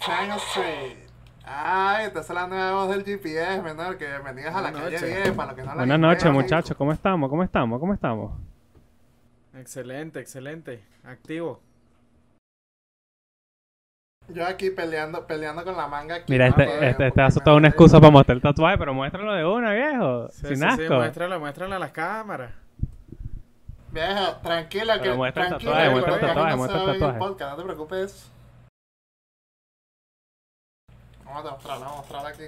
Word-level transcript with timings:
to 0.00 0.06
China 0.06 0.36
Street. 0.36 0.96
Ay, 1.44 2.06
esta 2.06 2.20
es 2.20 2.30
la 2.30 2.46
nueva 2.46 2.72
voz 2.72 2.90
del 2.90 3.04
GPS, 3.04 3.62
menor, 3.62 3.98
que 3.98 4.06
bienvenidas 4.06 4.54
a 4.54 4.60
la 4.60 4.70
Buenas 4.70 4.90
calle 4.90 5.00
noches. 5.00 5.24
10, 5.24 5.36
para 5.36 5.46
los 5.48 5.56
que 5.56 5.62
no 5.62 5.68
la 5.68 5.74
Buenas 5.74 5.98
noches, 5.98 6.32
muchachos. 6.32 6.76
¿Cómo 6.76 6.92
estamos? 6.92 7.28
¿Cómo 7.28 7.42
estamos? 7.42 7.80
¿Cómo 7.80 7.94
estamos? 7.94 8.32
Excelente, 9.54 10.20
excelente. 10.20 10.84
Activo. 11.04 11.60
Yo 14.28 14.46
aquí 14.46 14.70
peleando, 14.70 15.26
peleando 15.26 15.64
con 15.64 15.76
la 15.76 15.88
manga 15.88 16.16
aquí. 16.16 16.32
Mira, 16.32 16.48
¿no? 16.48 16.50
este, 16.50 16.64
este, 16.64 16.88
este 16.90 17.10
porque 17.10 17.26
es 17.26 17.36
me 17.36 17.42
toda 17.42 17.56
una 17.56 17.68
excusa 17.68 18.00
para 18.00 18.12
mostrar 18.12 18.36
el 18.36 18.42
tatuaje, 18.42 18.78
pero 18.78 18.94
muéstralo 18.94 19.34
de 19.34 19.44
una, 19.44 19.72
viejo. 19.72 20.28
Sí, 20.30 20.46
sin 20.46 20.56
sí, 20.56 20.62
sí, 20.62 20.82
asco. 20.82 20.94
muéstralo, 20.94 21.40
muéstralo 21.40 21.74
a 21.74 21.78
las 21.80 21.90
cámaras. 21.90 22.52
Viejo, 23.90 24.36
tranquila, 24.40 24.94
que 24.98 25.00
Pero 25.02 25.16
muestra 25.16 25.42
el 25.42 25.48
tranquila, 25.48 25.72
tatuaje, 25.72 25.90
muestra 25.90 26.14
el 26.14 26.56
muestra 26.56 26.78
el 27.16 27.50
no 27.50 27.56
te 27.56 27.62
preocupes. 27.64 28.30
Vamos 31.30 31.46
a 31.46 31.50
mostrarlo, 31.52 31.84
vamos 31.84 31.94
a 31.94 32.00
mostrarlo 32.00 32.28
aquí. 32.28 32.44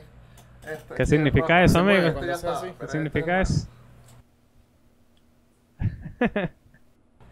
Este, 0.66 0.94
¿Qué 0.94 1.06
significa 1.06 1.62
eso, 1.64 1.78
amigo? 1.78 2.08
este 2.08 2.74
¿Qué 2.80 2.88
significa 2.88 3.40
eso? 3.40 3.68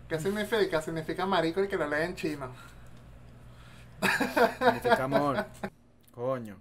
¿Qué 0.09 0.19
significa? 0.19 0.81
Significa 0.83 1.27
marico 1.27 1.63
y 1.63 1.69
que 1.69 1.77
lo 1.77 1.87
lee 1.89 2.03
en 2.05 2.15
chino. 2.17 2.49
Significa 4.59 5.05
amor. 5.05 5.45
Coño. 6.13 6.57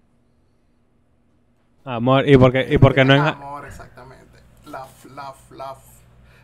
Amor, 1.86 2.28
¿y 2.28 2.38
por 2.38 2.52
qué, 2.52 2.68
y 2.70 2.78
por 2.78 2.94
qué 2.94 3.06
no 3.06 3.16
en... 3.16 3.22
Amor, 3.22 3.66
exactamente. 3.66 4.40
Love, 4.66 5.06
love, 5.06 5.52
love. 5.52 5.80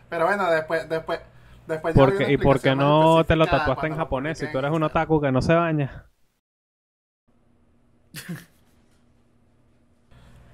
Pero 0.08 0.26
bueno, 0.26 0.50
después, 0.50 0.88
después, 0.88 1.20
después 1.66 1.94
ya 1.94 2.00
por 2.00 2.12
vi 2.12 2.18
qué- 2.18 2.24
una 2.24 2.32
¿Y 2.32 2.36
por 2.38 2.60
qué 2.60 2.74
no 2.74 3.24
te 3.24 3.36
lo 3.36 3.46
tatuaste 3.46 3.86
en 3.88 3.96
japonés 3.96 4.38
si 4.38 4.50
tú 4.50 4.58
eres 4.58 4.70
un 4.72 4.82
otaku 4.82 5.20
que 5.20 5.30
no 5.30 5.42
se 5.42 5.54
baña? 5.54 6.06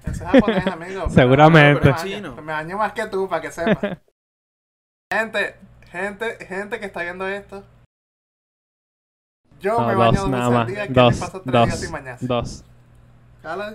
Ese 0.05 0.11
es 0.11 0.31
japonés, 0.31 0.67
amigo. 0.67 1.09
Seguramente. 1.09 1.85
me 1.85 1.91
baño- 1.91 2.35
Me 2.35 2.41
baño 2.53 2.77
más 2.77 2.93
que 2.93 3.05
tú, 3.07 3.27
para 3.29 3.41
que 3.41 3.51
sepas. 3.51 3.97
gente, 5.11 5.55
gente, 5.89 6.45
gente 6.45 6.79
que 6.79 6.85
está 6.85 7.03
viendo 7.03 7.27
esto. 7.27 7.63
Yo 9.61 9.79
No, 9.79 9.87
me 9.87 9.95
baño 9.95 10.11
dos 10.11 10.21
dos 10.21 10.29
nada 10.29 10.49
más. 10.49 10.67
día, 10.67 10.87
que 10.87 10.93
Dos, 10.93 11.17
paso 11.19 11.41
tres 11.41 11.53
días 11.53 11.69
dos, 11.69 11.79
sin 11.79 11.91
bañarse. 11.91 12.27
dos. 12.27 12.65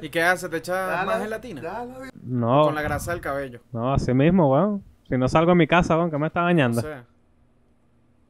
¿Y 0.02 0.08
qué 0.10 0.22
hace? 0.22 0.48
¿Te 0.48 0.56
echa 0.58 0.96
ya 1.00 1.04
más 1.04 1.20
gelatina? 1.20 1.84
No, 2.22 2.64
Con 2.64 2.74
la 2.74 2.82
grasa 2.82 3.12
del 3.12 3.20
cabello. 3.20 3.60
no, 3.72 3.92
así 3.92 4.12
mismo, 4.14 4.50
weón. 4.52 4.82
Si 5.08 5.16
no 5.16 5.28
salgo 5.28 5.50
de 5.52 5.56
mi 5.56 5.66
casa, 5.66 5.96
weón, 5.96 6.10
que 6.10 6.18
me 6.18 6.26
está 6.26 6.42
bañando. 6.42 6.80
sea. 6.82 7.04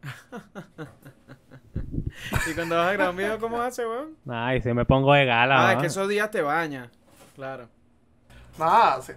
¿Y 2.51 2.55
cuando 2.55 2.77
vas 2.77 2.89
a 2.89 2.93
grabar 2.93 3.11
un 3.11 3.17
video, 3.17 3.39
cómo 3.39 3.61
hace, 3.61 3.87
weón? 3.87 4.17
Ay, 4.29 4.61
si 4.63 4.73
me 4.73 4.85
pongo 4.85 5.13
de 5.15 5.25
gala, 5.25 5.69
Ah, 5.69 5.73
es 5.75 5.79
que 5.81 5.87
esos 5.87 6.09
días 6.09 6.31
te 6.31 6.43
bañas. 6.43 6.89
Claro. 7.35 7.69
No, 8.59 9.03
sí. 9.03 9.13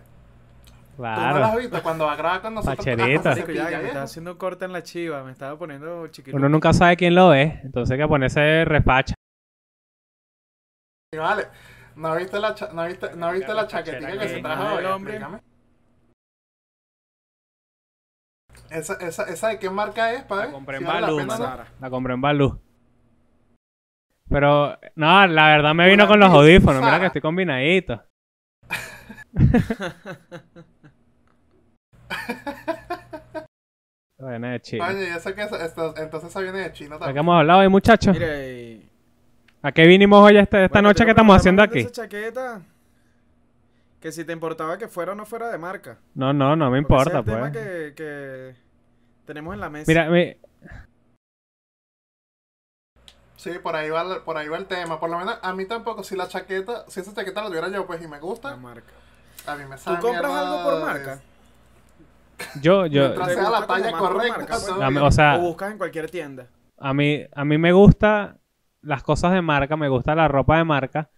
Tú 0.98 1.04
no 1.04 1.08
lo 1.08 1.18
has 1.18 1.36
Claro. 1.36 1.58
visto 1.58 1.82
cuando 1.84 2.06
va 2.06 2.14
a 2.14 2.16
grabar 2.16 2.42
con 2.42 2.54
nosotros. 2.54 2.78
Pacherita. 2.78 3.34
ya, 3.34 3.42
que 3.46 3.48
me 3.48 3.54
viejo. 3.54 3.86
estaba 3.88 4.04
haciendo 4.04 4.38
corte 4.38 4.66
en 4.66 4.74
la 4.74 4.84
chiva. 4.84 5.24
Me 5.24 5.32
estaba 5.32 5.58
poniendo 5.58 6.06
chiquito. 6.08 6.38
Uno 6.38 6.48
nunca 6.50 6.74
sabe 6.74 6.96
quién 6.98 7.16
lo 7.16 7.30
ve, 7.30 7.60
entonces 7.64 7.92
hay 7.94 7.98
que 7.98 8.08
ponerse 8.08 8.66
repacha. 8.66 9.16
Y 11.14 11.18
Vale. 11.18 11.48
¿No 11.96 12.16
viste 12.16 12.40
la, 12.40 12.56
cha- 12.56 12.70
no 12.72 12.86
viste, 12.86 13.16
no 13.16 13.32
viste 13.34 13.54
la 13.54 13.68
chaquetilla 13.68 14.18
que 14.18 14.30
se 14.30 14.42
trajo 14.42 14.64
hoy? 14.76 14.80
el 14.80 14.86
hombre. 14.86 15.16
Explícame. 15.18 15.44
Esa, 18.72 18.94
esa, 18.96 19.24
¿Esa 19.26 19.50
de 19.50 19.60
qué 19.60 19.70
marca 19.70 20.14
es, 20.14 20.24
padre? 20.24 20.46
La 20.48 20.52
compré 20.54 20.78
en 20.78 20.84
Si 20.84 20.88
vale 20.88 21.02
la 21.02 21.08
Balú, 21.08 21.18
pena, 21.18 21.38
¿no? 21.38 21.44
Sara. 21.46 21.66
La 21.82 21.90
compré 21.90 22.14
en 22.14 22.22
Balú. 22.22 22.60
Pero, 24.30 24.78
no, 24.96 25.28
la 25.28 25.48
verdad 25.48 25.74
me 25.74 25.86
vino 25.90 26.04
Una 26.06 26.08
con 26.08 26.20
los 26.22 26.30
audífonos. 26.32 26.82
Mira 26.82 27.00
que 27.02 27.06
estoy 27.08 27.22
combinadito. 27.22 28.02
Viene 34.20 34.52
de 34.52 34.62
chino. 34.62 34.86
Oye, 34.86 35.10
y 35.10 35.18
eso 35.18 35.34
que 35.34 35.42
es- 35.42 35.52
esto- 35.52 35.96
entonces 35.98 36.30
eso 36.30 36.40
viene 36.42 36.60
de 36.60 36.72
chino 36.74 36.92
¿De 36.96 37.00
qué 37.00 37.06
también. 37.06 37.18
hemos 37.24 37.40
hablado 37.40 37.60
hoy, 37.62 37.70
muchachos? 37.70 38.14
Mira, 38.16 38.46
y... 38.48 38.88
¿A 39.64 39.72
qué 39.72 39.86
vinimos 39.88 40.24
hoy 40.24 40.38
este- 40.38 40.66
esta 40.66 40.74
Bueno, 40.76 40.90
noche 40.90 41.04
que 41.06 41.12
estamos 41.12 41.36
haciendo 41.36 41.64
aquí? 41.64 41.80
Esa 41.80 41.92
chaqueta, 41.92 42.62
que 44.02 44.12
si 44.12 44.26
te 44.26 44.34
importaba 44.34 44.78
que 44.78 44.88
fuera 44.88 45.14
o 45.14 45.16
no 45.16 45.26
fuera 45.26 45.50
de 45.50 45.58
marca. 45.58 46.00
No, 46.16 46.34
no, 46.34 46.56
no 46.56 46.70
me 46.72 46.82
Porque 46.82 46.96
ese 46.98 47.12
es 47.12 47.16
importa, 47.16 47.20
el 47.20 47.26
tema 47.26 47.52
pues. 47.52 47.54
que, 47.54 47.94
que 47.96 48.56
tenemos 49.26 49.54
en 49.54 49.60
la 49.62 49.70
mesa. 49.70 49.86
Mira, 49.88 50.10
mi- 50.10 50.36
Sí, 53.36 53.52
por 53.64 53.76
ahí, 53.76 53.90
va, 53.90 54.02
el- 54.04 54.22
por 54.22 54.38
ahí 54.38 54.48
va 54.48 54.58
el 54.58 54.68
tema. 54.68 55.00
Por 55.00 55.10
lo 55.10 55.18
menos 55.18 55.38
a 55.42 55.54
mí 55.54 55.66
tampoco, 55.66 56.04
si 56.04 56.16
la 56.16 56.28
chaqueta, 56.28 56.86
si 56.88 57.00
esa 57.00 57.14
chaqueta 57.14 57.42
la 57.42 57.48
tuviera 57.48 57.70
yo, 57.70 57.88
pues 57.88 58.02
y 58.02 58.08
me 58.08 58.20
la 58.20 58.20
gusta, 58.20 58.56
marca. 58.56 58.92
a 59.48 59.56
mí 59.56 59.66
me 59.66 59.78
¿Tú 59.78 59.82
sabe 59.84 60.00
compras 60.00 60.32
algo 60.32 60.64
por 60.64 60.80
marca? 60.80 61.20
yo, 62.62 62.86
yo, 62.86 63.02
Mientras 63.04 63.28
¿Te 63.28 63.34
sea 63.36 63.50
la 63.50 63.68
talla 63.68 63.92
por 63.98 64.14
correcta, 64.14 64.38
marca, 64.38 64.60
pues? 64.60 64.92
mí- 64.92 64.98
o 65.00 65.12
sea, 65.12 65.36
o 65.38 65.42
buscas 65.42 65.72
en 65.72 65.78
cualquier 65.78 66.10
tienda. 66.12 66.48
a 66.78 66.94
mí, 66.94 67.24
a 67.34 67.46
mí 67.46 67.58
me 67.58 67.72
gusta 67.74 68.38
las 68.82 69.04
cosas 69.04 69.34
de 69.34 69.42
marca, 69.42 69.78
me 69.78 69.90
gusta 69.90 70.16
la 70.16 70.28
ropa 70.28 70.58
de 70.58 70.64
marca. 70.64 71.10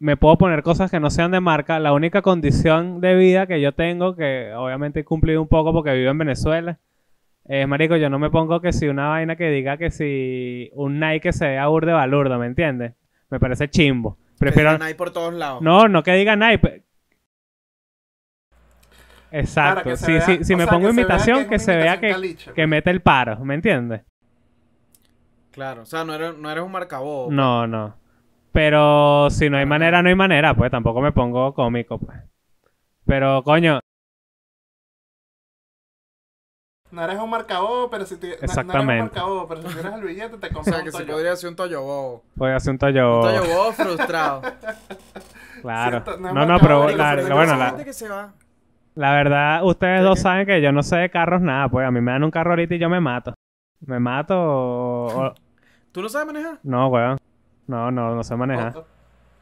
Me 0.00 0.16
puedo 0.16 0.38
poner 0.38 0.62
cosas 0.62 0.90
que 0.90 0.98
no 0.98 1.10
sean 1.10 1.30
de 1.30 1.40
marca. 1.40 1.78
La 1.78 1.92
única 1.92 2.22
condición 2.22 3.00
de 3.02 3.14
vida 3.16 3.46
que 3.46 3.60
yo 3.60 3.72
tengo, 3.72 4.16
que 4.16 4.52
obviamente 4.56 5.00
he 5.00 5.04
cumplido 5.04 5.42
un 5.42 5.48
poco 5.48 5.72
porque 5.74 5.92
vivo 5.92 6.10
en 6.10 6.16
Venezuela, 6.18 6.78
es, 7.44 7.68
marico, 7.68 7.96
yo 7.96 8.08
no 8.08 8.18
me 8.18 8.30
pongo 8.30 8.60
que 8.62 8.72
si 8.72 8.88
una 8.88 9.08
vaina 9.08 9.36
que 9.36 9.50
diga 9.50 9.76
que 9.76 9.90
si 9.90 10.70
un 10.74 10.98
Nike 11.00 11.20
que 11.20 11.32
se 11.34 11.48
vea 11.48 11.66
burde 11.66 11.92
balurdo, 11.92 12.38
¿me 12.38 12.46
entiendes? 12.46 12.94
Me 13.28 13.38
parece 13.38 13.68
chimbo. 13.68 14.16
Prefiero... 14.38 14.78
Por 14.96 15.10
todos 15.12 15.34
lados. 15.34 15.60
No, 15.60 15.86
no 15.86 16.02
que 16.02 16.12
diga 16.14 16.34
Nike. 16.34 16.82
Exacto. 19.32 19.82
Claro, 19.82 19.96
si 19.96 20.12
vea- 20.12 20.20
si- 20.22 20.44
si 20.44 20.56
me 20.56 20.64
sea, 20.64 20.72
pongo 20.72 20.86
que 20.88 20.92
imitación, 20.94 21.48
que 21.48 21.58
se 21.58 21.76
vea 21.76 22.00
que, 22.00 22.36
que 22.54 22.66
mete 22.66 22.90
el 22.90 23.00
paro, 23.02 23.38
¿me 23.44 23.54
entiendes? 23.54 24.00
Claro, 25.50 25.82
o 25.82 25.86
sea, 25.86 26.04
no 26.04 26.14
eres, 26.14 26.36
no 26.38 26.50
eres 26.50 26.64
un 26.64 26.72
marcabobo. 26.72 27.30
No, 27.30 27.66
no. 27.66 27.99
Pero 28.52 29.30
si 29.30 29.48
no 29.48 29.58
hay 29.58 29.66
manera, 29.66 30.02
no 30.02 30.08
hay 30.08 30.14
manera, 30.14 30.54
pues 30.54 30.70
tampoco 30.70 31.00
me 31.00 31.12
pongo 31.12 31.54
cómico, 31.54 31.98
pues. 31.98 32.18
Pero, 33.06 33.42
coño, 33.44 33.80
No 36.90 37.04
eres 37.04 37.18
un 37.20 37.30
marcabó, 37.30 37.88
pero 37.88 38.04
si 38.04 38.16
te, 38.16 38.30
no- 38.30 38.36
No, 38.38 38.44
Exactamente. 38.46 38.92
eres 38.92 39.02
un 39.02 39.06
marcabó, 39.06 39.46
pero 39.48 39.62
si 39.62 39.68
tuvieras 39.68 39.94
el 39.94 40.02
billete 40.02 40.36
te 40.38 40.46
O 40.50 40.52
compras 40.52 40.74
sea, 40.74 40.84
que 40.84 40.90
se 40.90 41.04
podría 41.04 41.36
ser 41.36 41.50
un 41.50 41.56
toyo 41.56 41.82
bobo. 41.82 42.22
voy 42.34 42.50
a 42.50 42.56
hacer 42.56 42.72
un 42.72 42.78
toyo. 42.78 43.16
Un 43.16 43.22
toyo 43.22 43.44
bobo 43.44 43.72
frustrado. 43.74 44.42
Claro. 45.62 46.02
No 46.18 46.46
No, 46.46 46.58
pero 46.58 46.80
bueno, 46.80 47.56
la, 47.56 47.66
gente 47.68 47.84
que 47.84 47.92
se 47.92 48.08
va. 48.08 48.32
la 48.96 49.12
verdad, 49.14 49.64
ustedes 49.64 50.00
¿Qué, 50.00 50.04
dos 50.04 50.14
qué? 50.16 50.22
saben 50.22 50.46
que 50.46 50.60
yo 50.60 50.72
no 50.72 50.82
sé 50.82 50.96
de 50.96 51.10
carros 51.10 51.40
nada, 51.40 51.68
pues 51.68 51.86
a 51.86 51.90
mí 51.92 52.00
me 52.00 52.10
dan 52.10 52.24
un 52.24 52.30
carro 52.32 52.50
ahorita 52.50 52.74
y 52.74 52.78
yo 52.80 52.88
me 52.88 53.00
mato. 53.00 53.34
Me 53.86 54.00
mato 54.00 54.34
o... 54.36 55.26
o- 55.26 55.34
¿Tú 55.92 56.02
no 56.02 56.08
sabes 56.08 56.26
manejar? 56.26 56.58
No, 56.64 56.88
weón. 56.88 57.18
No, 57.70 57.90
no, 57.90 58.14
no 58.14 58.24
sé 58.24 58.36
manejar. 58.36 58.68
Otro. 58.68 58.86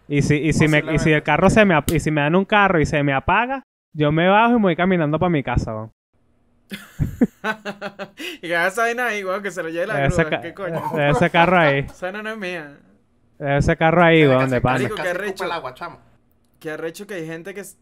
Y 0.07 0.23
si, 0.23 0.37
y 0.37 0.53
si, 0.53 0.69
me, 0.69 0.83
y 0.93 0.99
si 0.99 1.13
el 1.13 1.23
carro 1.23 1.51
se 1.51 1.65
me 1.65 1.79
y 1.87 2.01
si 2.01 2.11
me 2.11 2.21
dan 2.23 2.35
un 2.35 2.45
carro 2.45 2.81
y 2.81 2.87
se 2.87 3.03
me 3.03 3.13
apaga, 3.13 3.63
yo 3.93 4.11
me 4.13 4.29
bajo 4.29 4.53
y 4.53 4.57
me 4.57 4.63
voy 4.63 4.77
caminando 4.77 5.19
para 5.19 5.31
mi 5.31 5.43
casa, 5.43 5.75
weón. 5.75 5.91
y 8.37 8.41
que 8.41 8.67
esa 8.67 8.83
vaina 8.83 9.07
ahí, 9.07 9.25
weón, 9.25 9.43
que 9.43 9.51
se 9.51 9.63
lo 9.63 9.69
lleve 9.69 9.87
la 9.87 10.05
Ese, 10.07 10.25
grúa. 10.25 10.41
¿Qué 10.41 10.55
coño? 10.55 10.99
ese 11.01 11.31
carro 11.31 11.59
ahí. 11.59 11.79
Esa 11.91 12.07
vaina 12.07 12.23
no 12.23 12.31
es 12.31 12.37
mía. 12.39 12.77
Ese 13.39 13.77
carro 13.77 14.03
ahí, 14.03 14.27
weón, 14.27 14.51
de 14.51 14.61
pana. 14.61 14.85
Escupe 14.85 15.09
arrecho. 15.09 15.45
el 15.45 15.53
agua, 15.53 15.75
chamo. 15.75 15.99
Qué 16.61 16.71
arrecho 16.73 17.07
que 17.07 17.15
hay 17.15 17.27
gente 17.27 17.55
que... 17.55 17.61
es- 17.61 17.79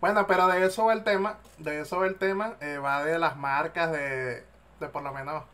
Bueno, 0.00 0.26
pero 0.26 0.46
de 0.48 0.66
eso 0.66 0.84
va 0.86 0.92
el 0.92 1.04
tema, 1.04 1.38
de 1.58 1.80
eso 1.80 2.00
va 2.00 2.06
el 2.06 2.16
tema, 2.16 2.54
eh, 2.60 2.78
va 2.78 3.04
de 3.04 3.18
las 3.18 3.36
marcas, 3.36 3.90
de, 3.92 4.42
de 4.80 4.88
por 4.92 5.02
lo 5.02 5.12
menos, 5.12 5.44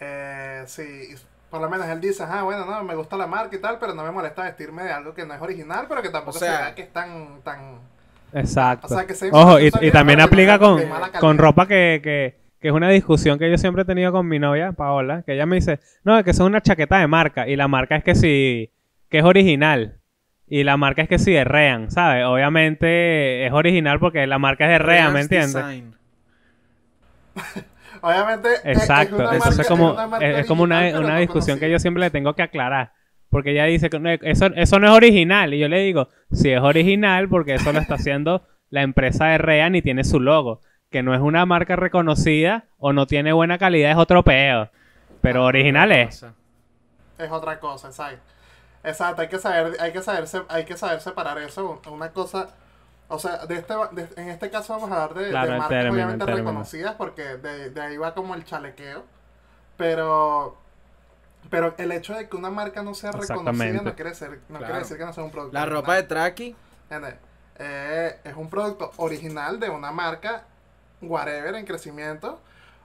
eh, 0.00 0.64
sí, 0.66 1.14
por 1.54 1.62
lo 1.62 1.70
menos 1.70 1.86
él 1.86 2.00
dice, 2.00 2.24
ah, 2.26 2.42
bueno, 2.42 2.64
no, 2.64 2.82
me 2.82 2.96
gusta 2.96 3.16
la 3.16 3.28
marca 3.28 3.54
y 3.54 3.60
tal, 3.60 3.78
pero 3.78 3.94
no 3.94 4.02
me 4.02 4.10
molesta 4.10 4.42
vestirme 4.42 4.82
de 4.82 4.90
algo 4.90 5.14
que 5.14 5.24
no 5.24 5.34
es 5.34 5.40
original, 5.40 5.86
pero 5.88 6.02
que 6.02 6.08
tampoco 6.08 6.36
O 6.36 6.40
sea- 6.40 6.56
se 6.56 6.62
vea 6.64 6.74
que 6.74 6.82
es 6.82 6.92
tan, 6.92 7.42
tan, 7.44 7.78
Exacto. 8.32 8.88
o 8.88 8.90
sea, 8.90 9.06
que 9.06 9.14
se 9.14 9.30
Ojo, 9.30 9.60
y, 9.60 9.70
también 9.92 10.20
aplica 10.20 10.58
con, 10.58 10.82
con 11.20 11.38
ropa 11.38 11.68
que, 11.68 12.00
que, 12.02 12.40
que 12.58 12.66
es 12.66 12.74
una 12.74 12.88
discusión 12.88 13.38
que 13.38 13.48
yo 13.48 13.56
siempre 13.56 13.84
he 13.84 13.86
tenido 13.86 14.10
con 14.10 14.26
mi 14.26 14.40
novia, 14.40 14.72
Paola, 14.72 15.22
que 15.22 15.34
ella 15.34 15.46
me 15.46 15.54
dice, 15.54 15.78
no, 16.02 16.18
es 16.18 16.24
que 16.24 16.32
eso 16.32 16.42
es 16.42 16.48
una 16.48 16.60
chaqueta 16.60 16.98
de 16.98 17.06
marca, 17.06 17.46
y 17.46 17.54
la 17.54 17.68
marca 17.68 17.94
es 17.94 18.02
que 18.02 18.16
sí, 18.16 18.72
que 19.08 19.18
es 19.18 19.24
original, 19.24 20.00
y 20.48 20.64
la 20.64 20.76
marca 20.76 21.02
es 21.02 21.08
que 21.08 21.20
sí 21.20 21.36
es 21.36 21.46
Rean, 21.46 21.88
¿sabes? 21.88 22.24
Obviamente 22.24 23.46
es 23.46 23.52
original 23.52 24.00
porque 24.00 24.26
la 24.26 24.40
marca 24.40 24.64
es 24.64 24.70
de 24.72 24.78
Rean, 24.80 25.12
¿me 25.12 25.20
entiendes? 25.20 25.84
Obviamente, 28.04 28.48
es- 28.54 28.64
es 28.64 28.78
Exacto, 28.82 29.16
una 29.16 29.24
marca- 29.32 29.48
es 29.62 29.68
como, 29.68 29.92
una 29.92 30.18
es, 30.18 30.38
es 30.40 30.46
como 30.46 30.62
una, 30.62 30.80
una 30.98 31.14
no 31.14 31.18
discusión 31.20 31.58
que 31.58 31.70
yo 31.70 31.78
siempre 31.78 32.00
le 32.02 32.10
tengo 32.10 32.34
que 32.34 32.42
aclarar. 32.42 32.92
Porque 33.30 33.50
ella 33.52 33.64
dice 33.64 33.90
que 33.90 33.98
no, 33.98 34.10
eso, 34.10 34.46
eso 34.54 34.78
no 34.78 34.86
es 34.88 34.92
original. 34.92 35.54
Y 35.54 35.58
yo 35.58 35.68
le 35.68 35.80
digo, 35.80 36.08
si 36.30 36.50
es 36.50 36.60
original, 36.60 37.28
porque 37.28 37.54
eso 37.54 37.72
lo 37.72 37.80
está 37.80 37.94
haciendo 37.94 38.46
la 38.70 38.82
empresa 38.82 39.26
de 39.26 39.38
Rean 39.38 39.74
y 39.74 39.82
tiene 39.82 40.04
su 40.04 40.20
logo. 40.20 40.60
Que 40.90 41.02
no 41.02 41.14
es 41.14 41.20
una 41.20 41.44
marca 41.46 41.74
reconocida 41.74 42.66
o 42.78 42.92
no 42.92 43.06
tiene 43.06 43.32
buena 43.32 43.58
calidad, 43.58 43.90
es 43.90 43.96
otro 43.96 44.22
peo. 44.22 44.70
Pero 45.20 45.44
original 45.46 45.90
es. 45.90 46.20
Cosa. 46.20 46.34
es 47.18 47.30
otra 47.32 47.58
cosa, 47.58 47.88
exacto. 47.88 48.20
Exacto, 48.84 49.22
hay 49.22 49.28
que 49.28 49.38
saber, 49.38 49.72
hay 49.80 49.92
que 49.92 50.02
saber, 50.02 50.26
se- 50.28 50.42
hay 50.48 50.64
que 50.64 50.76
saber 50.76 51.00
separar 51.00 51.38
eso. 51.38 51.80
Una 51.90 52.10
cosa, 52.10 52.48
o 53.14 53.18
sea, 53.18 53.46
de 53.46 53.56
este, 53.56 53.74
de- 53.92 54.08
en 54.16 54.28
este 54.28 54.50
caso 54.50 54.74
vamos 54.74 54.90
a 54.90 55.04
hablar 55.04 55.18
de, 55.24 55.30
Claro, 55.30 55.50
marcas 55.52 55.68
término, 55.68 55.94
obviamente 55.94 56.26
reconocidas 56.26 56.94
porque 56.96 57.22
de, 57.36 57.70
de 57.70 57.80
ahí 57.80 57.96
va 57.96 58.14
como 58.14 58.34
el 58.34 58.44
chalequeo. 58.44 59.04
Pero, 59.76 60.56
pero 61.50 61.74
el 61.78 61.90
hecho 61.92 62.14
de 62.14 62.28
que 62.28 62.36
una 62.36 62.50
marca 62.50 62.82
no 62.82 62.94
sea 62.94 63.10
reconocida 63.12 63.82
no 63.82 63.94
quiere 63.94 64.10
decir, 64.10 64.28
no 64.48 64.58
Claro. 64.58 64.64
quiere 64.66 64.78
decir 64.80 64.96
que 64.98 65.04
no 65.04 65.12
sea 65.12 65.24
un 65.24 65.30
producto. 65.30 65.54
La 65.54 65.62
original. 65.62 65.82
ropa 65.82 65.94
de 65.96 66.02
Traki. 66.04 66.56
Eh, 67.58 68.18
es 68.24 68.34
un 68.36 68.48
producto 68.50 68.90
original 68.96 69.60
de 69.60 69.70
una 69.70 69.92
marca 69.92 70.44
whatever 71.00 71.54
en 71.54 71.64
crecimiento 71.66 72.40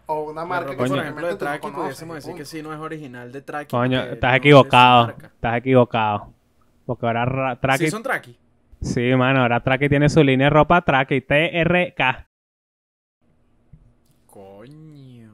o 0.05 0.21
una 0.23 0.45
marca 0.45 0.71
que 0.71 0.77
por 0.77 0.97
ejemplo, 0.97 1.25
de 1.27 1.33
no 1.33 1.37
Traki, 1.37 1.59
conoces, 1.61 1.81
pudiésemos 1.83 2.15
decir 2.15 2.35
que 2.35 2.45
sí 2.45 2.61
no 2.63 2.73
es 2.73 2.79
original 2.79 3.31
de 3.31 3.41
Traki. 3.41 3.69
Coño, 3.71 4.01
estás 4.03 4.31
no 4.31 4.37
equivocado. 4.37 5.09
Estás 5.23 5.57
equivocado. 5.57 6.33
Porque 6.85 7.05
ahora 7.05 7.25
ra- 7.25 7.55
Traki. 7.59 7.85
Sí 7.85 7.91
son 7.91 8.01
Traki. 8.01 8.38
Sí, 8.81 9.13
mano, 9.15 9.41
ahora 9.41 9.59
Traki 9.61 9.89
tiene 9.89 10.09
su 10.09 10.23
línea 10.23 10.45
de 10.47 10.51
ropa 10.51 10.81
Traki, 10.81 11.21
TRK. 11.21 12.27
Coño. 14.27 15.31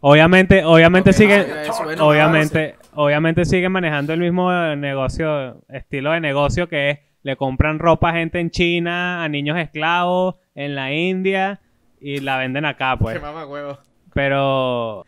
Obviamente, 0.00 0.64
obviamente 0.64 1.10
Ok, 1.10 1.16
sigue. 1.16 1.62
eso, 1.66 1.84
bueno, 1.84 2.06
obviamente, 2.06 2.76
obviamente 2.94 3.44
siguen 3.44 3.72
manejando 3.72 4.12
el 4.12 4.20
mismo 4.20 4.52
eh, 4.52 4.76
negocio, 4.76 5.62
estilo 5.68 6.12
de 6.12 6.20
negocio 6.20 6.68
que 6.68 6.90
es 6.90 6.98
le 7.22 7.36
compran 7.36 7.78
ropa 7.78 8.10
a 8.10 8.12
gente 8.14 8.38
en 8.40 8.50
China, 8.50 9.22
a 9.24 9.28
niños 9.28 9.58
esclavos, 9.58 10.36
en 10.54 10.74
la 10.76 10.92
India 10.92 11.60
y 12.00 12.20
la 12.20 12.38
venden 12.38 12.64
acá, 12.64 12.92
Qué 12.98 13.02
pues. 13.04 13.20
mamá 13.22 13.44
huevo. 13.46 13.78
Pero, 14.14 15.04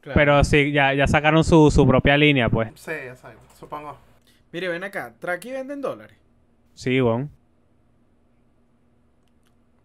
Claro. 0.00 0.14
pero 0.14 0.44
sí, 0.44 0.70
ya, 0.72 0.94
ya 0.94 1.06
sacaron 1.06 1.42
su, 1.44 1.70
su 1.70 1.86
propia 1.86 2.16
línea, 2.16 2.48
pues. 2.48 2.70
Sí, 2.74 2.90
exacto, 2.92 3.40
supongo. 3.58 3.98
Mire, 4.52 4.68
ven 4.68 4.84
acá. 4.84 5.12
Traki 5.18 5.50
vende 5.52 5.74
en 5.74 5.80
dólares. 5.82 6.16
Sí, 6.80 6.98
bueno. 7.00 7.28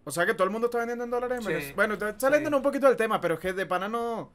O 0.06 0.12
sea 0.12 0.26
que 0.26 0.34
todo 0.34 0.46
el 0.46 0.52
mundo 0.52 0.68
está 0.68 0.78
vendiendo 0.78 1.04
en 1.04 1.10
dólares 1.12 1.40
en 1.40 1.44
Sí, 1.44 1.48
Venezuela. 1.50 1.76
Bueno, 1.76 1.94
está 1.96 2.18
saliendo 2.20 2.50
sí. 2.50 2.56
un 2.56 2.62
poquito 2.62 2.88
del 2.88 2.96
tema, 2.96 3.20
pero 3.20 3.34
es 3.36 3.40
que 3.42 3.52
de 3.54 3.66
pana 3.66 3.90
no. 3.90 4.32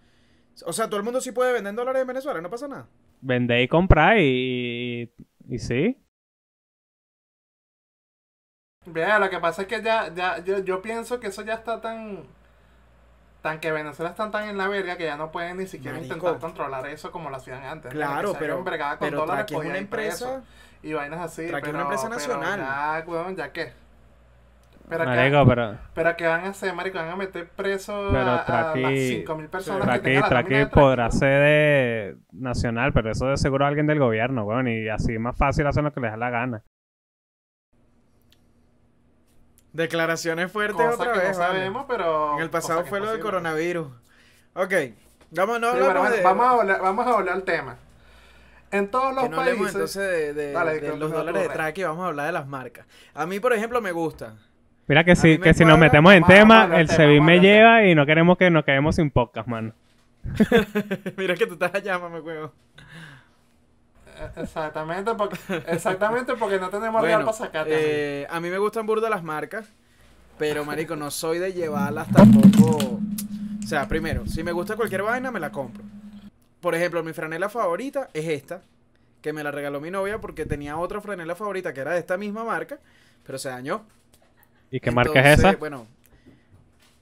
O 0.66 0.72
sea, 0.72 0.86
todo 0.88 0.98
el 0.98 1.04
mundo 1.04 1.20
sí 1.22 1.32
puede 1.32 1.52
vender 1.52 1.70
en 1.70 1.76
dólares 1.76 2.02
en 2.02 2.08
Venezuela, 2.08 2.40
no 2.40 2.50
pasa 2.50 2.68
nada. 2.68 2.86
Vender 3.22 3.60
y 3.62 3.68
comprar 3.68 4.18
y, 4.18 5.10
y, 5.48 5.54
y 5.54 5.58
sí. 5.58 5.96
Bien, 8.86 9.20
lo 9.20 9.30
que 9.30 9.38
pasa 9.38 9.62
es 9.62 9.68
que 9.68 9.82
ya, 9.82 10.12
ya, 10.14 10.38
yo, 10.44 10.58
yo 10.60 10.82
pienso 10.82 11.20
que 11.20 11.28
eso 11.28 11.42
ya 11.42 11.54
está 11.54 11.80
tan, 11.80 12.24
tan 13.42 13.60
que 13.60 13.72
Venezuela 13.72 14.10
está 14.10 14.30
tan 14.30 14.48
en 14.48 14.58
la 14.58 14.68
verga 14.68 14.96
que 14.96 15.04
ya 15.04 15.16
no 15.16 15.30
pueden 15.32 15.58
ni 15.58 15.66
siquiera 15.66 15.98
Marico. 15.98 16.14
intentar 16.14 16.38
controlar 16.40 16.86
eso 16.88 17.10
como 17.12 17.30
lo 17.30 17.36
hacían 17.36 17.64
antes. 17.64 17.92
Claro, 17.92 18.36
pero, 18.38 18.62
bregado 18.64 18.98
con 18.98 19.08
pero 19.08 19.20
dólares, 19.20 19.46
Traki 19.46 19.54
es 19.54 19.60
una 19.60 19.78
empresa. 19.78 20.42
Y 20.82 20.92
vainas 20.92 21.20
así. 21.20 21.48
Pero, 21.50 21.70
una 21.70 21.82
empresa 21.82 22.08
pero 22.08 22.14
nacional. 22.14 22.60
Ya, 22.60 23.04
weón, 23.06 23.36
ya 23.36 23.52
qué. 23.52 23.72
Pero 24.88 25.04
que, 25.04 25.10
Marico, 25.10 25.46
pero 25.46 25.78
pero 25.94 26.16
que 26.16 26.26
van 26.26 26.44
a 26.46 26.48
hacer, 26.48 26.74
marico, 26.74 26.98
van 26.98 27.10
a 27.10 27.16
meter 27.16 27.48
preso 27.48 28.08
Pero 28.10 28.28
a, 28.28 28.38
a 28.38 28.74
las 28.74 28.74
5.000 28.74 29.48
personas 29.48 29.88
que 29.88 29.98
tengan 30.00 30.22
la 30.30 30.42
nómina 30.42 30.58
de 30.58 30.66
podrá 30.66 31.10
ser 31.12 31.42
de 31.42 32.16
nacional, 32.32 32.92
pero 32.92 33.12
eso 33.12 33.26
de 33.26 33.36
seguro 33.36 33.66
alguien 33.66 33.86
del 33.86 34.00
gobierno, 34.00 34.42
weón. 34.44 34.66
Y 34.66 34.88
así 34.88 35.16
más 35.18 35.36
fácil 35.36 35.68
hacen 35.68 35.84
lo 35.84 35.92
que 35.92 36.00
les 36.00 36.10
da 36.10 36.16
la 36.16 36.30
gana. 36.30 36.64
Declaraciones 39.72 40.50
fuertes 40.50 40.84
Cosa 40.84 40.94
otra 40.94 41.12
que 41.12 41.18
vez, 41.20 41.38
no 41.38 41.44
vale. 41.44 41.58
sabemos, 41.58 41.84
pero... 41.86 42.34
En 42.34 42.42
el 42.42 42.50
pasado 42.50 42.80
cosa 42.80 42.84
que 42.84 42.90
fue 42.90 43.00
lo 43.00 43.12
del 43.12 43.20
coronavirus. 43.20 43.86
Ok. 44.54 44.74
Vamos, 45.30 45.60
no 45.60 45.70
Sí, 45.70 45.76
hablamos 45.76 45.86
pero 45.86 46.00
bueno, 46.00 46.16
de. 46.16 46.22
vamos, 46.22 46.46
a 46.46 46.52
volver, 46.54 46.80
vamos 46.80 47.06
a 47.06 47.12
volver 47.12 47.32
al 47.32 47.44
tema. 47.44 47.76
En 48.72 48.88
todos 48.90 49.14
los 49.14 49.24
que 49.24 49.30
no 49.30 49.40
hablemos 49.40 49.72
países... 49.72 49.74
entonces 49.74 50.02
de, 50.02 50.34
de- 50.34 50.52
Dale, 50.52 50.74
de 50.74 50.80
que 50.80 50.96
los 50.96 51.10
dólares 51.10 51.42
de 51.42 51.48
tú, 51.48 51.54
Traki, 51.54 51.82
vamos 51.82 52.04
a 52.04 52.08
hablar 52.08 52.26
de 52.26 52.32
las 52.32 52.46
marcas. 52.46 52.86
A 53.14 53.26
mí, 53.26 53.40
por 53.40 53.52
ejemplo, 53.52 53.80
me 53.80 53.92
gusta. 53.92 54.34
Mira 54.86 55.04
que 55.04 55.14
si, 55.16 55.38
que 55.38 55.54
si 55.54 55.64
nos 55.64 55.78
metemos 55.78 56.12
en 56.14 56.24
tema, 56.24 56.64
el 56.64 56.70
del 56.70 56.86
tema, 56.88 56.96
SEBIN 56.96 57.18
vamos 57.20 57.30
a 57.30 57.32
me 57.32 57.40
lleva 57.40 57.84
y 57.86 57.94
no 57.94 58.06
queremos 58.06 58.36
que 58.38 58.50
nos 58.50 58.64
quedemos 58.64 58.96
sin 58.96 59.10
podcast, 59.10 59.46
mano. 59.48 59.72
Mira 61.16 61.34
que 61.34 61.46
tú 61.46 61.54
estás 61.54 61.74
allá, 61.74 61.98
me 61.98 62.20
juego. 62.20 62.52
Eh, 64.18 64.28
Exactamente 64.36 65.14
porque, 65.14 65.36
exactamente 65.68 66.34
porque 66.34 66.58
no 66.58 66.68
tenemos 66.70 67.00
real 67.02 67.22
Bueno, 67.22 67.26
para 67.26 67.38
sacarte. 67.46 67.72
eh, 68.22 68.26
a 68.28 68.40
mí 68.40 68.50
me 68.50 68.58
gustan 68.58 68.84
burda 68.86 69.08
las 69.08 69.22
marcas, 69.22 69.66
pero 70.38 70.64
marico, 70.64 70.94
no 70.96 71.10
soy 71.10 71.38
de 71.38 71.52
llevarlas 71.52 72.08
tampoco. 72.10 72.76
O 73.62 73.66
sea, 73.66 73.86
primero, 73.88 74.26
si 74.26 74.42
me 74.42 74.52
gusta 74.52 74.76
cualquier 74.76 75.02
vaina, 75.02 75.30
me 75.30 75.40
la 75.40 75.50
compro. 75.50 75.82
Por 76.60 76.74
ejemplo, 76.74 77.02
mi 77.02 77.12
franela 77.12 77.48
favorita 77.48 78.10
es 78.12 78.26
esta, 78.28 78.62
que 79.22 79.32
me 79.32 79.42
la 79.44 79.50
regaló 79.50 79.80
mi 79.80 79.90
novia 79.90 80.20
porque 80.20 80.46
tenía 80.46 80.76
otra 80.78 81.00
franela 81.00 81.34
favorita 81.34 81.72
que 81.72 81.80
era 81.80 81.92
de 81.92 82.00
esta 82.00 82.16
misma 82.16 82.44
marca, 82.44 82.78
pero 83.24 83.38
se 83.38 83.48
dañó. 83.48 83.86
¿Y 84.70 84.80
qué 84.80 84.90
marca 84.90 85.20
es 85.32 85.38
esa? 85.40 85.52
Bueno, 85.52 85.86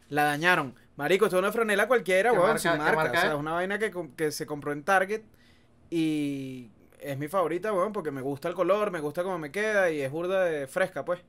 la 0.09 0.25
dañaron. 0.25 0.75
Marico, 0.97 1.27
esto 1.27 1.37
es 1.37 1.43
una 1.43 1.53
franela 1.53 1.87
cualquiera, 1.87 2.31
¿Qué 2.31 2.37
weón, 2.37 2.59
marca- 2.59 2.59
sin 2.59 2.77
marca. 2.77 2.97
marca 2.97 3.19
o 3.19 3.21
sea, 3.21 3.31
es? 3.31 3.37
una 3.37 3.53
vaina 3.53 3.79
que, 3.79 3.93
que 4.17 4.33
se 4.33 4.47
compró 4.47 4.73
en 4.73 4.83
Target 4.83 5.23
y 5.91 6.71
es 7.01 7.19
mi 7.19 7.29
favorita, 7.29 7.73
weón, 7.73 7.93
porque 7.93 8.11
me 8.11 8.21
gusta 8.23 8.49
el 8.49 8.55
color, 8.55 8.91
me 8.91 9.01
gusta 9.01 9.23
cómo 9.23 9.39
me 9.39 9.51
queda 9.53 9.91
y 9.91 10.01
es 10.01 10.11
burda 10.11 10.45
de 10.45 10.67
fresca, 10.67 11.05
pues. 11.05 11.21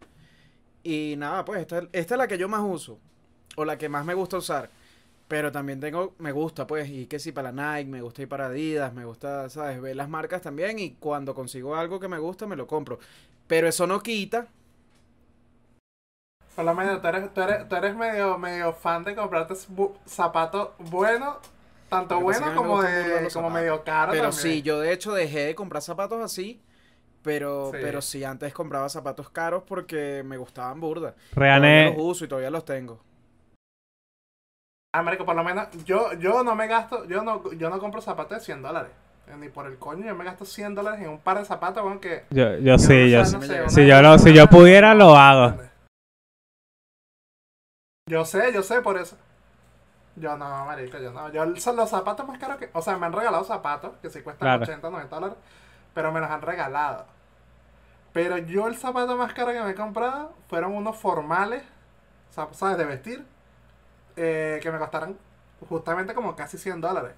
Y 0.83 1.15
nada, 1.17 1.45
pues 1.45 1.61
esta, 1.61 1.79
esta 1.91 2.15
es 2.15 2.17
la 2.17 2.27
que 2.27 2.37
yo 2.37 2.49
más 2.49 2.61
uso 2.63 2.99
o 3.55 3.65
la 3.65 3.77
que 3.77 3.89
más 3.89 4.05
me 4.05 4.13
gusta 4.13 4.37
usar. 4.37 4.71
Pero 5.29 5.51
también 5.53 5.79
tengo, 5.79 6.15
me 6.19 6.33
gusta, 6.33 6.67
pues, 6.67 6.89
y 6.89 7.07
que 7.07 7.19
si 7.19 7.31
para 7.31 7.51
la 7.53 7.77
Nike, 7.77 7.89
me 7.89 8.01
gusta 8.01 8.23
ir 8.23 8.27
para 8.29 8.47
Adidas, 8.47 8.93
me 8.93 9.05
gusta, 9.05 9.49
¿sabes? 9.49 9.79
Ver 9.81 9.95
las 9.95 10.09
marcas 10.09 10.41
también 10.41 10.79
y 10.79 10.95
cuando 10.95 11.35
consigo 11.35 11.75
algo 11.77 11.99
que 12.01 12.09
me 12.09 12.19
gusta, 12.19 12.47
me 12.47 12.57
lo 12.57 12.67
compro. 12.67 12.99
Pero 13.47 13.67
eso 13.69 13.87
no 13.87 14.01
quita 14.01 14.47
Por 16.55 16.65
lo 16.65 16.73
menos 16.75 17.01
tú 17.01 17.07
eres, 17.07 17.33
tú 17.33 17.41
eres, 17.41 17.69
tú 17.69 17.75
eres 17.75 17.95
medio, 17.95 18.37
medio 18.37 18.73
fan 18.73 19.03
de 19.03 19.15
comprarte 19.15 19.55
zapatos 20.05 20.69
buenos, 20.79 21.37
tanto 21.89 22.19
buenos 22.19 22.51
como, 22.51 22.81
de, 22.81 23.29
como 23.33 23.49
medio 23.49 23.83
caros. 23.83 24.13
Pero 24.15 24.31
también. 24.31 24.41
sí, 24.55 24.61
yo 24.61 24.79
de 24.79 24.91
hecho 24.93 25.13
dejé 25.13 25.45
de 25.45 25.55
comprar 25.55 25.81
zapatos 25.81 26.21
así. 26.23 26.61
Pero 27.21 27.71
Sí. 27.73 27.77
pero 27.81 28.01
sí, 28.01 28.23
antes 28.23 28.53
compraba 28.53 28.89
zapatos 28.89 29.29
caros 29.29 29.63
porque 29.67 30.23
me 30.25 30.37
gustaban 30.37 30.79
burda. 30.79 31.15
Rean 31.33 31.61
Todavía 31.61 31.85
es- 31.89 31.95
los 31.95 31.95
uso 31.97 32.25
y 32.25 32.27
todavía 32.29 32.49
los 32.49 32.65
tengo. 32.65 33.01
Ah, 34.91 35.03
marico, 35.03 35.23
por 35.25 35.35
lo 35.35 35.43
menos 35.43 35.67
yo, 35.85 36.13
yo 36.13 36.43
no 36.43 36.55
me 36.55 36.67
gasto, 36.67 37.05
yo 37.05 37.21
no, 37.23 37.51
yo 37.53 37.69
no 37.69 37.79
compro 37.79 38.01
zapatos 38.01 38.39
de 38.39 38.43
100 38.45 38.61
dólares. 38.63 38.91
Eh, 39.27 39.35
Ni 39.37 39.49
por 39.49 39.67
el 39.67 39.77
coño, 39.77 40.03
yo 40.05 40.15
me 40.15 40.23
gasto 40.25 40.45
100 40.45 40.73
dólares 40.73 41.01
en 41.01 41.09
un 41.09 41.19
par 41.19 41.37
de 41.37 41.45
zapatos, 41.45 41.83
weón, 41.83 41.99
que... 41.99 42.25
Yo, 42.31 42.55
yo 42.57 42.73
que 42.73 42.79
sí, 42.79 43.11
yo 43.11 43.19
no 43.19 43.25
sé, 43.25 43.69
Si 43.69 43.85
yo 43.85 44.17
si 44.17 44.33
yo 44.33 44.47
pudiera, 44.47 44.95
lo 44.95 45.15
hago. 45.15 45.57
Yo 48.09 48.25
sé, 48.25 48.51
yo 48.51 48.63
sé 48.63 48.81
por 48.81 48.97
eso. 48.97 49.15
Yo 50.15 50.35
no, 50.35 50.65
marico, 50.65 50.97
yo 50.97 51.11
no. 51.11 51.29
Yo 51.31 51.55
son 51.57 51.75
los 51.75 51.89
zapatos 51.91 52.27
más 52.27 52.39
caros 52.39 52.57
que... 52.57 52.71
O 52.73 52.81
sea, 52.81 52.97
me 52.97 53.05
han 53.05 53.13
regalado 53.13 53.43
zapatos 53.43 53.91
que 54.01 54.09
sí 54.09 54.21
cuestan 54.21 54.47
Claro. 54.47 54.63
80, 54.63 54.89
90 54.89 55.15
dólares, 55.15 55.37
pero 55.93 56.11
me 56.11 56.19
los 56.19 56.31
han 56.31 56.41
regalado. 56.41 57.05
Pero 58.11 58.39
yo 58.39 58.67
el 58.67 58.75
zapato 58.75 59.15
más 59.15 59.33
caro 59.33 59.51
que 59.53 59.61
me 59.61 59.69
he 59.69 59.75
comprado 59.75 60.33
fueron 60.47 60.73
unos 60.73 60.97
formales, 60.97 61.61
o 62.31 62.33
sea, 62.33 62.47
¿sabes? 62.53 62.77
De 62.79 62.85
vestir, 62.85 63.23
eh, 64.15 64.59
que 64.61 64.71
me 64.71 64.77
costaron 64.77 65.17
justamente 65.67 66.13
como 66.13 66.35
casi 66.35 66.57
100 66.57 66.81
dólares. 66.81 67.11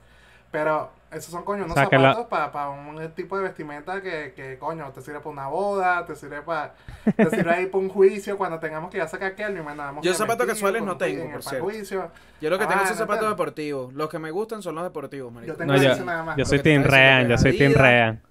Pero 0.52 0.92
esos 1.12 1.32
son, 1.32 1.46
coño, 1.46 1.64
unos 1.64 1.76
sea, 1.76 1.86
que 1.86 1.98
la- 1.98 2.14
zapatos 2.14 2.28
para 2.52 2.70
un 2.70 3.12
tipo 3.14 3.38
de 3.38 3.44
vestimenta 3.44 4.02
que, 4.02 4.34
que, 4.36 4.58
coño, 4.60 4.92
te 4.92 5.00
sirve 5.02 5.20
para 5.20 5.30
una 5.30 5.48
boda, 5.48 6.06
te 6.06 6.14
sirve 6.14 6.42
para 6.42 6.74
te 7.16 7.30
sirve 7.30 7.52
ahí 7.52 7.66
para 7.68 7.78
un 7.82 7.88
juicio 7.90 8.38
cuando 8.38 8.60
tengamos 8.60 8.92
que 8.92 8.98
ir 8.98 9.04
a 9.04 9.08
sacar 9.08 9.32
aquel, 9.32 9.54
mi 9.54 9.62
mandamos 9.62 10.04
Yo 10.04 10.14
zapatos 10.14 10.46
casuales 10.46 10.84
no 10.84 10.98
tengo, 10.98 11.22
en 11.22 11.28
el 11.28 11.34
por 11.36 11.44
cierto. 11.44 11.64
juicio. 11.64 12.12
Yo 12.42 12.50
lo 12.50 12.60
que 12.60 12.66
tengo 12.66 12.82
Ah, 12.82 12.88
son 12.88 12.96
no 12.98 13.00
zapatos 13.00 13.30
deportivos. 13.30 13.94
Los 13.94 14.10
que 14.10 14.20
me 14.20 14.30
gustan 14.32 14.62
son 14.62 14.76
los 14.76 14.84
deportivos, 14.84 15.32
marico. 15.32 15.54
Yo 15.54 15.58
tengo 15.58 15.72
No, 15.74 15.82
yo, 15.82 15.92
ese 15.94 16.04
nada 16.04 16.24
más. 16.24 16.36
yo 16.36 16.42
Lo 16.42 16.46
soy 16.46 16.60
Team 16.60 16.84
Rean, 16.84 17.28
yo 17.30 17.38
soy 17.38 17.58
Team 17.58 17.74
Rean. 17.74 18.22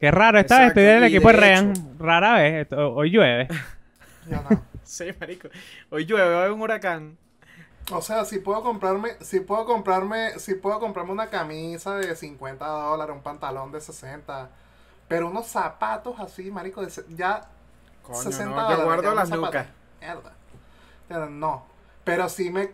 Qué 0.00 0.10
raro, 0.10 0.38
esta 0.38 0.60
vez 0.60 0.68
Exacto, 0.70 0.80
estoy 0.80 0.94
del 0.94 1.02
y 1.04 1.14
equipo 1.14 1.28
de 1.28 1.34
Rean. 1.36 1.70
hecho- 1.72 1.82
Rara 1.98 2.34
vez, 2.36 2.62
esto- 2.62 2.94
hoy 2.94 3.10
llueve. 3.10 3.48
Yo 4.30 4.36
no. 4.48 4.62
Sí, 4.82 5.04
marico. 5.20 5.48
Hoy 5.90 6.06
llueve, 6.06 6.28
va 6.30 6.36
a 6.36 6.40
haber 6.40 6.52
un 6.52 6.60
huracán. 6.62 7.18
O 7.90 8.00
sea, 8.00 8.24
si 8.24 8.38
puedo 8.38 8.62
comprarme, 8.62 9.16
si 9.20 9.40
puedo 9.40 9.64
comprarme, 9.66 10.38
si 10.38 10.54
puedo 10.54 10.78
comprarme 10.80 11.12
una 11.12 11.28
camisa 11.30 11.96
de 11.96 12.14
50 12.14 12.64
dólares, 12.66 13.14
un 13.14 13.22
pantalón 13.22 13.72
de 13.72 13.80
60, 13.80 14.50
pero 15.08 15.28
unos 15.28 15.46
zapatos 15.48 16.18
así, 16.20 16.50
marico, 16.50 16.82
de 16.82 16.90
ya 17.10 17.50
Coño, 18.02 18.30
60 18.30 18.54
no, 18.54 18.62
dólares. 18.62 18.78
yo 18.78 18.84
guardo 18.84 19.14
las 19.14 19.30
lucas. 19.30 19.68
Mierda. 20.00 20.32
No. 21.30 21.66
Pero 22.04 22.28
sí 22.28 22.50
me 22.50 22.70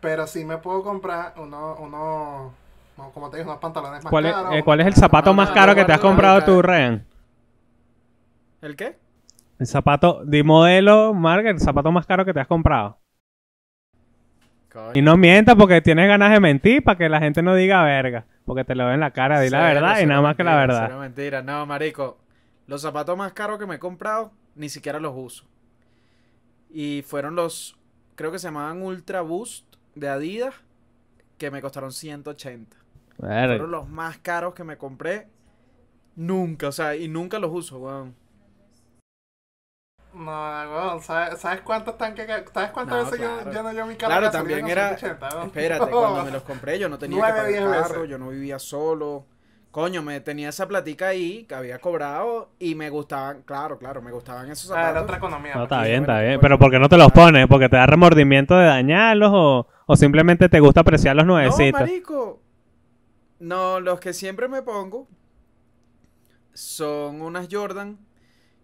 pero 0.00 0.26
sí 0.26 0.44
me 0.44 0.58
puedo 0.58 0.82
comprar 0.82 1.34
unos, 1.38 1.78
unos, 1.78 2.52
no, 2.96 3.10
como 3.12 3.30
te 3.30 3.38
digo, 3.38 3.50
unos 3.50 3.60
pantalones 3.60 4.02
más 4.02 4.10
¿Cuál 4.10 4.26
es, 4.26 4.34
caros. 4.34 4.54
eh, 4.54 4.62
cuál 4.64 4.80
es 4.80 4.86
el 4.88 4.94
zapato 4.94 5.34
más 5.34 5.50
no, 5.50 5.54
caro 5.54 5.74
no, 5.74 5.76
que 5.76 5.84
te 5.84 5.92
has 5.92 6.00
comprado 6.00 6.44
tú, 6.44 6.62
Rean? 6.62 7.08
¿El 8.62 8.76
qué? 8.76 8.98
El 9.60 9.66
zapato, 9.68 10.24
di 10.24 10.42
modelo, 10.42 11.14
marca, 11.14 11.50
el 11.50 11.60
zapato 11.60 11.92
más 11.92 12.06
caro 12.06 12.24
que 12.24 12.34
te 12.34 12.40
has 12.40 12.48
comprado. 12.48 12.99
Coño. 14.72 14.92
Y 14.94 15.02
no 15.02 15.16
mientas 15.16 15.56
porque 15.56 15.80
tienes 15.80 16.08
ganas 16.08 16.32
de 16.32 16.40
mentir 16.40 16.82
para 16.82 16.96
que 16.96 17.08
la 17.08 17.18
gente 17.20 17.42
no 17.42 17.54
diga 17.54 17.82
verga. 17.82 18.24
Porque 18.44 18.64
te 18.64 18.74
lo 18.74 18.84
veo 18.84 18.94
en 18.94 19.00
la 19.00 19.12
cara, 19.12 19.40
di 19.40 19.50
la 19.50 19.60
verdad 19.60 20.00
y 20.00 20.06
nada 20.06 20.20
más 20.20 20.36
que 20.36 20.44
la 20.44 20.56
verdad. 20.56 20.84
cero 20.86 21.00
mentira. 21.00 21.42
No, 21.42 21.66
marico. 21.66 22.18
Los 22.66 22.82
zapatos 22.82 23.16
más 23.16 23.32
caros 23.32 23.58
que 23.58 23.66
me 23.66 23.76
he 23.76 23.78
comprado, 23.78 24.32
ni 24.54 24.68
siquiera 24.68 25.00
los 25.00 25.12
uso. 25.16 25.44
Y 26.70 27.02
fueron 27.06 27.34
los, 27.34 27.76
creo 28.14 28.30
que 28.30 28.38
se 28.38 28.46
llamaban 28.46 28.82
Ultra 28.82 29.22
Boost 29.22 29.74
de 29.94 30.08
Adidas, 30.08 30.54
que 31.36 31.50
me 31.50 31.60
costaron 31.60 31.92
180. 31.92 32.76
Verga. 33.18 33.46
Fueron 33.46 33.70
los 33.70 33.88
más 33.88 34.18
caros 34.18 34.54
que 34.54 34.64
me 34.64 34.76
compré. 34.76 35.28
Nunca, 36.14 36.68
o 36.68 36.72
sea, 36.72 36.94
y 36.96 37.08
nunca 37.08 37.38
los 37.38 37.50
uso, 37.52 37.78
weón. 37.78 38.14
No, 40.12 40.22
weón, 40.32 41.00
¿sabes, 41.02 41.38
¿sabes 41.40 41.60
cuántos 41.60 41.96
tanques 41.96 42.26
que- 42.26 42.44
¿Sabes 42.52 42.70
cuántas 42.72 42.98
No, 42.98 43.04
veces 43.04 43.20
yo 43.20 43.26
claro. 43.42 43.52
lleno 43.52 43.72
yo 43.72 43.86
mi 43.86 43.94
carro 43.94 44.10
Claro, 44.12 44.30
también 44.30 44.66
era. 44.68 44.96
180, 44.98 45.28
weón? 45.36 45.46
Espérate, 45.46 45.90
cuando 45.90 46.24
me 46.24 46.30
los 46.32 46.42
compré, 46.42 46.78
yo 46.78 46.88
no 46.88 46.98
tenía 46.98 47.24
que 47.26 47.32
pagar 47.32 47.82
carro, 47.82 48.04
yo 48.04 48.18
no 48.18 48.28
vivía 48.30 48.58
solo. 48.58 49.24
Coño, 49.70 50.02
me 50.02 50.18
tenía 50.20 50.48
esa 50.48 50.66
platica 50.66 51.06
ahí 51.08 51.44
que 51.44 51.54
había 51.54 51.78
cobrado 51.78 52.50
y 52.58 52.74
me 52.74 52.90
gustaban, 52.90 53.42
claro, 53.42 53.78
claro, 53.78 54.02
me 54.02 54.10
gustaban 54.10 54.50
esos 54.50 54.68
Ah, 54.72 54.74
era 54.74 54.82
zapatos. 54.88 55.02
otra 55.04 55.16
economía. 55.18 55.52
No, 55.54 55.60
pues. 55.60 55.70
está 55.70 55.82
bien, 55.86 56.00
bueno, 56.00 56.12
está 56.12 56.20
bien. 56.22 56.28
bueno. 56.32 56.40
Pero 56.42 56.58
¿por 56.58 56.70
qué 56.72 56.78
no 56.80 56.88
te 56.88 56.96
los 56.96 57.12
pones? 57.12 57.46
¿Porque 57.46 57.68
te 57.68 57.76
da 57.76 57.86
remordimiento 57.86 58.56
de 58.56 58.66
dañarlos 58.66 59.30
o, 59.32 59.68
o 59.86 59.96
simplemente 59.96 60.48
te 60.48 60.58
gusta 60.58 60.80
apreciar 60.80 61.14
los 61.14 61.24
No, 61.24 61.34
nuevecitos? 61.34 61.80
marico. 61.80 62.40
No, 63.38 63.78
los 63.78 64.00
que 64.00 64.12
siempre 64.12 64.48
me 64.48 64.60
pongo 64.62 65.06
son 66.52 67.22
unas 67.22 67.46
Jordan 67.50 67.96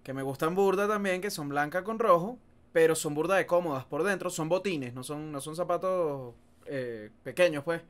que 0.07 0.15
me 0.15 0.23
gustan 0.23 0.55
burda 0.55 0.87
también, 0.87 1.21
que 1.21 1.33
son 1.33 1.49
blancas 1.49 1.83
con 1.83 1.99
rojo, 1.99 2.39
pero 2.73 2.95
son 2.95 3.13
burda 3.13 3.35
de 3.35 3.45
cómodas 3.45 3.85
por 3.87 4.05
dentro, 4.05 4.31
son 4.31 4.49
botines, 4.49 4.95
no 4.95 5.03
son, 5.03 5.33
no 5.33 5.41
son 5.41 5.57
zapatos 5.57 6.33
eh, 6.67 7.11
pequeños, 7.25 7.65
pues. 7.65 7.83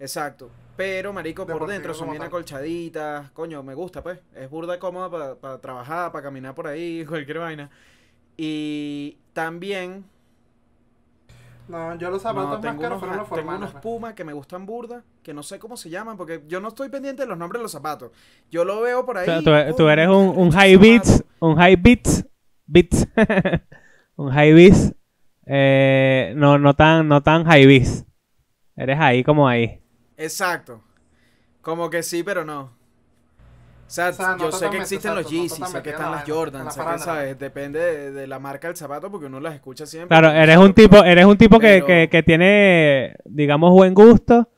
Exacto. 0.00 0.50
Pero, 0.76 1.12
marico, 1.12 1.46
por 1.46 1.68
dentro 1.68 1.94
son 1.94 2.10
bien 2.10 2.18
tal. 2.18 2.26
acolchaditas. 2.26 3.30
Coño, 3.30 3.62
me 3.62 3.74
gusta, 3.74 4.02
pues. 4.02 4.18
Es 4.34 4.50
burda 4.50 4.80
cómoda 4.80 5.38
para 5.38 5.60
trabajar, 5.60 6.10
para 6.10 6.24
caminar 6.24 6.56
por 6.56 6.66
ahí, 6.66 7.04
cualquier 7.08 7.38
vaina. 7.38 7.70
Y 8.36 9.18
también 9.32 10.04
No, 11.66 11.94
yo 11.96 12.10
los 12.10 12.22
no, 12.24 12.28
zapatos 12.28 12.60
más 12.60 12.60
tengo 12.60 12.82
caros 12.82 12.98
unos, 12.98 13.00
fueron 13.00 13.16
los 13.16 13.26
tengo 13.32 13.52
formales. 13.52 13.58
unos 13.58 13.72
pues. 13.72 13.82
Puma 13.82 14.14
que 14.14 14.24
me 14.24 14.32
gustan 14.34 14.66
burda, 14.66 15.02
que 15.22 15.32
no 15.32 15.42
sé 15.42 15.58
cómo 15.58 15.76
se 15.76 15.88
llaman, 15.90 16.16
porque 16.16 16.44
yo 16.46 16.60
no 16.60 16.68
estoy 16.68 16.90
pendiente 16.90 17.22
de 17.22 17.28
los 17.28 17.38
nombres 17.38 17.60
de 17.60 17.62
los 17.64 17.72
zapatos. 17.72 18.10
Yo 18.50 18.64
lo 18.64 18.80
veo 18.82 19.06
por 19.06 19.16
O 19.16 19.20
ahí. 19.20 19.26
sea, 19.26 19.42
tú, 19.42 19.50
tú 19.76 19.86
coño, 19.86 19.90
eres 19.90 20.08
un, 20.08 20.50
high 20.52 20.76
beats, 20.76 21.24
un 21.40 21.56
high 21.56 21.76
beats, 21.76 22.26
beats, 22.66 23.06
un 24.16 24.30
high 24.30 24.52
beats, 24.52 24.94
eh, 25.46 26.34
no, 26.36 26.58
no 26.58 26.74
tan, 26.74 27.08
no 27.08 27.22
tan 27.22 27.44
high 27.44 27.66
beats. 27.66 28.04
Eres 28.76 28.98
ahí 29.00 29.24
como 29.24 29.48
ahí. 29.48 29.80
Exacto. 30.16 30.82
Como 31.62 31.88
que 31.90 32.02
sí, 32.02 32.22
pero 32.22 32.44
no. 32.44 32.72
O 33.86 33.90
sea, 33.90 34.08
O 34.08 34.12
sea, 34.14 34.28
no 34.36 34.38
yo 34.38 34.52
sé 34.52 34.70
que 34.70 34.76
existen 34.78 35.14
los 35.14 35.20
exacto, 35.24 35.36
no 35.36 35.42
Yeezys, 35.42 35.68
sé 35.68 35.82
que 35.82 35.90
están 35.90 36.06
no, 36.06 36.12
las 36.12 36.24
en- 36.24 36.30
en 36.30 36.34
Jordan, 36.36 36.64
la 36.64 36.70
sé 36.70 36.80
que. 36.80 36.98
¿sabes? 36.98 37.38
Depende 37.38 37.78
de, 37.78 38.12
de 38.12 38.26
la 38.26 38.38
marca 38.38 38.68
del 38.68 38.76
zapato 38.76 39.10
porque 39.10 39.26
uno 39.26 39.40
las 39.40 39.54
escucha 39.54 39.84
siempre. 39.86 40.08
Claro, 40.16 40.30
eres 40.34 40.56
un 40.56 40.72
que 40.72 40.82
tipo, 40.82 41.04
eres 41.04 41.24
un 41.26 41.36
tipo 41.36 41.58
que, 41.58 41.66
Pero- 41.66 41.86
que, 41.86 42.08
que 42.10 42.22
tiene, 42.22 43.14
digamos, 43.26 43.70
buen 43.72 43.92
gusto 43.94 44.48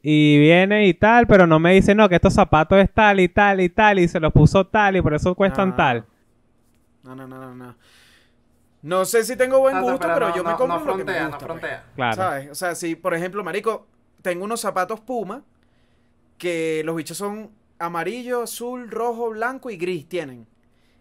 y 0.00 0.38
viene 0.38 0.86
y 0.86 0.94
tal, 0.94 1.26
pero 1.26 1.46
no 1.48 1.58
me 1.58 1.72
dice, 1.74 1.94
no, 1.96 2.08
que 2.08 2.14
estos 2.14 2.34
zapatos 2.34 2.78
es 2.78 2.92
tal 2.94 3.18
y 3.18 3.28
tal 3.28 3.60
y 3.60 3.68
tal 3.68 3.98
y 3.98 4.06
se 4.06 4.20
los 4.20 4.32
puso 4.32 4.64
tal 4.66 4.96
y 4.96 5.02
por 5.02 5.14
eso 5.14 5.34
cuestan 5.34 5.70
No. 5.70 5.74
tal. 5.76 6.04
No, 7.02 7.16
no, 7.16 7.26
no, 7.26 7.38
no, 7.40 7.54
no. 7.54 7.74
No 8.82 9.04
sé 9.04 9.24
si 9.24 9.34
tengo 9.36 9.58
buen 9.58 9.74
Exacto, 9.76 9.92
gusto, 9.92 10.08
pero 10.14 10.28
no- 10.28 10.36
yo 10.36 10.44
me 10.44 10.50
no- 10.52 10.56
compro 10.56 10.78
no 10.78 10.84
lo 10.84 10.92
que 10.96 11.04
me 11.04 11.12
frontea, 11.12 11.22
gusta. 11.26 11.30
no 11.32 11.38
pues. 11.38 11.60
frontea. 11.60 11.84
Claro. 11.96 12.14
¿Sabes? 12.16 12.50
O 12.50 12.54
sea, 12.54 12.74
si, 12.76 12.94
por 12.94 13.14
ejemplo, 13.14 13.42
marico, 13.42 13.88
tengo 14.22 14.44
unos 14.44 14.60
zapatos 14.60 15.00
Puma 15.00 15.42
que 16.38 16.82
los 16.84 16.94
bichos 16.94 17.16
son 17.16 17.50
amarillo, 17.78 18.42
azul, 18.42 18.90
rojo, 18.90 19.30
blanco 19.30 19.70
y 19.70 19.76
gris 19.76 20.08
tienen. 20.08 20.46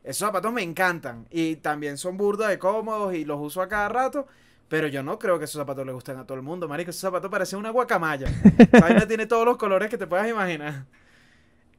Esos 0.03 0.27
zapatos 0.27 0.53
me 0.53 0.61
encantan 0.61 1.25
y 1.31 1.55
también 1.57 1.97
son 1.97 2.17
burda 2.17 2.47
de 2.47 2.59
cómodos 2.59 3.15
y 3.15 3.25
los 3.25 3.39
uso 3.41 3.61
a 3.61 3.67
cada 3.67 3.89
rato, 3.89 4.27
pero 4.67 4.87
yo 4.87 5.01
no 5.03 5.17
creo 5.17 5.39
que 5.39 5.45
esos 5.45 5.59
zapatos 5.59 5.85
le 5.85 5.93
gusten 5.93 6.17
a 6.17 6.25
todo 6.25 6.35
el 6.37 6.43
mundo, 6.43 6.67
marico. 6.67 6.91
Esos 6.91 7.01
zapatos 7.01 7.31
parecen 7.31 7.59
una 7.59 7.71
guacamaya. 7.71 8.27
Esa 8.71 8.79
vaina 8.81 9.07
tiene 9.07 9.25
todos 9.25 9.45
los 9.45 9.57
colores 9.57 9.89
que 9.89 9.97
te 9.97 10.05
puedas 10.07 10.29
imaginar. 10.29 10.85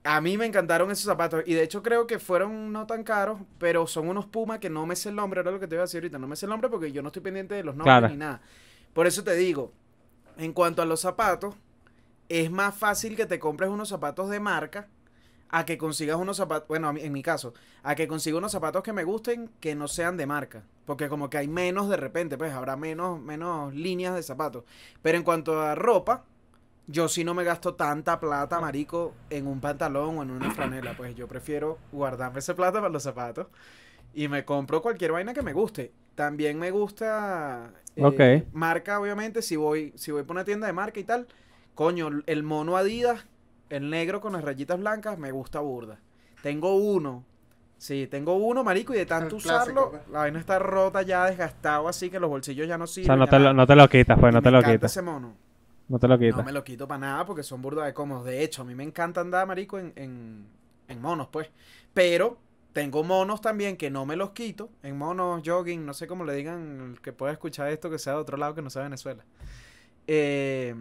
A 0.04 0.20
mí 0.20 0.38
me 0.38 0.46
encantaron 0.46 0.88
esos 0.92 1.04
zapatos 1.04 1.42
y 1.46 1.54
de 1.54 1.64
hecho 1.64 1.82
creo 1.82 2.06
que 2.06 2.20
fueron 2.20 2.72
no 2.72 2.86
tan 2.86 3.02
caros, 3.02 3.40
pero 3.58 3.88
son 3.88 4.08
unos 4.08 4.26
Puma 4.26 4.60
que 4.60 4.70
no 4.70 4.86
me 4.86 4.94
sé 4.94 5.08
el 5.08 5.16
nombre, 5.16 5.40
era 5.40 5.50
lo 5.50 5.58
que 5.58 5.66
te 5.66 5.74
iba 5.74 5.82
a 5.82 5.86
decir 5.86 5.98
ahorita, 5.98 6.18
no 6.18 6.28
me 6.28 6.36
sé 6.36 6.46
el 6.46 6.50
nombre 6.50 6.70
porque 6.70 6.92
yo 6.92 7.02
no 7.02 7.08
estoy 7.08 7.22
pendiente 7.22 7.56
de 7.56 7.64
los 7.64 7.74
nombres 7.74 7.92
Claro. 7.92 8.08
ni 8.08 8.16
nada. 8.16 8.40
Por 8.92 9.08
eso 9.08 9.24
te 9.24 9.34
digo, 9.34 9.72
en 10.38 10.52
cuanto 10.52 10.80
a 10.80 10.84
los 10.86 11.00
zapatos, 11.00 11.56
es 12.28 12.50
más 12.50 12.74
fácil 12.74 13.16
que 13.16 13.26
te 13.26 13.38
compres 13.38 13.70
unos 13.70 13.88
zapatos 13.88 14.30
de 14.30 14.40
marca 14.40 14.88
a 15.48 15.64
que 15.64 15.78
consigas 15.78 16.16
unos 16.16 16.36
zapatos, 16.36 16.68
bueno, 16.68 16.92
en 16.96 17.12
mi 17.12 17.22
caso, 17.22 17.54
a 17.82 17.94
que 17.94 18.08
consiga 18.08 18.38
unos 18.38 18.52
zapatos 18.52 18.82
que 18.82 18.92
me 18.92 19.04
gusten 19.04 19.48
que 19.60 19.74
no 19.74 19.86
sean 19.88 20.16
de 20.16 20.26
marca, 20.26 20.64
porque 20.84 21.08
como 21.08 21.30
que 21.30 21.38
hay 21.38 21.48
menos 21.48 21.88
de 21.88 21.96
repente, 21.96 22.36
pues 22.36 22.52
habrá 22.52 22.76
menos 22.76 23.20
menos 23.20 23.74
líneas 23.74 24.14
de 24.14 24.22
zapatos. 24.22 24.64
Pero 25.02 25.18
en 25.18 25.24
cuanto 25.24 25.60
a 25.60 25.74
ropa, 25.74 26.24
yo 26.88 27.08
sí 27.08 27.24
no 27.24 27.34
me 27.34 27.44
gasto 27.44 27.74
tanta 27.74 28.18
plata, 28.20 28.60
marico, 28.60 29.14
en 29.30 29.46
un 29.46 29.60
pantalón 29.60 30.18
o 30.18 30.22
en 30.22 30.30
una 30.30 30.50
franela, 30.52 30.96
pues 30.96 31.14
yo 31.14 31.28
prefiero 31.28 31.78
guardarme 31.92 32.40
esa 32.40 32.54
plata 32.54 32.80
para 32.80 32.92
los 32.92 33.02
zapatos 33.02 33.46
y 34.14 34.28
me 34.28 34.44
compro 34.44 34.82
cualquier 34.82 35.12
vaina 35.12 35.34
que 35.34 35.42
me 35.42 35.52
guste. 35.52 35.92
También 36.14 36.58
me 36.58 36.70
gusta 36.70 37.70
eh, 37.94 38.46
marca, 38.52 38.98
obviamente, 38.98 39.42
si 39.42 39.56
voy 39.56 39.92
si 39.96 40.10
voy 40.10 40.22
por 40.22 40.34
una 40.36 40.44
tienda 40.44 40.66
de 40.66 40.72
marca 40.72 40.98
y 40.98 41.04
tal, 41.04 41.26
coño, 41.76 42.10
el 42.26 42.42
mono 42.42 42.76
Adidas, 42.76 43.24
el 43.70 43.88
negro 43.90 44.20
con 44.20 44.32
las 44.32 44.42
rayitas 44.42 44.80
blancas, 44.80 45.16
me 45.18 45.30
gusta 45.30 45.60
burda. 45.60 46.00
Tengo 46.42 46.74
uno. 46.74 47.24
Sí, 47.78 48.06
tengo 48.08 48.34
uno, 48.36 48.64
marico, 48.64 48.94
y 48.94 48.96
de 48.98 49.06
tanto 49.06 49.36
El 49.36 49.42
clásico, 49.42 49.82
usarlo, 49.82 49.90
pues. 49.90 50.08
la 50.08 50.20
vaina 50.20 50.40
está 50.40 50.58
rota 50.58 51.02
ya, 51.02 51.26
desgastado, 51.26 51.86
así 51.88 52.08
que 52.10 52.18
los 52.18 52.30
bolsillos 52.30 52.66
ya 52.66 52.78
no 52.78 52.86
O 52.86 52.86
sirven. 52.88 53.04
sea, 53.04 53.16
no 53.16 53.28
te, 53.28 53.38
lo, 53.38 53.52
nada. 53.52 53.52
no 53.52 53.66
te 53.66 53.76
lo 53.76 53.88
quitas, 53.88 54.18
pues, 54.18 54.32
Y 54.32 54.34
no 54.34 54.42
te 54.42 54.50
me 54.50 54.52
lo 54.52 54.62
quitas. 54.62 54.90
ese 54.92 55.02
mono. 55.02 55.36
No 55.88 55.98
te 55.98 56.08
lo 56.08 56.16
No 56.16 56.18
quitas. 56.18 56.44
me 56.44 56.52
lo 56.52 56.64
quito 56.64 56.88
para 56.88 56.98
nada 57.00 57.26
porque 57.26 57.42
son 57.42 57.60
burda 57.62 57.84
de 57.84 57.92
cómodos. 57.94 58.24
De 58.24 58.42
hecho, 58.42 58.62
a 58.62 58.64
mí 58.64 58.74
me 58.74 58.82
encanta 58.82 59.20
andar, 59.20 59.46
marico, 59.46 59.78
en, 59.78 59.92
en, 59.96 60.46
en 60.88 61.00
monos, 61.02 61.28
pues. 61.30 61.50
Pero 61.92 62.38
tengo 62.72 63.04
monos 63.04 63.40
también 63.42 63.76
que 63.76 63.90
no 63.90 64.06
me 64.06 64.16
los 64.16 64.30
quito. 64.30 64.70
En 64.82 64.96
monos, 64.96 65.42
jogging, 65.44 65.84
no 65.84 65.92
sé 65.94 66.06
cómo 66.06 66.24
le 66.24 66.34
digan, 66.34 66.92
el 66.94 67.00
que 67.02 67.12
pueda 67.12 67.32
escuchar 67.32 67.68
esto 67.68 67.90
que 67.90 67.98
sea 67.98 68.14
de 68.14 68.18
otro 68.20 68.36
lado 68.38 68.54
que 68.54 68.62
no 68.62 68.70
sea 68.70 68.82
Venezuela. 68.84 69.24
Eh, 70.06 70.74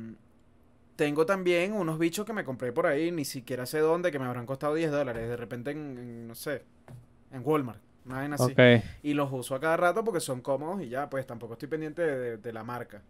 tengo 0.95 1.25
también 1.25 1.73
unos 1.73 1.99
bichos 1.99 2.25
que 2.25 2.33
me 2.33 2.43
compré 2.43 2.71
por 2.71 2.87
ahí, 2.87 3.11
ni 3.11 3.25
siquiera 3.25 3.65
sé 3.65 3.79
dónde, 3.79 4.11
que 4.11 4.19
me 4.19 4.25
habrán 4.25 4.45
costado 4.45 4.73
10 4.75 4.91
dólares. 4.91 5.27
De 5.29 5.37
repente 5.37 5.71
en, 5.71 5.97
en, 5.97 6.27
no 6.27 6.35
sé, 6.35 6.63
en 7.31 7.41
Walmart. 7.43 7.79
Una 8.05 8.17
vaina 8.17 8.35
así. 8.35 8.51
Ok. 8.51 8.83
Y 9.03 9.13
los 9.15 9.31
uso 9.31 9.55
a 9.55 9.59
cada 9.59 9.77
rato 9.77 10.03
porque 10.03 10.19
son 10.19 10.41
cómodos 10.41 10.81
y 10.81 10.89
ya, 10.89 11.09
pues 11.09 11.25
tampoco 11.25 11.53
estoy 11.53 11.67
pendiente 11.69 12.01
de, 12.03 12.17
de- 12.19 12.37
de 12.37 12.53
la 12.53 12.63
marca. 12.63 13.01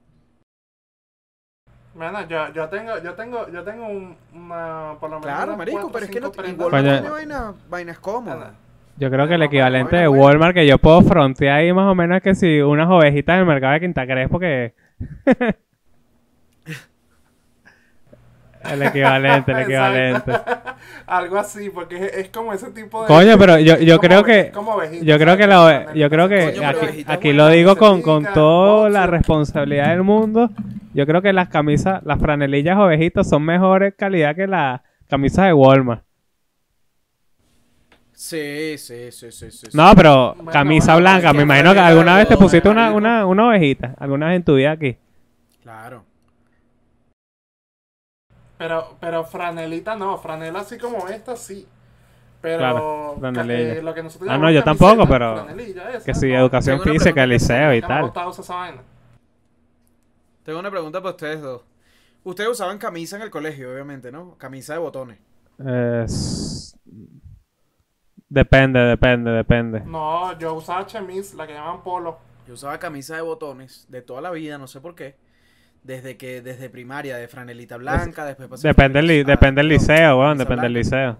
Bueno, 1.93 2.27
yo, 2.27 2.51
yo 2.53 2.67
tengo, 2.67 3.01
yo 3.01 3.13
tengo, 3.13 3.49
yo 3.49 3.63
tengo 3.63 3.87
un, 3.87 4.17
una, 4.33 4.95
por 4.99 5.09
lo 5.09 5.19
menos 5.19 5.33
Claro, 5.35 5.55
marico, 5.57 5.77
cuatro, 5.77 5.91
pero 5.93 6.05
es 6.05 6.11
que 6.11 6.19
no 6.19 6.31
prendas. 6.31 6.65
Walmart 6.71 6.85
tiene 7.01 7.09
vaina- 7.09 7.53
vainas 7.69 7.99
cómodas. 7.99 8.53
Yo 8.97 9.09
creo 9.09 9.27
que 9.27 9.35
el 9.35 9.43
equivalente 9.43 9.95
de. 9.97 10.07
Walmart 10.07 10.53
que 10.53 10.67
yo 10.67 10.77
puedo 10.77 11.01
frontear 11.01 11.57
ahí 11.59 11.71
más 11.73 11.89
o 11.91 11.95
menos 11.95 12.17
es 12.17 12.23
que 12.23 12.35
si 12.35 12.61
unas 12.61 12.89
ovejitas 12.89 13.37
del 13.37 13.45
mercado 13.45 13.73
de 13.73 13.79
Quinta 13.81 14.05
Crespo 14.05 14.39
que... 14.39 14.73
el 18.71 18.81
equivalente, 18.83 19.51
el 19.51 19.59
equivalente. 19.59 20.31
Algo 21.07 21.37
así, 21.37 21.69
porque 21.69 21.97
es, 21.97 22.13
es 22.13 22.29
como 22.29 22.53
ese 22.53 22.71
tipo 22.71 23.01
de. 23.01 23.07
Coño, 23.07 23.37
pero 23.37 23.59
yo, 23.59 23.77
yo 23.77 23.99
creo 23.99 24.23
que... 24.23 24.51
ovejita, 24.55 25.05
Yo 25.05 25.17
creo 25.19 25.37
que 25.37 25.99
yo 25.99 26.09
creo 26.09 26.29
que 26.29 26.53
Coño, 26.53 26.67
aquí, 26.67 26.77
ovejita 26.79 27.13
aquí 27.13 27.27
buena, 27.29 27.43
lo 27.43 27.49
digo 27.49 27.75
con, 27.75 28.01
con 28.01 28.25
toda 28.33 28.89
la 28.89 29.07
responsabilidad 29.07 29.89
del 29.89 30.03
mundo. 30.03 30.49
Yo 30.93 31.05
creo 31.05 31.21
que 31.21 31.33
las 31.33 31.49
camisas, 31.49 32.01
las 32.03 32.19
franelillas 32.19 32.77
ovejitas 32.77 33.27
son 33.27 33.43
mejores 33.43 33.93
calidad 33.97 34.35
que 34.35 34.47
las 34.47 34.81
camisas 35.07 35.45
de 35.47 35.53
Walmart. 35.53 36.03
Sí, 38.13 38.77
sí, 38.77 39.11
sí, 39.11 39.29
sí, 39.31 39.51
sí. 39.51 39.67
No, 39.73 39.93
pero 39.93 40.35
Bueno, 40.35 40.51
camisa 40.51 40.93
bueno, 40.93 41.09
blanca. 41.09 41.33
Me 41.33 41.43
imagino 41.43 41.73
que 41.73 41.79
alguna 41.79 42.15
vez 42.17 42.29
te 42.29 42.37
pusiste 42.37 42.69
una, 42.69 42.91
una, 42.91 43.25
una 43.25 43.47
ovejita. 43.49 43.93
Alguna 43.99 44.27
vez 44.27 44.37
en 44.37 44.43
tu 44.43 44.55
vida 44.55 44.71
aquí. 44.71 44.97
Claro. 45.61 46.05
Pero, 48.57 48.95
pero 48.99 49.23
franelita 49.25 49.95
no, 49.95 50.17
franela 50.17 50.61
así 50.61 50.77
como 50.77 51.07
esta 51.07 51.35
sí. 51.35 51.67
Pero 52.41 52.59
Claro, 52.59 53.15
lo 53.81 53.93
que 53.93 54.03
nosotros 54.03 54.29
Ah, 54.29 54.37
no, 54.37 54.51
yo 54.51 54.63
tampoco, 54.63 55.07
pero 55.07 55.47
esa, 55.49 56.05
Que 56.05 56.13
si 56.13 56.27
no. 56.29 56.37
educación 56.39 56.79
física, 56.81 57.03
pregunta, 57.13 57.25
liceo 57.25 57.73
y 57.73 57.81
tal. 57.81 58.13
Tengo 60.43 60.59
una 60.59 60.69
pregunta 60.69 61.01
para 61.01 61.11
ustedes 61.11 61.41
dos. 61.41 61.63
Ustedes 62.23 62.49
usaban 62.49 62.77
camisa 62.77 63.15
en 63.17 63.23
el 63.23 63.29
colegio, 63.31 63.71
obviamente, 63.71 64.11
¿no? 64.11 64.35
Camisa 64.37 64.73
de 64.73 64.79
botones. 64.79 65.19
Eh, 65.65 66.03
s- 66.05 66.75
Depende, 68.29 68.79
depende, 68.79 69.31
depende. 69.31 69.81
No, 69.81 70.37
yo 70.39 70.53
usaba 70.55 70.85
chemise, 70.85 71.35
la 71.35 71.47
que 71.47 71.53
llaman 71.53 71.83
polo. 71.83 72.17
Yo 72.47 72.55
usaba 72.55 72.77
camisa 72.79 73.15
de 73.15 73.21
botones 73.21 73.85
de 73.89 74.01
toda 74.01 74.21
la 74.21 74.31
vida, 74.31 74.57
no 74.57 74.67
sé 74.67 74.81
por 74.81 74.95
qué. 74.95 75.15
Desde 75.85 76.17
que, 76.17 76.41
desde 76.41 76.67
primaria, 76.71 77.15
de 77.15 77.27
franelita 77.27 77.77
blanca, 77.77 78.25
después 78.25 78.49
pasé 78.49 78.67
Depende 78.67 78.99
franelita- 79.01 79.27
depende 79.31 79.59
del 79.59 79.67
liceo, 79.69 80.19
weón, 80.19 80.37
depende 80.39 80.63
del 80.63 80.73
liceo. 80.73 81.19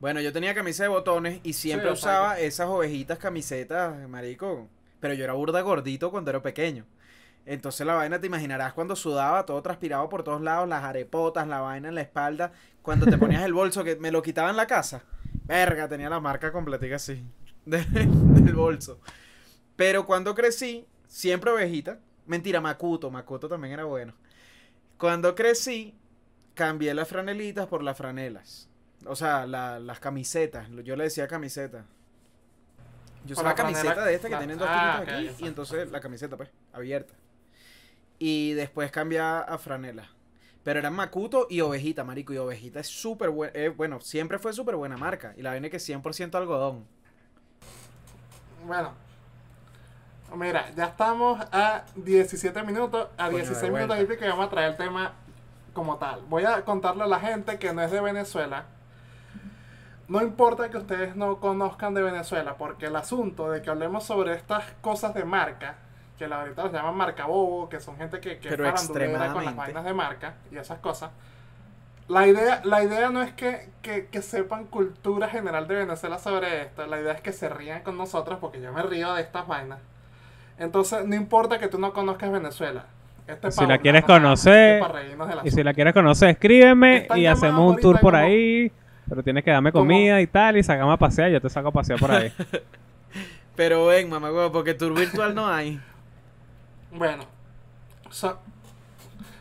Bueno, 0.00 0.20
yo 0.20 0.32
tenía 0.32 0.54
camisa 0.54 0.82
de 0.82 0.90
botones 0.90 1.40
y 1.42 1.54
siempre 1.54 1.88
Sí, 1.88 1.92
usaba 1.94 2.38
esas 2.38 2.68
ovejitas 2.68 3.18
camisetas, 3.18 4.06
marico. 4.08 4.68
Pero 5.00 5.14
yo 5.14 5.24
era 5.24 5.32
burda 5.32 5.62
gordito 5.62 6.10
cuando 6.10 6.30
era 6.30 6.42
pequeño. 6.42 6.84
Entonces 7.46 7.86
la 7.86 7.94
vaina 7.94 8.20
te 8.20 8.26
imaginarás 8.26 8.74
cuando 8.74 8.94
sudaba, 8.96 9.46
todo 9.46 9.62
transpirado 9.62 10.06
por 10.10 10.22
todos 10.22 10.42
lados, 10.42 10.68
las 10.68 10.84
arepotas, 10.84 11.48
la 11.48 11.60
vaina 11.60 11.88
en 11.88 11.94
la 11.94 12.02
espalda. 12.02 12.52
Cuando 12.82 13.06
te 13.06 13.16
ponías 13.16 13.42
el 13.44 13.54
bolso, 13.54 13.82
que 13.82 13.96
me 13.96 14.10
lo 14.10 14.20
quitaba 14.22 14.50
en 14.50 14.56
la 14.56 14.66
casa. 14.66 15.04
Verga, 15.44 15.88
tenía 15.88 16.10
la 16.10 16.20
marca 16.20 16.52
completica 16.52 16.96
así. 16.96 17.24
de- 17.64 17.84
del 17.84 18.54
bolso. 18.54 19.00
Pero 19.76 20.04
cuando 20.04 20.34
crecí, 20.34 20.86
siempre 21.06 21.50
ovejita. 21.50 21.98
Mentira, 22.30 22.60
Macuto. 22.60 23.10
Macuto 23.10 23.48
también 23.48 23.74
era 23.74 23.84
bueno. 23.84 24.14
Cuando 24.98 25.34
crecí, 25.34 25.92
cambié 26.54 26.94
las 26.94 27.08
franelitas 27.08 27.66
por 27.66 27.82
las 27.82 27.96
franelas. 27.96 28.68
O 29.04 29.16
sea, 29.16 29.46
la- 29.48 29.80
las 29.80 29.98
camisetas. 29.98 30.68
Yo 30.84 30.94
le 30.94 31.04
decía 31.04 31.26
camiseta. 31.26 31.86
Yo 33.26 33.32
usaba 33.32 33.48
la 33.48 33.56
franela- 33.56 33.72
camiseta 33.82 34.04
de 34.04 34.14
esta 34.14 34.28
que 34.28 34.32
la- 34.34 34.38
tienen 34.38 34.58
dos 34.58 34.68
ah, 34.70 34.98
aquí. 34.98 35.10
exacto. 35.24 35.44
Y 35.44 35.48
entonces 35.48 35.90
la 35.90 36.00
camiseta, 36.00 36.36
pues, 36.36 36.50
abierta. 36.72 37.14
Y 38.20 38.52
después 38.52 38.92
cambié 38.92 39.18
a 39.18 39.58
franela. 39.58 40.08
Pero 40.62 40.78
eran 40.78 40.94
Macuto 40.94 41.48
y 41.50 41.62
Ovejita, 41.62 42.04
marico. 42.04 42.32
Y 42.32 42.38
Ovejita 42.38 42.78
es 42.78 42.86
súper 42.86 43.30
buena. 43.30 43.52
bueno, 43.76 44.00
siempre 44.00 44.38
fue 44.38 44.52
súper 44.52 44.76
buena 44.76 44.96
marca. 44.96 45.34
Y 45.36 45.42
la 45.42 45.56
es 45.56 45.70
que 45.70 45.80
100% 45.80 46.38
algodón. 46.38 46.86
Bueno. 48.64 49.09
Mira, 50.34 50.70
ya 50.76 50.86
estamos 50.86 51.40
a 51.52 51.82
17 51.96 52.62
minutos, 52.62 53.08
a 53.18 53.26
Coño, 53.26 53.38
de 53.38 53.42
16 53.44 53.72
minutos 53.72 53.98
y 53.98 54.24
y 54.24 54.28
vamos 54.28 54.46
a 54.46 54.50
traer 54.50 54.70
el 54.70 54.76
tema 54.76 55.12
como 55.72 55.96
tal. 55.96 56.20
Voy 56.28 56.44
a 56.44 56.64
contarle 56.64 57.04
a 57.04 57.06
la 57.06 57.20
gente 57.20 57.58
que 57.58 57.72
no 57.72 57.82
es 57.82 57.90
de 57.90 58.00
Venezuela. 58.00 58.64
No 60.08 60.22
importa 60.22 60.68
que 60.70 60.78
ustedes 60.78 61.14
no 61.14 61.38
conozcan 61.38 61.94
de 61.94 62.02
Venezuela, 62.02 62.56
porque 62.56 62.86
el 62.86 62.96
asunto 62.96 63.50
de 63.50 63.62
que 63.62 63.70
hablemos 63.70 64.04
sobre 64.04 64.34
estas 64.34 64.64
cosas 64.80 65.14
de 65.14 65.24
marca, 65.24 65.76
que 66.18 66.26
la 66.26 66.40
ahorita 66.40 66.64
los 66.64 66.72
llaman 66.72 66.96
marca 66.96 67.26
bobo, 67.26 67.68
que 67.68 67.80
son 67.80 67.96
gente 67.96 68.20
que, 68.20 68.38
que 68.38 68.56
farandulera 68.56 69.32
con 69.32 69.44
las 69.44 69.56
vainas 69.56 69.84
de 69.84 69.94
marca 69.94 70.34
y 70.50 70.56
esas 70.56 70.80
cosas. 70.80 71.10
La 72.08 72.26
idea, 72.26 72.60
la 72.64 72.82
idea 72.82 73.10
no 73.10 73.22
es 73.22 73.32
que, 73.34 73.70
que, 73.82 74.08
que 74.08 74.20
sepan 74.20 74.64
cultura 74.64 75.28
general 75.28 75.68
de 75.68 75.76
Venezuela 75.76 76.18
sobre 76.18 76.62
esto, 76.62 76.84
la 76.86 77.00
idea 77.00 77.12
es 77.12 77.20
que 77.20 77.32
se 77.32 77.48
rían 77.48 77.82
con 77.82 77.96
nosotros 77.96 78.38
porque 78.40 78.60
yo 78.60 78.72
me 78.72 78.82
río 78.82 79.14
de 79.14 79.22
estas 79.22 79.46
vainas. 79.46 79.78
Entonces, 80.60 81.06
no 81.06 81.16
importa 81.16 81.58
que 81.58 81.68
tú 81.68 81.78
no 81.78 81.92
conozcas 81.92 82.30
Venezuela. 82.30 82.84
Este 83.26 83.48
es 83.48 83.54
Si 83.56 83.66
la 83.66 83.78
quieres 83.78 84.04
conocer, 84.04 84.82
este 84.82 85.48
Y 85.48 85.50
si 85.50 85.62
la 85.62 85.72
quieres 85.72 85.94
conocer, 85.94 86.28
escríbeme 86.30 87.08
y 87.16 87.24
hacemos 87.26 87.74
un 87.74 87.80
tour 87.80 87.98
por 87.98 88.12
como- 88.12 88.24
ahí. 88.24 88.70
Pero 89.08 89.22
tienes 89.22 89.42
que 89.42 89.50
darme 89.50 89.72
como- 89.72 89.84
comida 89.86 90.20
y 90.20 90.26
tal 90.26 90.58
y 90.58 90.62
sacamos 90.62 90.94
a 90.94 90.98
pasear. 90.98 91.30
Yo 91.30 91.40
te 91.40 91.48
saco 91.48 91.68
a 91.68 91.72
pasear 91.72 91.98
por 91.98 92.10
ahí. 92.12 92.30
Pero 93.56 93.86
ven, 93.86 94.08
mamá, 94.10 94.28
porque 94.52 94.74
tour 94.74 94.94
virtual 94.94 95.34
no 95.34 95.48
hay. 95.48 95.80
Bueno, 96.92 97.24
son, 98.10 98.36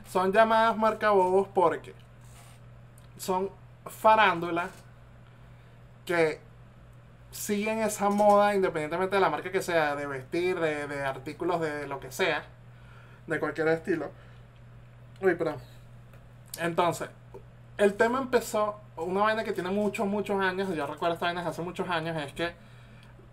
son 0.09 0.31
llamadas 0.31 0.77
marcabobos 0.77 1.47
porque 1.53 1.93
son 3.17 3.49
farándulas 3.85 4.69
que 6.05 6.39
siguen 7.31 7.79
esa 7.79 8.09
moda 8.09 8.55
independientemente 8.55 9.15
de 9.15 9.21
la 9.21 9.29
marca 9.29 9.51
que 9.51 9.61
sea, 9.61 9.95
de 9.95 10.07
vestir, 10.07 10.59
de, 10.59 10.87
de 10.87 11.03
artículos, 11.05 11.61
de 11.61 11.87
lo 11.87 11.99
que 11.99 12.11
sea, 12.11 12.43
de 13.27 13.39
cualquier 13.39 13.67
estilo. 13.69 14.09
Uy, 15.21 15.35
perdón. 15.35 15.57
Entonces, 16.59 17.09
el 17.77 17.93
tema 17.93 18.19
empezó, 18.19 18.79
una 18.97 19.21
vaina 19.21 19.43
que 19.43 19.53
tiene 19.53 19.69
muchos, 19.69 20.07
muchos 20.07 20.39
años, 20.41 20.73
yo 20.75 20.87
recuerdo 20.87 21.13
esta 21.13 21.27
vaina 21.27 21.41
desde 21.41 21.51
hace 21.51 21.61
muchos 21.61 21.87
años, 21.89 22.17
es 22.17 22.33
que 22.33 22.51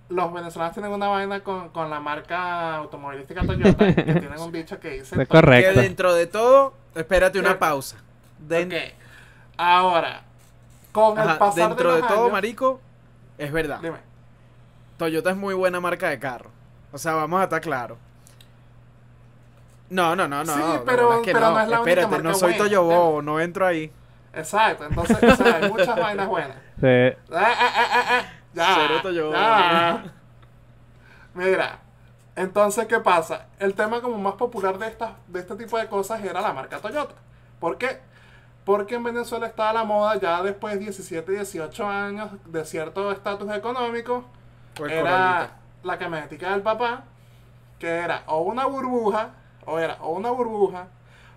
los 0.09 0.33
venezolanos 0.33 0.75
tienen 0.75 0.93
una 0.93 1.09
vaina 1.09 1.41
con, 1.41 1.71
con 1.71 1.91
la 1.91 1.99
marca 1.99 2.77
automovilística 2.77 3.45
Toyota, 3.45 3.93
que 3.93 4.03
tienen 4.05 4.39
un 4.39 4.53
dicho 4.53 4.79
que 4.79 4.91
dice... 4.91 5.21
Es 5.21 5.29
correcto. 5.29 5.75
Que 5.75 5.81
dentro 5.81 6.15
de 6.15 6.27
todo, 6.27 6.75
espérate 6.95 7.41
una 7.41 7.55
¿Qué? 7.55 7.57
pausa. 7.57 7.97
Den- 8.39 8.69
Ok. 8.73 8.79
Ahora, 9.57 10.23
con 10.93 11.19
el 11.19 11.29
Ajá, 11.29 11.39
pasar 11.39 11.69
dentro 11.71 11.89
de, 11.91 11.97
de, 11.97 12.01
los 12.03 12.09
todo, 12.09 12.21
años- 12.25 12.33
marico, 12.33 12.81
es 13.39 13.53
verdad. 13.53 13.81
Dime. 13.81 13.99
Toyota 14.97 15.31
es 15.31 15.37
muy 15.37 15.55
buena 15.55 15.81
marca 15.81 16.09
de 16.09 16.19
carro. 16.19 16.51
O 16.93 16.99
sea, 16.99 17.15
vamos 17.15 17.41
a 17.41 17.45
estar 17.45 17.61
claros. 17.61 17.99
No, 19.91 20.17
no, 20.17 20.27
no, 20.27 20.43
no. 20.43 20.55
Sí, 20.55 20.81
pero- 20.85 21.09
verdad 21.09 21.23
que 21.23 21.33
pero 21.33 21.51
no 21.51 21.61
es 21.61 21.69
la 21.69 21.81
única 21.81 21.91
Espérate, 21.91 22.11
marca 22.11 22.29
no 22.29 22.35
soy 22.35 22.53
buena. 22.53 22.65
Toyobobo, 22.65 23.23
no 23.23 23.41
entro 23.41 23.67
ahí. 23.67 23.93
Exacto, 24.33 24.85
entonces, 24.85 25.17
o 25.23 25.37
sea, 25.37 25.57
hay 25.57 25.71
muchas 25.71 25.97
vainas 25.97 26.29
buenas. 26.29 26.57
Sí. 26.79 26.87
Ah, 27.33 27.55
ah, 27.59 27.73
ah, 27.75 27.87
ah, 27.91 28.05
ah. 28.11 28.25
Ya, 28.53 28.75
Cero 28.75 29.01
Toyota. 29.01 29.39
ya. 29.39 30.05
Mira, 31.33 31.79
entonces, 32.35 32.87
¿qué 32.87 33.01
pasa? 33.01 33.47
El 33.59 33.73
tema 33.73 34.03
como 34.03 34.19
más 34.19 34.35
popular 34.35 34.77
de, 34.79 34.87
estas 34.89 35.13
de 35.27 35.41
este 35.41 35.57
tipo 35.57 35.79
de 35.79 35.87
cosas 35.87 36.23
era 36.23 36.43
la 36.43 36.53
marca 36.53 36.79
Toyota. 36.79 37.15
¿Por 37.59 37.79
qué? 37.79 37.99
Porque 38.67 38.97
en 38.97 39.05
Venezuela 39.05 39.47
estaba 39.47 39.73
la 39.73 39.85
moda 39.85 40.19
ya 40.19 40.43
después 40.43 40.75
de 40.75 40.81
17, 40.81 41.31
18 41.31 41.87
años 41.89 42.31
de 42.47 42.65
cierto 42.65 43.13
estatus 43.13 43.49
económico. 43.55 44.25
Pues 44.75 44.91
era 44.91 45.51
la 45.85 45.97
camionetica 45.99 46.51
del 46.51 46.63
papá, 46.63 47.05
que 47.79 47.87
era 47.89 48.25
o 48.27 48.41
una 48.43 48.67
burbuja, 48.67 49.31
o 49.67 49.79
era 49.79 49.95
o 50.01 50.11
una 50.15 50.31
burbuja, 50.33 50.89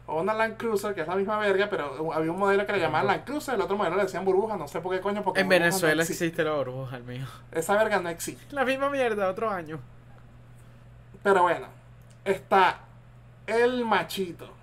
o 0.08 0.22
una 0.22 0.34
Land 0.34 0.58
Cruiser, 0.58 0.96
que 0.96 1.02
es 1.02 1.08
la 1.08 1.16
misma 1.16 1.38
verga, 1.38 1.68
pero 1.70 2.12
había 2.12 2.32
un 2.32 2.40
modelo 2.40 2.66
que 2.66 2.72
le 2.74 2.80
llamaban 2.80 3.06
Land 3.06 3.26
Cruiser, 3.26 3.54
el 3.54 3.62
otro 3.62 3.78
modelo 3.78 3.98
le 3.98 4.04
decían 4.04 4.26
burbuja, 4.26 4.58
no 4.58 4.68
sé 4.68 4.82
por 4.82 4.96
qué 4.96 5.00
coño, 5.00 5.22
porque 5.22 5.42
En 5.42 5.46
no 5.46 5.52
Venezuela 5.52 6.02
existe. 6.02 6.26
existe 6.26 6.44
la 6.44 6.54
burbuja, 6.54 6.98
el 6.98 7.04
mío. 7.04 7.28
Esa 7.52 7.76
verga 7.78 8.00
no 8.00 8.10
existe. 8.10 8.44
La 8.56 8.66
misma 8.66 8.90
mierda, 8.90 9.30
otro 9.30 9.52
año. 9.52 9.80
Pero 11.22 11.44
bueno, 11.44 11.68
está 12.26 12.80
el 13.46 13.86
machito. 13.86 14.58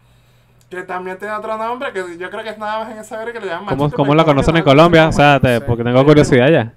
Que 0.70 0.82
también 0.82 1.16
tiene 1.18 1.32
otro 1.34 1.56
nombre, 1.56 1.92
que 1.92 2.18
yo 2.18 2.28
creo 2.30 2.42
que 2.42 2.50
es 2.50 2.58
nada 2.58 2.80
más 2.80 2.90
en 2.92 2.98
esa 2.98 3.16
verga 3.18 3.32
que 3.34 3.40
le 3.40 3.46
llaman 3.46 3.66
¿Cómo, 3.66 3.84
machito. 3.84 3.96
cómo 3.96 4.14
la 4.14 4.24
conocen 4.24 4.56
en 4.56 4.60
no- 4.60 4.64
Colombia? 4.64 5.08
O 5.08 5.12
sea, 5.12 5.38
te- 5.38 5.60
porque 5.60 5.84
tengo 5.84 6.04
curiosidad 6.04 6.48
ya. 6.50 6.72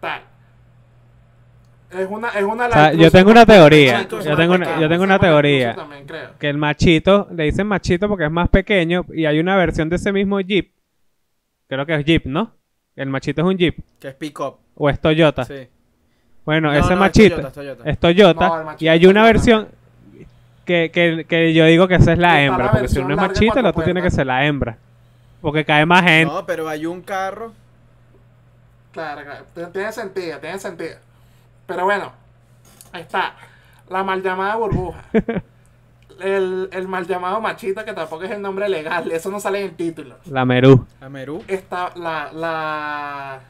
Tal. 0.00 0.20
Es 1.90 2.06
una, 2.08 2.28
es 2.28 2.44
una 2.44 2.66
O 2.66 2.70
sea, 2.72 2.92
yo 2.92 3.10
tengo 3.10 3.30
una 3.30 3.44
teoría, 3.46 4.06
yo 4.08 4.36
tengo 4.36 4.54
una- 4.54 4.78
yo 4.78 4.88
tengo 4.88 5.02
una 5.04 5.18
teoría. 5.18 5.72
Cruiser 5.72 5.76
también, 5.76 6.06
creo. 6.06 6.38
Que 6.38 6.48
el 6.50 6.58
machito, 6.58 7.26
le 7.32 7.44
dicen 7.44 7.66
machito 7.66 8.08
porque 8.08 8.26
es 8.26 8.30
más 8.30 8.48
pequeño 8.48 9.04
y 9.12 9.24
hay 9.24 9.40
una 9.40 9.56
versión 9.56 9.88
de 9.88 9.96
ese 9.96 10.12
mismo 10.12 10.38
Jeep. 10.40 10.72
Creo 11.66 11.86
que 11.86 11.94
es 11.94 12.04
Jeep, 12.04 12.26
¿no? 12.26 12.52
El 12.94 13.08
machito 13.08 13.40
es 13.40 13.46
un 13.48 13.56
Jeep. 13.56 13.76
Que 13.98 14.08
es 14.08 14.14
pick-up. 14.14 14.56
O 14.76 14.88
es 14.90 15.00
Toyota. 15.00 15.44
Sí. 15.44 15.66
Bueno, 16.44 16.68
No, 16.68 16.74
ese 16.74 16.88
no, 16.88 16.92
es 16.94 16.98
machito 17.00 17.36
Toyota, 17.36 17.48
es 17.48 17.54
Toyota. 17.54 17.90
es 17.90 17.98
Toyota. 17.98 18.48
No, 18.48 18.58
el 18.60 18.64
machito 18.66 18.84
y 18.84 18.88
hay 18.88 19.06
una 19.06 19.20
Toyota. 19.22 19.32
versión 19.32 19.68
que, 20.70 20.90
que, 20.92 21.24
que 21.26 21.52
yo 21.52 21.64
digo 21.64 21.88
que 21.88 21.96
esa 21.96 22.12
es 22.12 22.18
la 22.18 22.28
Está 22.28 22.42
hembra. 22.42 22.64
la 22.66 22.70
Porque 22.72 22.88
si 22.88 22.98
uno 23.00 23.14
es 23.14 23.16
machito, 23.20 23.58
el 23.58 23.66
otro 23.66 23.82
tiene 23.82 24.00
que 24.02 24.10
ser 24.10 24.26
la 24.26 24.46
hembra. 24.46 24.76
Porque 25.40 25.64
cae 25.64 25.84
más 25.86 26.02
gente. 26.02 26.32
No, 26.32 26.46
pero 26.46 26.68
hay 26.68 26.86
un 26.86 27.02
carro. 27.02 27.52
Claro, 28.92 29.22
claro. 29.22 29.44
Tiene- 29.72 29.92
sentido, 29.92 30.38
tiene 30.38 30.58
sentido. 30.58 30.96
Pero 31.66 31.84
bueno, 31.84 32.12
ahí 32.92 33.02
está. 33.02 33.34
La 33.88 34.04
mal 34.04 34.22
llamada 34.22 34.56
burbuja. 34.56 35.02
El, 36.20 36.68
el 36.72 36.86
mal 36.86 37.06
llamado 37.06 37.40
machito, 37.40 37.82
que 37.82 37.94
tampoco 37.94 38.24
es 38.24 38.30
el 38.30 38.42
nombre 38.42 38.68
legal. 38.68 39.10
Eso 39.10 39.30
no 39.30 39.40
sale 39.40 39.60
en 39.60 39.70
el 39.70 39.74
título. 39.74 40.16
La 40.26 40.44
Merú. 40.44 40.86
La 41.00 41.08
Merú. 41.08 41.42
Está 41.48 41.92
la. 41.96 42.30
la 42.34 43.40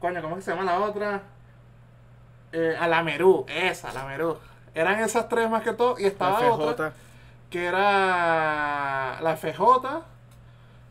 coño, 0.00 0.20
¿cómo 0.22 0.34
que 0.34 0.42
se 0.42 0.50
llama 0.50 0.64
la 0.64 0.80
otra? 0.80 1.22
Eh, 2.52 2.74
a 2.80 2.88
la 2.88 3.04
Merú, 3.04 3.46
esa, 3.48 3.92
la 3.92 4.04
Merú. 4.06 4.36
Eran 4.76 5.00
esas 5.00 5.28
tres 5.28 5.48
más 5.50 5.62
que 5.62 5.72
todo. 5.72 5.98
Y 5.98 6.02
La 6.02 6.08
estaba 6.08 6.50
otra 6.52 6.90
FJ. 6.90 6.92
que 7.50 7.64
era 7.66 9.18
la 9.22 9.36
FJ. 9.36 10.02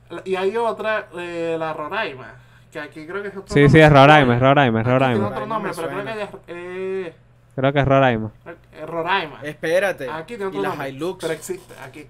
la- 0.09 0.21
Y 0.25 0.35
hay 0.35 0.57
otra, 0.57 1.07
eh, 1.17 1.55
la 1.57 1.71
Roraima. 1.73 2.33
Que 2.71 2.79
aquí 2.79 3.05
creo 3.07 3.21
que 3.21 3.29
es 3.29 3.37
otro 3.37 3.53
Sí, 3.53 3.61
nombre. 3.61 3.69
sí, 3.79 3.79
es 3.85 3.89
Roraima, 3.91 4.35
es 4.35 4.41
Roraima, 4.41 4.81
es 4.81 4.85
Aquí 4.87 4.89
tiene 4.97 4.99
Roraima. 4.99 5.25
otro 5.27 5.29
Roraima 5.39 5.53
nombre, 5.55 5.71
pero 5.75 5.87
creo 5.87 6.03
que 6.03 6.21
es 6.23 6.29
eh, 6.47 7.15
Creo 7.55 7.71
que 7.73 7.79
es 7.79 7.85
Roraima. 7.85 8.31
eh, 8.73 8.85
Roraima. 8.85 9.39
Espérate. 9.43 10.09
Aquí 10.09 10.25
tiene 10.35 10.45
otro 10.47 10.59
y 10.59 10.63
la 10.63 10.69
nombre, 10.69 10.89
Hilux. 10.89 11.17
pero 11.21 11.33
existe 11.33 11.73
aquí. 11.81 12.07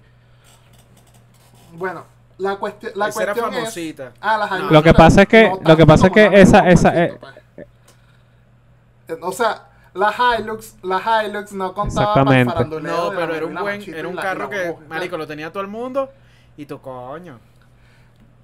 Bueno, 1.72 2.04
la, 2.38 2.56
cuestión 2.56 2.92
la 2.96 3.08
Esa 3.08 3.22
era 3.22 3.32
cuestión 3.34 3.54
es... 3.54 3.60
famosita. 3.60 4.12
Ah, 4.20 4.38
la 4.38 4.56
Hilux. 4.58 4.72
Lo 4.72 4.82
que 4.82 4.94
pasa 4.94 5.22
es 5.22 5.28
que- 5.28 5.48
No 5.50 5.60
lo 5.68 5.76
que 5.76 5.86
pasa 5.86 6.06
es 6.06 6.12
que 6.12 6.30
la 6.30 6.36
esa- 6.38 6.68
esa, 6.68 6.92
poquito, 6.92 7.18
pues. 7.20 7.34
Eh, 9.08 9.18
O 9.22 9.30
sea, 9.32 9.65
la 9.96 10.14
Hilux, 10.38 10.76
la 10.82 11.24
Hilux 11.24 11.52
no 11.52 11.74
contaba 11.74 12.14
para 12.14 12.40
el 12.40 12.46
No, 12.82 13.10
pero 13.10 13.34
era 13.34 13.46
un 13.46 13.54
buen, 13.54 13.94
era 13.94 14.08
un 14.08 14.16
carro 14.16 14.50
que, 14.50 14.76
marico, 14.88 15.16
lo 15.16 15.26
tenía 15.26 15.50
todo 15.50 15.62
el 15.62 15.68
mundo 15.68 16.10
y 16.56 16.66
tu 16.66 16.80
coño. 16.80 17.40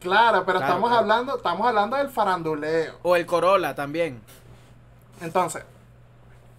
Claro, 0.00 0.44
pero 0.44 0.58
Claro, 0.58 0.64
estamos 0.64 0.90
claro. 0.90 1.02
hablando, 1.02 1.36
estamos 1.36 1.66
hablando 1.66 1.96
del 1.96 2.08
faranduleo. 2.08 2.94
O 3.02 3.14
el 3.14 3.24
Corolla 3.24 3.74
también. 3.74 4.20
Entonces, 5.20 5.64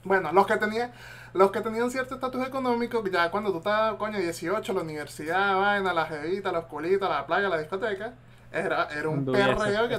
bueno, 0.03 0.31
los 0.31 0.47
que 0.47 0.55
tenían, 0.55 0.91
los 1.33 1.51
que 1.51 1.59
tenían 1.59 1.91
cierto 1.91 2.15
estatus 2.15 2.47
económico, 2.47 3.03
ya 3.05 3.29
cuando 3.31 3.51
tú 3.51 3.57
estabas, 3.57 3.95
coño, 3.95 4.17
18, 4.17 4.73
la 4.73 4.81
universidad, 4.81 5.57
vaina, 5.57 5.93
la 5.93 6.05
jevita, 6.05 6.53
los 6.53 6.65
culitos, 6.65 7.09
la 7.09 7.25
playa, 7.25 7.49
la 7.49 7.57
discoteca, 7.57 8.13
era, 8.51 8.87
era 8.97 9.09
un 9.09 9.25
perreo 9.25 9.89
que 9.89 9.95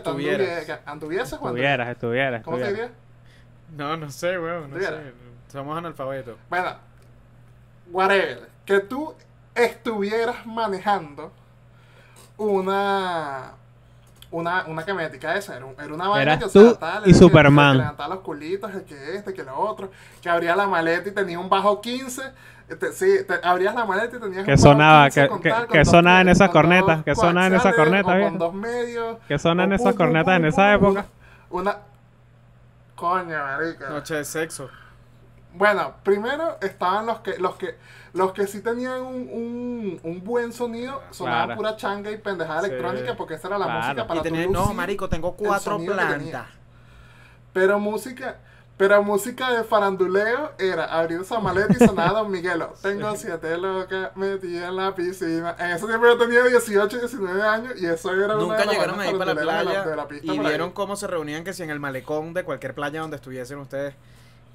anduvieses 0.87 1.38
cuando. 1.38 1.59
Estuvieras, 1.59 1.88
estuvieras, 1.88 2.42
¿Cómo 2.42 2.57
se 2.57 2.68
diría? 2.68 2.90
No, 3.76 3.96
no 3.96 4.10
sé, 4.10 4.38
weón, 4.38 4.70
no 4.70 4.78
sé. 4.78 5.12
Somos 5.48 5.76
analfabetos. 5.78 6.37
Bueno, 6.50 6.70
whatever. 7.90 8.48
Que 8.64 8.80
tú 8.80 9.14
estuvieras 9.54 10.44
manejando 10.46 11.32
una. 12.37 13.52
Una, 14.30 14.64
una 14.66 14.82
camionetica 14.84 15.37
esa, 15.37 15.56
era, 15.56 15.64
un- 15.64 15.76
era 15.80 15.94
una 15.94 16.08
vaina 16.08 16.22
Eras 16.32 16.38
que, 16.38 16.44
o 16.46 16.48
tú 16.50 16.70
sea, 16.70 16.78
tal, 16.80 17.02
y 17.06 17.10
el 17.10 17.14
Superman. 17.14 17.72
que 17.74 17.78
levantaba 17.78 18.14
los 18.16 18.24
culitos, 18.24 18.74
el 18.74 18.82
que 18.82 19.14
este, 19.14 19.32
que 19.32 19.44
lo 19.44 19.56
otro, 19.56 19.92
que 20.20 20.28
abría 20.28 20.56
la 20.56 20.66
maleta 20.66 21.08
y 21.08 21.12
tenía 21.12 21.38
un 21.38 21.48
bajo 21.48 21.80
15. 21.80 22.20
este, 22.68 22.92
sí, 22.94 23.18
te, 23.28 23.34
abrías 23.46 23.76
la 23.76 23.84
maleta 23.84 24.16
y 24.16 24.18
tenías 24.20 24.44
Que 24.44 24.50
un 24.50 24.56
bajo 24.56 24.62
sonaba, 24.72 25.04
15 25.04 25.20
que- 25.22 25.28
con 25.28 25.40
que- 25.40 25.50
tal, 25.50 25.66
con 25.66 25.72
que 25.72 25.78
dos 25.78 25.88
sonaba 25.88 26.20
en 26.20 26.28
esas 26.30 26.50
cornetas, 26.50 27.04
que 27.04 27.14
sonaba 27.14 27.46
en 27.46 27.54
esas 27.54 27.74
cornetas. 27.76 28.22
Con 28.24 28.38
dos 28.38 28.54
medios. 28.54 29.18
Que 29.28 29.38
sonan 29.38 29.70
o 29.70 29.74
esas 29.76 29.94
cornetas 29.94 30.37
en 30.37 30.44
esa 30.46 30.74
época. 30.74 31.06
Una. 31.50 31.76
Coño, 32.94 33.37
marica. 33.38 33.88
Noche 33.90 34.14
de 34.14 34.24
sexo. 34.24 34.70
Bueno, 35.52 35.94
primero 36.02 36.59
estaban 36.61 37.07
los 37.07 37.20
que 37.20 37.38
los 37.38 37.54
que 37.57 37.76
los 38.12 38.33
que 38.33 38.46
sí 38.46 38.61
tenían 38.61 39.00
un, 39.02 39.28
un, 39.30 40.00
un 40.02 40.24
buen 40.24 40.52
sonido, 40.52 41.02
sonaban 41.11 41.46
Claro. 41.46 41.59
pura 41.59 41.76
changa 41.76 42.11
y 42.11 42.18
pendejada 42.18 42.62
Sí. 42.62 42.66
electrónica 42.66 43.16
porque 43.16 43.35
esa 43.35 43.48
era 43.48 43.59
la 43.59 43.66
Claro. 43.66 43.80
música 43.83 44.07
para 44.07 44.20
Y 44.20 44.22
tu 44.22 44.28
tener, 44.30 44.50
no, 44.50 44.72
marico, 44.74 45.09
tengo 45.09 45.35
cuatro 45.37 45.78
plantas. 45.78 46.46
Pero 47.52 47.78
música, 47.78 48.38
pero 48.76 49.02
música 49.02 49.52
de 49.52 49.62
faranduleo 49.64 50.52
era 50.58 50.84
abrir 50.87 51.20
esa 51.20 51.38
maleta 51.38 51.72
y 51.78 51.87
sonaba 51.87 52.20
Don 52.20 52.30
Miguelo. 52.30 52.74
Tengo 52.82 53.14
siete 53.16 53.56
locas 53.56 54.16
metidas 54.16 54.68
en 54.68 54.76
la 54.76 54.94
piscina. 54.94 55.54
En 55.58 55.70
ese 55.70 55.87
tiempo 55.87 56.06
yo 56.06 56.18
tenía 56.18 56.42
18, 56.42 56.98
19 56.98 57.42
años 57.42 57.72
y 57.80 57.87
eso 57.87 58.12
era 58.12 58.37
una 58.37 58.44
Nunca 58.44 58.56
de 58.58 58.64
las 58.66 58.74
llegaron 58.74 59.00
ahí 59.00 59.12
para 59.14 59.34
la 59.34 59.34
faranduleras 59.34 59.84
de 59.84 59.84
playa 59.84 59.90
de 59.90 59.96
la 59.96 60.02
y 60.22 60.26
por 60.26 60.46
ahí. 60.46 60.48
vieron 60.50 60.72
cómo 60.72 60.96
se 60.96 61.06
reunían 61.06 61.44
que 61.44 61.52
si 61.52 61.62
en 61.62 61.70
el 61.70 61.78
malecón 61.80 62.34
de 62.34 62.42
cualquier 62.44 62.74
playa 62.74 63.00
donde 63.00 63.16
estuviesen 63.16 63.58
ustedes. 63.58 63.94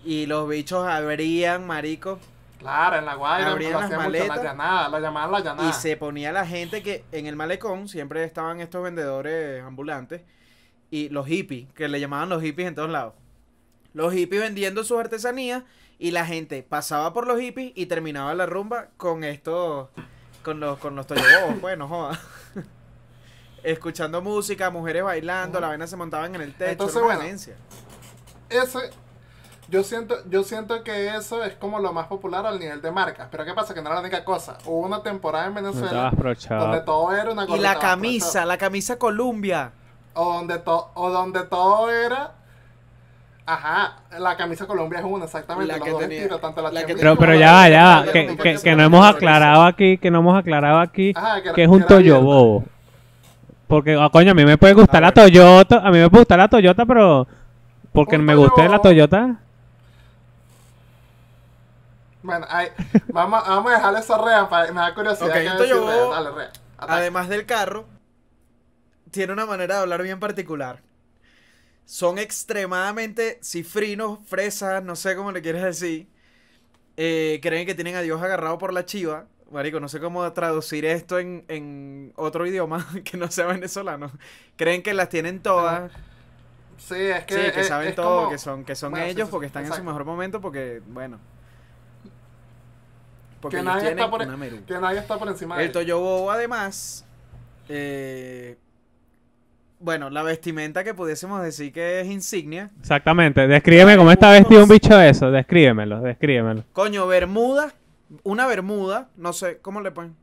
Y 0.03 0.25
los 0.25 0.47
bichos 0.47 0.87
abrían, 0.87 1.65
marico, 1.67 2.19
Claro, 2.59 2.97
en 2.97 3.05
la 3.05 3.15
Guaira, 3.15 3.51
abrían 3.51 3.71
las 3.71 3.83
hacían 3.83 3.99
mucho, 4.03 4.11
la 4.11 4.19
maletas 4.19 4.43
llanada, 4.43 4.89
la 4.89 4.99
llamaban 4.99 5.31
la 5.31 5.39
llanada. 5.39 5.69
y 5.69 5.73
se 5.73 5.95
ponía 5.95 6.33
la 6.33 6.45
gente 6.45 6.83
que 6.83 7.05
en 7.13 7.25
el 7.25 7.37
malecón 7.37 7.87
siempre 7.87 8.21
estaban 8.25 8.59
estos 8.59 8.83
vendedores 8.83 9.63
ambulantes 9.63 10.23
y 10.91 11.07
los 11.07 11.25
hippies, 11.25 11.71
que 11.73 11.87
le 11.87 12.01
llamaban 12.01 12.27
los 12.27 12.41
hippies 12.43 12.67
en 12.67 12.75
todos 12.75 12.89
lados. 12.89 13.13
Los 13.93 14.13
hippies 14.13 14.41
vendiendo 14.41 14.83
sus 14.83 14.99
artesanías 14.99 15.63
y 15.97 16.11
la 16.11 16.25
gente 16.25 16.63
pasaba 16.63 17.13
por 17.13 17.27
los 17.27 17.39
hippies 17.39 17.73
y 17.75 17.87
terminaba 17.87 18.33
la 18.33 18.45
rumba 18.45 18.89
con 18.97 19.23
estos, 19.23 19.89
con 20.43 20.59
los, 20.59 20.77
con 20.79 20.95
los 20.95 21.07
toyobos, 21.07 21.55
pues 21.59 21.77
no 21.77 21.87
joda. 21.87 22.19
Escuchando 23.63 24.21
música, 24.21 24.69
mujeres 24.69 25.03
bailando, 25.03 25.59
la 25.59 25.67
vaina 25.67 25.85
se 25.85 25.97
montaban 25.97 26.33
en 26.35 26.41
el 26.41 26.53
techo, 26.53 26.71
Entonces, 26.71 27.01
bueno, 27.01 27.21
ese 27.23 27.55
yo 29.69 29.83
siento 29.83 30.15
yo 30.27 30.43
siento 30.43 30.83
que 30.83 31.15
eso 31.15 31.43
es 31.43 31.53
como 31.55 31.79
lo 31.79 31.93
más 31.93 32.07
popular 32.07 32.45
al 32.45 32.59
nivel 32.59 32.81
de 32.81 32.91
marcas 32.91 33.27
pero 33.29 33.45
qué 33.45 33.53
pasa 33.53 33.73
que 33.75 33.81
no 33.81 33.87
era 33.87 33.95
la 33.95 34.01
única 34.01 34.25
cosa. 34.25 34.57
Hubo 34.65 34.79
una 34.79 35.03
temporada 35.03 35.45
en 35.45 35.53
Venezuela 35.55 36.11
donde 36.49 36.81
todo 36.81 37.11
era 37.15 37.31
una 37.31 37.43
Y 37.43 37.47
gorrita 37.47 37.73
la 37.73 37.79
camisa, 37.79 38.45
la 38.45 38.57
camisa 38.57 38.97
Columbia. 38.97 39.71
o 40.13 40.33
donde 40.33 40.57
todo 40.57 40.91
o 40.95 41.09
donde 41.11 41.43
todo 41.43 41.91
era 41.91 42.38
ajá 43.53 43.93
la 44.19 44.37
camisa 44.37 44.65
Colombia 44.67 44.99
es 44.99 45.05
una 45.05 45.25
exactamente 45.25 45.67
La 45.71 45.77
los 45.77 45.85
que 45.85 45.91
dos 45.91 45.99
tenía- 46.01 46.17
estilos 46.19 46.41
tanto 46.41 46.61
la, 46.61 46.71
la 46.71 46.85
que 46.85 46.95
Pero, 46.95 47.15
pero 47.15 47.33
ya 47.35 47.53
va, 47.53 47.69
ya 47.69 47.83
va. 47.85 48.03
Que, 48.11 48.59
que, 48.63 48.75
no 48.75 48.83
hemos 48.83 49.05
aclarado 49.05 49.63
aquí, 49.63 49.97
que 49.97 50.11
no 50.11 50.19
hemos 50.19 50.37
aclarado 50.37 50.79
aquí 50.79 51.13
Ajá, 51.15 51.41
que 51.53 51.63
es 51.63 51.69
un. 51.69 51.83
Toyobobo. 51.85 52.63
Porque, 53.67 53.95
ah, 53.99 54.09
coño, 54.11 54.31
a 54.31 54.33
mí 54.35 54.45
me 54.45 54.57
puede 54.57 54.73
gustar 54.73 54.97
A 54.97 55.01
la 55.01 55.07
ver. 55.07 55.13
Toyota, 55.31 55.77
a 55.77 55.91
mí 55.91 55.99
me 55.99 56.09
puede 56.09 56.21
gustar 56.21 56.39
la 56.39 56.47
Toyota, 56.47 56.85
pero 56.85 57.27
porque 57.93 58.15
Un 58.17 58.25
me 58.25 58.35
guste 58.35 58.67
la 58.67 58.79
Toyobobo. 58.79 59.07
Toyota. 59.09 59.35
bueno 62.21 62.45
ahí, 62.49 62.67
vamos, 63.13 63.47
vamos 63.47 63.71
a 63.71 63.75
dejarle 63.75 63.99
esa 63.99 64.17
rea 64.17 64.49
para 64.49 64.71
me 64.71 64.81
da 64.81 64.93
curiosidad 64.93 65.27
Ok, 65.29 65.33
qué 65.33 65.39
un 65.49 65.57
decir 65.57 65.57
Toyobobo, 65.75 66.11
rea. 66.13 66.23
dale 66.23 66.35
rea. 66.35 66.49
Además 66.77 67.29
del 67.29 67.45
carro, 67.45 67.85
tiene 69.11 69.33
una 69.33 69.45
manera 69.45 69.75
de 69.75 69.81
hablar 69.81 70.01
bien 70.03 70.19
particular. 70.19 70.79
Son 71.91 72.19
extremadamente 72.19 73.39
cifrinos, 73.41 74.19
fresas, 74.27 74.83
no 74.83 74.95
sé 74.95 75.15
cómo 75.15 75.31
le 75.31 75.41
quieres 75.41 75.63
decir. 75.63 76.07
Eh, 76.97 77.39
creen 77.41 77.65
que 77.65 77.75
tienen 77.75 77.95
a 77.95 78.01
Dios 78.01 78.21
agarrado 78.21 78.57
por 78.59 78.73
la 78.73 78.85
chiva. 78.85 79.27
Marico, 79.51 79.79
no 79.79 79.89
sé 79.89 79.99
cómo 79.99 80.31
traducir 80.33 80.85
esto 80.85 81.17
en, 81.17 81.45
en 81.47 82.13
otro 82.15 82.45
idioma 82.45 82.87
que 83.05 83.17
no 83.17 83.31
sea 83.31 83.47
venezolano. 83.47 84.11
Creen 84.55 84.83
que 84.83 84.93
las 84.93 85.09
tienen 85.09 85.41
todas. 85.41 85.91
sí 86.77 86.95
es 86.95 87.25
que 87.25 87.35
sí, 87.47 87.51
que 87.51 87.61
es- 87.61 87.67
saben 87.67 87.89
es 87.89 87.95
todo, 87.95 88.17
como- 88.17 88.29
que 88.29 88.37
son, 88.37 88.63
que 88.65 88.75
son 88.75 88.91
Bueno, 88.91 89.05
ellos 89.07 89.27
sí, 89.27 89.31
porque 89.31 89.47
están 89.47 89.65
en 89.65 89.73
su 89.73 89.83
mejor 89.83 90.05
momento, 90.05 90.41
porque, 90.41 90.81
bueno. 90.87 91.19
Porque 93.41 93.57
que 93.57 93.63
nadie, 93.63 93.89
está 93.91 94.09
por, 94.09 94.37
Meru. 94.37 94.65
que 94.65 94.73
nadie 94.79 94.99
está 94.99 95.17
por 95.17 95.27
encima 95.29 95.57
de 95.57 95.65
El 95.65 95.77
ellos. 95.77 96.29
Además, 96.29 97.05
eh, 97.69 98.57
bueno, 99.79 100.09
la 100.09 100.23
vestimenta 100.23 100.83
que 100.83 100.93
pudiésemos 100.93 101.41
decir 101.41 101.71
que 101.71 102.01
es 102.01 102.07
insignia. 102.07 102.69
Exactamente. 102.79 103.47
Descríbeme 103.47 103.95
cómo 103.97 104.11
está 104.11 104.31
vestido 104.31 104.63
un 104.63 104.69
bicho 104.69 104.95
de 104.97 105.09
eso. 105.09 105.31
Descríbemelo, 105.31 106.01
descríbemelo. 106.01 106.63
Coño, 106.73 107.07
bermuda, 107.07 107.73
una 108.23 108.45
bermuda, 108.47 109.09
no 109.15 109.33
sé, 109.33 109.59
¿cómo 109.61 109.81
le 109.81 109.91
ponen? 109.91 110.15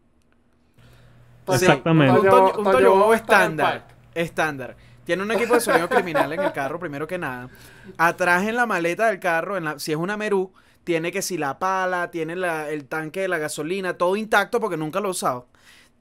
Toyo- 1.44 1.56
Exactamente. 1.58 2.18
Un, 2.20 2.64
Toyo- 2.64 3.14
estándar, 3.14 3.86
estándar. 4.14 4.76
Tiene 5.04 5.22
un 5.22 5.30
equipo 5.30 5.54
de 5.54 5.60
sonido 5.60 5.88
criminal 5.88 6.32
en 6.32 6.40
el 6.40 6.52
carro, 6.52 6.80
primero 6.80 7.06
que 7.06 7.16
nada. 7.16 7.48
Atrás 7.96 8.44
en 8.48 8.56
la 8.56 8.66
maleta 8.66 9.06
del 9.06 9.20
carro, 9.20 9.56
en 9.56 9.64
la- 9.64 9.78
si 9.78 9.92
es 9.92 9.96
una 9.98 10.16
Merú, 10.16 10.52
tiene 10.82 11.12
que 11.12 11.22
si 11.22 11.38
la 11.38 11.58
pala, 11.60 12.10
tiene 12.10 12.34
la- 12.34 12.68
el 12.70 12.86
tanque 12.86 13.20
de 13.20 13.28
la 13.28 13.38
gasolina, 13.38 13.94
todo 13.94 14.16
intacto 14.16 14.58
porque 14.60 14.76
nunca 14.76 14.98
lo 15.00 15.08
he 15.08 15.10
usado. 15.12 15.46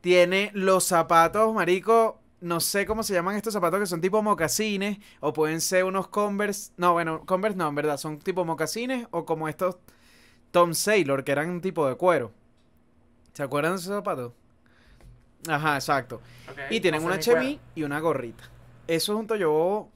Tiene 0.01 0.49
los 0.53 0.85
zapatos, 0.85 1.53
marico, 1.53 2.19
no 2.41 2.59
sé 2.59 2.85
cómo 2.85 3.01
se 3.03 3.13
llaman 3.13 3.35
estos 3.35 3.53
zapatos 3.53 3.79
que 3.79 3.85
son 3.85 4.01
tipo 4.01 4.21
mocasines 4.21 4.97
o 5.19 5.33
pueden 5.33 5.61
ser 5.61 5.83
unos 5.85 6.07
Converse. 6.07 6.71
No, 6.77 6.93
bueno, 6.93 7.21
Converse 7.25 7.57
no, 7.57 7.67
en 7.69 7.75
verdad, 7.75 7.97
son 7.97 8.19
tipo 8.19 8.45
mocasines 8.45 9.07
o 9.11 9.25
como 9.25 9.47
estos 9.49 9.77
Tom 10.51 10.73
Sailor 10.73 11.23
que 11.23 11.31
eran 11.31 11.49
un 11.49 11.61
tipo 11.61 11.87
de 11.87 11.95
cuero. 11.95 12.31
¿Se 13.33 13.43
acuerdan 13.43 13.73
de 13.73 13.79
esos 13.79 13.93
zapatos? 13.93 14.31
Ajá, 15.47 15.75
exacto. 15.75 16.21
Y 16.69 16.79
tienen 16.79 17.03
una 17.03 17.19
chemise 17.19 17.59
y 17.75 17.83
una 17.83 17.99
gorrita. 17.99 18.43
Eso 18.87 19.13
es 19.13 19.19
un 19.19 19.27
Toyobobo 19.27 19.91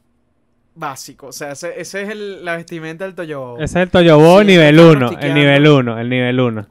básico. 0.75 1.27
O 1.27 1.31
sea, 1.31 1.51
ese, 1.51 1.79
ese 1.79 2.03
es 2.03 2.09
el- 2.09 2.43
la 2.45 2.55
vestimenta 2.57 3.05
del 3.05 3.15
Toyobobo. 3.15 3.57
Ese 3.57 3.79
es 3.79 3.83
el 3.83 3.89
Toyobobo 3.89 4.39
Sí, 4.41 4.45
nivel 4.47 4.79
está 4.79 4.91
1. 4.91 5.19
El 5.19 5.33
nivel 5.33 5.67
1, 5.67 5.99
el 5.99 6.09
nivel 6.09 6.39
1. 6.39 6.67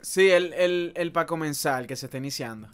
Sí, 0.00 0.30
el, 0.30 0.52
el, 0.54 0.92
el 0.96 1.12
para 1.12 1.26
comenzar, 1.26 1.82
el 1.82 1.86
que 1.86 1.96
se 1.96 2.06
está 2.06 2.18
iniciando. 2.18 2.68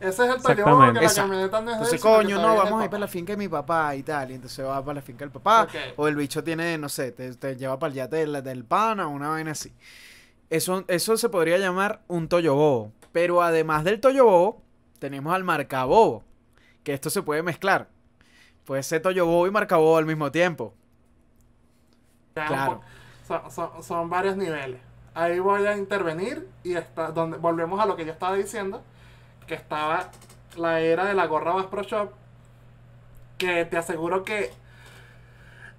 Ese 0.00 0.08
es 0.10 0.18
el 0.30 0.36
Exactamente. 0.36 1.00
que 1.00 1.06
la 1.06 1.12
camioneta 1.14 1.60
no 1.60 1.70
es 1.70 1.72
de 1.72 1.72
Entonces, 1.72 2.00
que 2.02 2.08
coño, 2.08 2.36
no, 2.40 2.56
vamos 2.56 2.80
a 2.80 2.84
ir 2.84 2.90
para 2.90 3.00
la 3.00 3.08
finca 3.08 3.32
de 3.32 3.36
mi 3.36 3.48
papá 3.48 3.94
y 3.96 4.02
tal. 4.04 4.30
Y 4.30 4.34
entonces 4.34 4.64
va 4.64 4.80
para 4.84 4.94
la 4.94 5.02
finca 5.02 5.20
del 5.24 5.30
papá. 5.32 5.66
O 5.96 6.06
el 6.06 6.14
bicho 6.16 6.44
tiene, 6.44 6.78
no 6.78 6.88
sé, 6.88 7.10
te, 7.12 7.34
te 7.34 7.56
lleva 7.56 7.78
para 7.78 7.88
el 7.90 7.94
yate 7.96 8.16
del, 8.16 8.42
del 8.44 8.64
pana 8.64 9.06
o 9.08 9.10
una 9.10 9.28
vaina 9.30 9.50
así. 9.52 9.72
Eso, 10.50 10.84
eso 10.88 11.16
se 11.16 11.28
podría 11.28 11.58
llamar 11.58 12.02
un 12.06 12.28
Toyobobo. 12.28 12.92
Pero 13.12 13.42
además 13.42 13.84
del 13.84 14.00
Toyobobo, 14.00 14.62
tenemos 15.00 15.34
al 15.34 15.42
Marcabobo. 15.44 16.22
Que 16.84 16.94
esto 16.94 17.10
se 17.10 17.22
puede 17.22 17.42
mezclar. 17.42 17.88
Puede 18.64 18.82
ser 18.84 19.02
Toyobobo 19.02 19.46
y 19.46 19.50
Marcabobo 19.50 19.96
al 19.96 20.06
mismo 20.06 20.30
tiempo. 20.30 20.74
Claro. 22.34 22.80
Son, 23.26 23.50
son- 23.50 23.82
son 23.82 24.08
varios 24.10 24.36
niveles. 24.36 24.80
Ahí 25.14 25.38
voy 25.40 25.66
a 25.66 25.76
intervenir 25.76 26.48
y 26.62 26.74
está 26.74 27.10
donde 27.10 27.36
volvemos 27.38 27.80
a 27.80 27.86
lo 27.86 27.96
que 27.96 28.04
yo 28.04 28.12
estaba 28.12 28.36
diciendo, 28.36 28.82
que 29.48 29.54
estaba 29.54 30.04
la 30.56 30.80
era 30.80 31.04
de 31.06 31.14
la 31.14 31.26
gorra 31.26 31.52
Bass 31.54 31.66
Pro 31.66 31.82
Shop, 31.82 32.12
que 33.38 33.64
te 33.64 33.76
aseguro 33.76 34.22
que 34.24 34.52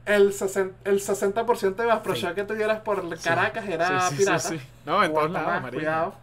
el, 0.06 0.34
sesen- 0.34 0.74
el 0.86 1.00
60% 1.00 1.76
de 1.76 1.86
Bass 1.86 2.00
Pro 2.02 2.16
Sí. 2.16 2.22
Shop 2.22 2.34
que 2.36 2.44
tuvieras 2.44 2.80
por 2.82 3.18
Caracas 3.22 3.66
era 3.68 4.02
Sí, 4.02 4.10
sí, 4.10 4.16
sí, 4.16 4.18
pirata. 4.24 4.40
sí. 4.40 4.60
No, 4.86 5.04
en 5.04 5.14
todos 5.14 5.32
lados, 5.32 5.62
más, 5.62 5.72
cuidado. 5.72 6.14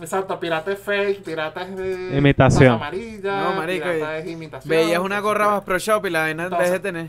Exacto, 0.00 0.40
pirata 0.40 0.72
es 0.72 0.78
fake, 0.80 1.22
pirata 1.22 1.62
es 1.62 1.76
de 1.76 2.16
Imitación. 2.18 2.74
amarilla, 2.74 3.40
No, 3.42 3.52
marico, 3.54 3.84
pirata 3.86 4.18
es 4.18 4.26
imitación. 4.26 4.68
Veías 4.70 4.98
una 5.00 5.20
gorra. 5.20 5.46
Bass 5.46 5.64
Pro 5.64 5.78
Shop 5.78 6.04
y 6.06 6.10
la 6.10 6.20
vaina 6.22 6.44
en 6.44 6.50
vez 6.50 6.70
de 6.70 6.80
tener. 6.80 7.08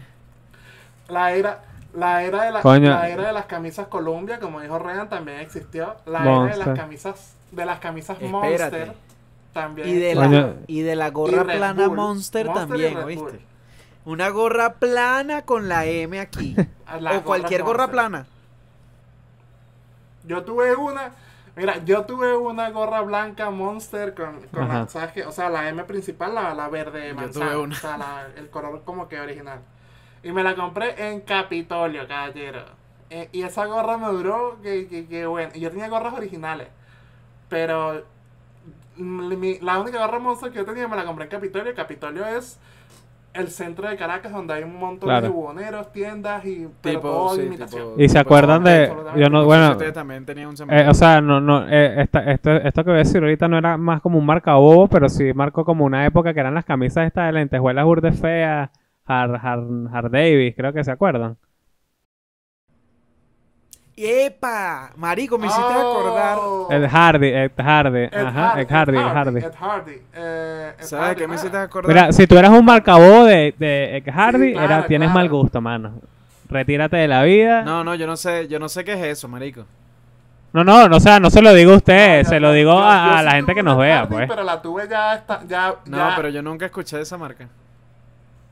La 1.09 1.31
era, 1.33 1.61
la 1.95 2.23
era 2.23 2.43
de 2.43 2.51
la, 2.51 2.61
la 2.63 3.09
era 3.09 3.27
de 3.27 3.33
las 3.33 3.45
camisas 3.45 3.87
Columbia, 3.87 4.39
como 4.39 4.59
dijo 4.61 4.77
Regan, 4.79 5.09
también 5.09 5.39
existió. 5.39 5.95
La 6.05 6.21
era 6.23 6.43
de 6.45 6.57
las 6.57 6.77
camisas, 6.77 7.34
de 7.55 7.65
las 7.65 7.79
camisas 7.79 8.17
Espérate. 8.21 8.77
Monster 8.77 8.93
también. 9.53 9.87
Y 9.87 9.93
de, 9.93 10.15
la, 10.15 10.53
y 10.67 10.81
de 10.81 10.95
la 10.95 11.09
gorra 11.11 11.43
plana 11.43 11.87
Bull. 11.87 11.95
Monster, 11.97 12.51
también, 12.53 12.97
¿oíste? 12.97 13.39
Una 14.05 14.29
gorra 14.29 14.73
plana 14.75 15.43
con 15.43 15.67
la 15.69 15.85
M 15.85 16.19
aquí. 16.19 16.55
La 16.99 17.17
o 17.17 17.23
cualquier 17.23 17.63
gorra 17.63 17.87
Monster. 17.87 17.91
plana. 17.93 18.25
Yo 20.25 20.43
tuve 20.43 20.75
una. 20.75 21.11
Mira, 21.55 21.83
yo 21.85 22.05
tuve 22.05 22.35
una 22.35 22.69
gorra 22.71 23.01
blanca 23.01 23.49
Monster 23.49 24.13
con, 24.13 24.41
con 24.53 24.67
la, 24.67 24.87
¿sabes 24.89 25.13
qué? 25.13 25.23
O 25.25 25.31
sea, 25.31 25.49
la 25.49 25.69
M 25.69 25.83
principal, 25.85 26.35
la, 26.35 26.53
la 26.53 26.67
verde 26.67 27.09
Yo 27.09 27.15
manzana. 27.15 27.45
tuve 27.51 27.57
una. 27.63 27.75
O 27.75 27.79
sea, 27.79 27.97
la- 27.97 28.27
el 28.35 28.49
color 28.49 28.81
como 28.83 29.07
que 29.07 29.19
original. 29.21 29.59
Y 30.23 30.31
me 30.31 30.43
la 30.43 30.55
compré 30.55 31.11
en 31.11 31.21
Capitolio, 31.21 32.07
caballero. 32.07 32.65
Eh, 33.09 33.29
y 33.31 33.43
esa 33.43 33.65
gorra 33.65 33.97
me 33.97 34.07
duró 34.07 34.57
que, 34.61 34.87
que, 34.87 35.07
que 35.07 35.25
bueno. 35.27 35.51
Y 35.53 35.59
yo 35.61 35.69
tenía 35.69 35.87
gorras 35.87 36.13
originales. 36.15 36.67
Pero 37.55 38.01
mm, 38.97 39.35
mi- 39.39 39.59
la 39.59 39.79
única 39.79 40.05
gorra 40.05 40.19
Monster 40.19 40.51
que 40.51 40.57
yo 40.57 40.65
tenía 40.65 40.89
me 40.89 40.97
la 40.97 41.05
compré 41.05 41.23
en 41.23 41.31
Capitolio. 41.31 41.73
Capitolio 41.73 42.25
es 42.27 42.59
el 43.33 43.47
centro 43.47 43.87
de 43.87 43.95
Caracas 43.95 44.33
donde 44.33 44.53
hay 44.55 44.63
un 44.63 44.77
montón 44.77 45.07
Claro. 45.07 45.21
de 45.27 45.29
buhoneros, 45.29 45.89
tiendas 45.93 46.43
y 46.45 46.67
pero 46.81 46.99
Tipo, 46.99 47.09
todo 47.09 47.35
sí, 47.35 47.43
imitación. 47.43 47.81
tipo- 47.91 48.01
Y 48.01 48.09
se 48.09 48.19
acuerdan 48.19 48.65
de. 48.65 48.91
Yo 49.15 49.29
no, 49.29 49.45
bueno. 49.45 49.71
Ustedes 49.71 49.93
también 49.93 50.25
tenían 50.25 50.49
un 50.49 50.55
eh, 50.69 50.85
o 50.89 50.93
sea, 50.93 51.21
no, 51.21 51.39
no, 51.39 51.65
eh, 51.69 52.01
esta- 52.01 52.29
esto, 52.29 52.51
esto 52.51 52.83
que 52.83 52.89
voy 52.89 52.95
a 52.99 53.03
decir 53.03 53.21
ahorita 53.23 53.47
no 53.47 53.57
era 53.57 53.77
más 53.77 54.01
como 54.01 54.19
un 54.19 54.25
marca 54.25 54.55
bobo, 54.55 54.89
pero 54.89 55.07
sí 55.07 55.33
marcó 55.33 55.63
como 55.63 55.85
una 55.85 56.05
época 56.05 56.33
que 56.33 56.41
eran 56.41 56.55
las 56.55 56.65
camisas 56.65 57.07
estas 57.07 57.27
de 57.27 57.31
lentejuelas 57.31 57.85
burdes 57.85 58.19
feas, 58.19 58.69
Hard, 59.05 59.35
Hard, 59.41 59.87
Hard 59.93 60.11
Davis, 60.11 60.53
creo 60.57 60.73
que 60.73 60.83
se 60.83 60.91
acuerdan. 60.91 61.37
¡Epa! 63.97 64.91
Marico, 64.97 65.37
me 65.37 65.47
hiciste 65.47 65.63
acordar. 65.73 66.37
Oh. 66.41 66.67
El 66.69 66.85
Hardy, 66.87 67.27
el 67.29 67.51
Hardy, 67.57 67.99
Ed 68.11 68.13
ajá, 68.25 68.59
el 68.59 68.67
Hardy, 68.67 68.97
el 68.97 69.03
Hardy. 69.03 69.39
Ed 69.39 69.53
Hardy. 69.57 70.01
eh, 70.13 70.73
Ed 70.77 70.83
¿Sabes 70.83 71.05
Hardy, 71.07 71.21
qué 71.21 71.27
me 71.27 71.33
ah. 71.35 71.37
hiciste 71.37 71.57
acordar? 71.57 71.87
Mira, 71.93 72.11
si 72.11 72.27
tú 72.27 72.37
eras 72.37 72.51
un 72.51 72.65
marcabobo 72.65 73.23
de, 73.23 73.55
de 73.57 73.97
Ed 73.97 74.03
Hardy, 74.13 74.51
claro, 74.53 74.65
era, 74.73 74.87
tienes 74.87 75.07
claro. 75.07 75.19
mal 75.19 75.29
gusto, 75.29 75.61
mano. 75.61 75.93
Retírate 76.49 76.97
de 76.97 77.07
la 77.07 77.23
vida. 77.23 77.61
No, 77.61 77.77
No, 77.77 77.83
no, 77.85 77.95
yo 77.95 78.05
no 78.05 78.17
sé, 78.17 78.47
yo 78.49 78.59
no 78.59 78.67
sé 78.69 78.83
qué 78.83 78.93
es 78.93 79.01
eso, 79.17 79.27
marico. 79.29 79.65
no, 80.51 80.63
no, 80.63 80.85
o 80.95 80.99
sea, 80.99 81.19
no 81.21 81.29
se 81.29 81.41
lo 81.41 81.53
digo 81.53 81.71
a 81.73 81.77
usted, 81.77 82.23
No, 82.23 82.29
se 82.29 82.39
lo 82.41 82.51
digo 82.51 82.73
yo- 82.73 82.83
a, 82.83 83.05
yo 83.07 83.13
a 83.13 83.19
sí 83.19 83.25
la 83.25 83.31
gente 83.31 83.55
que 83.55 83.63
nos 83.63 83.77
vea, 83.77 83.99
Hardy, 83.99 84.13
pues. 84.13 84.29
Pero 84.29 84.43
la 84.43 84.61
tuve 84.61 84.87
ya, 84.89 85.15
está, 85.15 85.41
ya, 85.47 85.73
No, 85.85 85.97
ya, 85.97 86.13
pero 86.17 86.29
yo 86.29 86.41
nunca 86.41 86.65
escuché 86.65 86.99
esa 86.99 87.17
marca. 87.17 87.47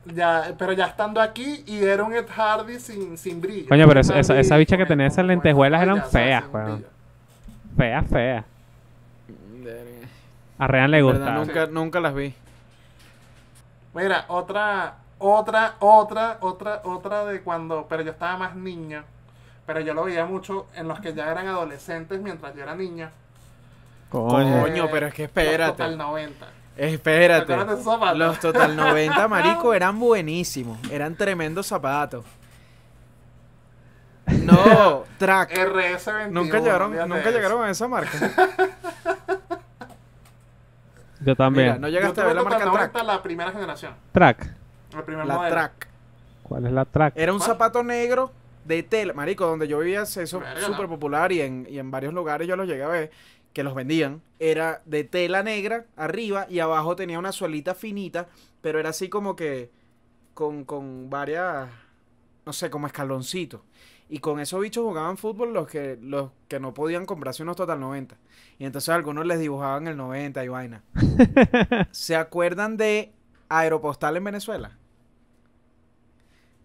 Ya, 0.06 0.54
pero 0.58 0.72
ya 0.72 0.86
estando 0.86 1.20
aquí 1.20 1.62
y 1.66 1.82
era 1.84 2.02
un 2.04 2.12
Ed 2.14 2.26
Hardy 2.28 2.78
sin, 2.78 3.16
sin 3.18 3.40
brillo. 3.40 3.68
Coño, 3.68 3.86
pero 3.88 4.00
esa- 4.00 4.18
esa- 4.18 4.56
bicha 4.56 4.76
que 4.76 4.86
tenía 4.86 5.06
esas 5.06 5.24
lentejuelas 5.24 5.82
eran 5.82 6.04
feas, 6.10 6.44
weón. 6.52 6.72
brillo. 6.76 6.88
Fea, 7.76 8.02
fea. 8.02 8.44
En 9.28 10.08
A 10.58 10.66
Rean 10.68 10.90
le 10.90 11.02
gusta. 11.02 11.30
nunca, 11.32 11.66
nunca 11.66 12.00
las 12.00 12.14
vi. 12.14 12.34
Mira, 13.94 14.24
otra, 14.28 14.94
otra, 15.18 15.74
otra, 15.80 16.38
otra, 16.40 16.80
otra 16.84 17.24
de 17.24 17.40
cuando, 17.42 17.86
pero 17.88 18.02
yo 18.02 18.10
estaba 18.12 18.36
más 18.36 18.54
niño, 18.56 19.02
pero 19.66 19.80
yo 19.80 19.94
lo 19.94 20.04
veía 20.04 20.24
mucho 20.26 20.66
en 20.76 20.88
los 20.88 21.00
que 21.00 21.14
ya 21.14 21.30
eran 21.30 21.46
adolescentes 21.48 22.20
mientras 22.20 22.54
yo 22.54 22.62
era 22.62 22.74
niño. 22.74 23.08
Coño. 24.10 24.60
Coño, 24.62 24.88
pero 24.90 25.06
es 25.08 25.14
que 25.14 25.24
espérate. 25.24 25.72
Total 25.72 25.96
90. 25.98 26.46
Espérate. 26.76 27.56
Los 28.16 28.40
Total 28.40 28.74
90, 28.76 29.28
marico, 29.28 29.72
eran 29.74 29.98
buenísimos. 29.98 30.78
Eran 30.90 31.14
tremendos 31.14 31.66
zapatos. 31.66 32.24
No, 34.42 35.04
track. 35.18 35.52
RS21. 35.52 36.30
Nunca 36.30 36.58
llegaron, 36.58 36.92
nunca 37.08 37.20
eso. 37.20 37.30
llegaron 37.30 37.62
a 37.64 37.70
esa 37.70 37.86
marca. 37.88 38.10
Yo 41.20 41.36
también. 41.36 41.66
Mira, 41.68 41.78
no 41.78 41.88
llegaste 41.88 42.20
a 42.20 42.24
ver 42.24 42.36
la 42.36 42.42
marca 42.42 42.64
90 42.66 42.92
track. 42.92 43.06
la 43.06 43.22
primera 43.22 43.50
generación. 43.52 43.94
Track. 44.12 44.46
El 44.96 45.02
primer 45.04 45.26
La 45.26 45.36
modelo. 45.36 45.54
track. 45.54 45.88
¿Cuál 46.42 46.66
es 46.66 46.72
la 46.72 46.84
track? 46.84 47.14
Era 47.16 47.32
un 47.32 47.38
¿Cuál? 47.38 47.50
zapato 47.50 47.82
negro 47.82 48.30
de 48.64 48.82
tela. 48.82 49.14
Marico, 49.14 49.46
donde 49.46 49.66
yo 49.66 49.78
vivía 49.78 50.04
Verga, 50.04 50.26
súper 50.60 50.86
popular 50.88 51.32
y 51.32 51.40
en, 51.40 51.66
y 51.70 51.78
en 51.78 51.90
varios 51.90 52.12
lugares 52.12 52.46
yo 52.46 52.56
los 52.56 52.66
llegué 52.66 52.82
a 52.82 52.88
ver 52.88 53.10
que 53.54 53.62
los 53.62 53.74
vendían. 53.74 54.20
Era 54.38 54.82
de 54.84 55.04
tela 55.04 55.42
negra 55.42 55.86
arriba 55.96 56.46
y 56.50 56.58
abajo 56.58 56.96
tenía 56.96 57.18
una 57.18 57.32
suelita 57.32 57.74
finita, 57.74 58.28
pero 58.60 58.78
era 58.78 58.90
así 58.90 59.08
como 59.08 59.36
que 59.36 59.70
con, 60.34 60.64
con 60.64 61.08
varias, 61.08 61.68
no 62.44 62.52
sé, 62.52 62.68
como 62.68 62.86
escaloncitos. 62.86 63.62
Y 64.10 64.18
con 64.18 64.38
esos 64.38 64.60
bichos 64.60 64.84
jugaban 64.84 65.16
fútbol 65.16 65.54
los 65.54 65.66
que, 65.66 65.98
los 66.02 66.30
que 66.48 66.60
no 66.60 66.74
podían 66.74 67.06
comprarse 67.06 67.42
unos 67.42 67.56
Total 67.56 67.80
90. 67.80 68.16
Y 68.58 68.66
entonces 68.66 68.90
algunos 68.90 69.24
les 69.24 69.38
dibujaban 69.38 69.88
el 69.88 69.96
90 69.96 70.44
y 70.44 70.48
vaina. 70.48 70.82
¿Se 71.90 72.14
acuerdan 72.14 72.76
de 72.76 73.12
Aeropostal 73.48 74.16
en 74.18 74.24
Venezuela? 74.24 74.76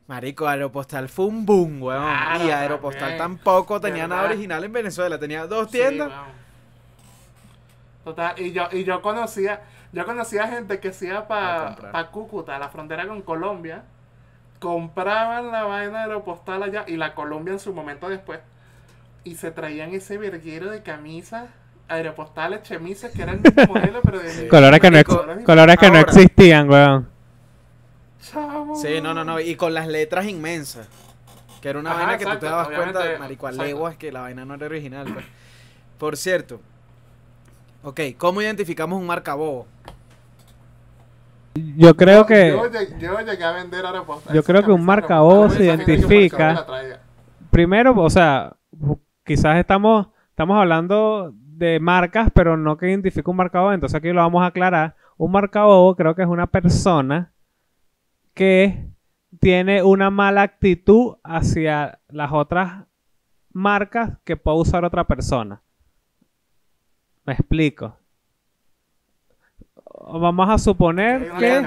Marico, 0.08 0.48
Aeropostal 0.48 1.08
fue 1.08 1.28
un 1.28 1.46
boom, 1.46 1.84
weón. 1.84 2.02
Claro, 2.02 2.46
y 2.46 2.50
Aeropostal 2.50 3.00
también. 3.02 3.18
tampoco 3.20 3.80
tenía 3.80 4.08
nada 4.08 4.24
original 4.24 4.64
en 4.64 4.74
Venezuela. 4.74 5.20
Tenía 5.20 5.46
dos 5.46 5.70
tiendas. 5.70 6.12
Total, 8.10 8.34
y 8.40 8.54
yo, 8.54 8.68
y 8.72 8.86
yo 8.86 9.04
conocía, 9.04 9.62
yo 9.92 10.04
conocía 10.04 10.48
gente 10.48 10.80
que 10.80 10.92
se 10.94 11.06
iba 11.06 11.20
A 11.20 11.28
para 11.28 11.76
pa 11.92 12.08
Cúcuta, 12.10 12.58
la 12.58 12.70
frontera 12.70 13.08
con 13.08 13.22
Colombia, 13.22 13.84
compraban 14.58 15.52
la 15.52 15.64
vaina 15.66 16.02
aeropostal 16.02 16.64
allá 16.64 16.86
y 16.88 16.98
la 16.98 17.14
Colombia 17.14 17.54
en 17.54 17.60
su 17.60 17.72
momento 17.72 18.10
después, 18.10 18.40
y 19.24 19.36
se 19.36 19.52
traían 19.52 19.94
ese 19.94 20.18
verguero 20.18 20.72
de 20.72 20.82
camisas 20.82 21.50
aeropostales, 21.88 22.64
chemises, 22.64 23.12
que 23.14 23.22
era 23.22 23.34
el 23.34 23.42
mismo 23.42 23.76
modelo, 23.76 24.02
pero 24.04 24.18
de 24.18 24.48
Colores 24.48 24.80
que 24.80 24.90
no, 24.90 25.44
colores 25.46 25.78
que 25.78 25.92
no 25.92 26.00
existían, 26.00 26.68
weón. 26.68 27.08
Chamo. 28.24 28.76
Sí, 28.76 29.02
no, 29.02 29.14
no, 29.14 29.24
no. 29.24 29.40
Y 29.40 29.56
con 29.56 29.76
las 29.76 29.88
letras 29.88 30.26
inmensas. 30.26 30.88
Que 31.62 31.70
era 31.70 31.78
una 31.80 31.92
Ajá, 31.92 32.00
vaina 32.06 32.18
que 32.18 32.26
tú 32.26 32.38
te 32.40 32.46
dabas 32.48 32.68
cuenta, 32.70 33.00
obviamente, 33.02 33.20
marico, 33.20 33.52
leguas 33.52 33.98
que 33.98 34.12
la 34.12 34.22
vaina 34.22 34.46
no 34.46 34.56
era 34.56 34.66
original. 34.66 35.08
pues. 35.14 35.26
Por 36.00 36.18
cierto. 36.18 36.60
Ok, 37.84 38.00
¿cómo 38.18 38.42
identificamos 38.42 39.00
un 39.00 39.08
marcabobo? 39.08 39.66
Yo 41.78 41.96
creo 41.96 42.26
que 42.26 42.50
Yo, 42.50 42.66
llegué- 42.70 43.00
yo 43.00 43.20
llegué 43.20 43.44
a 43.44 43.52
vender 43.52 43.86
aeropostales. 43.86 44.36
Yo 44.36 44.44
creo 44.44 44.64
que 44.64 44.72
un 44.72 44.84
marcabobo 44.86 45.50
se 45.50 45.66
identifica- 45.66 46.66
primero, 47.50 47.94
o 48.00 48.10
sea, 48.10 48.56
quizás 49.26 49.58
estamos, 49.58 50.08
estamos 50.30 50.58
hablando 50.58 51.34
de 51.36 51.80
marcas, 51.80 52.30
pero 52.34 52.56
no 52.56 52.78
que 52.78 52.90
identifica 52.90 53.30
un 53.30 53.38
marcabobo, 53.38 53.74
entonces 53.74 53.96
aquí 53.98 54.10
lo 54.10 54.22
vamos 54.22 54.44
a 54.44 54.48
aclarar. 54.48 54.96
Un 55.18 55.32
marcabobo 55.32 55.96
creo 55.96 56.16
que 56.16 56.22
es 56.22 56.28
una 56.28 56.48
persona 56.48 57.34
que 58.34 58.88
tiene 59.40 59.84
una 59.84 60.10
mala 60.10 60.44
actitud 60.44 61.16
hacia 61.24 62.00
las 62.08 62.32
otras 62.32 62.86
marcas 63.52 64.12
que 64.24 64.38
puede 64.38 64.60
usar 64.60 64.86
otra 64.86 65.06
persona. 65.06 65.62
Me 67.30 67.36
explico. 67.36 67.96
Vamos 70.14 70.50
a 70.50 70.58
suponer 70.58 71.32
que 71.38 71.64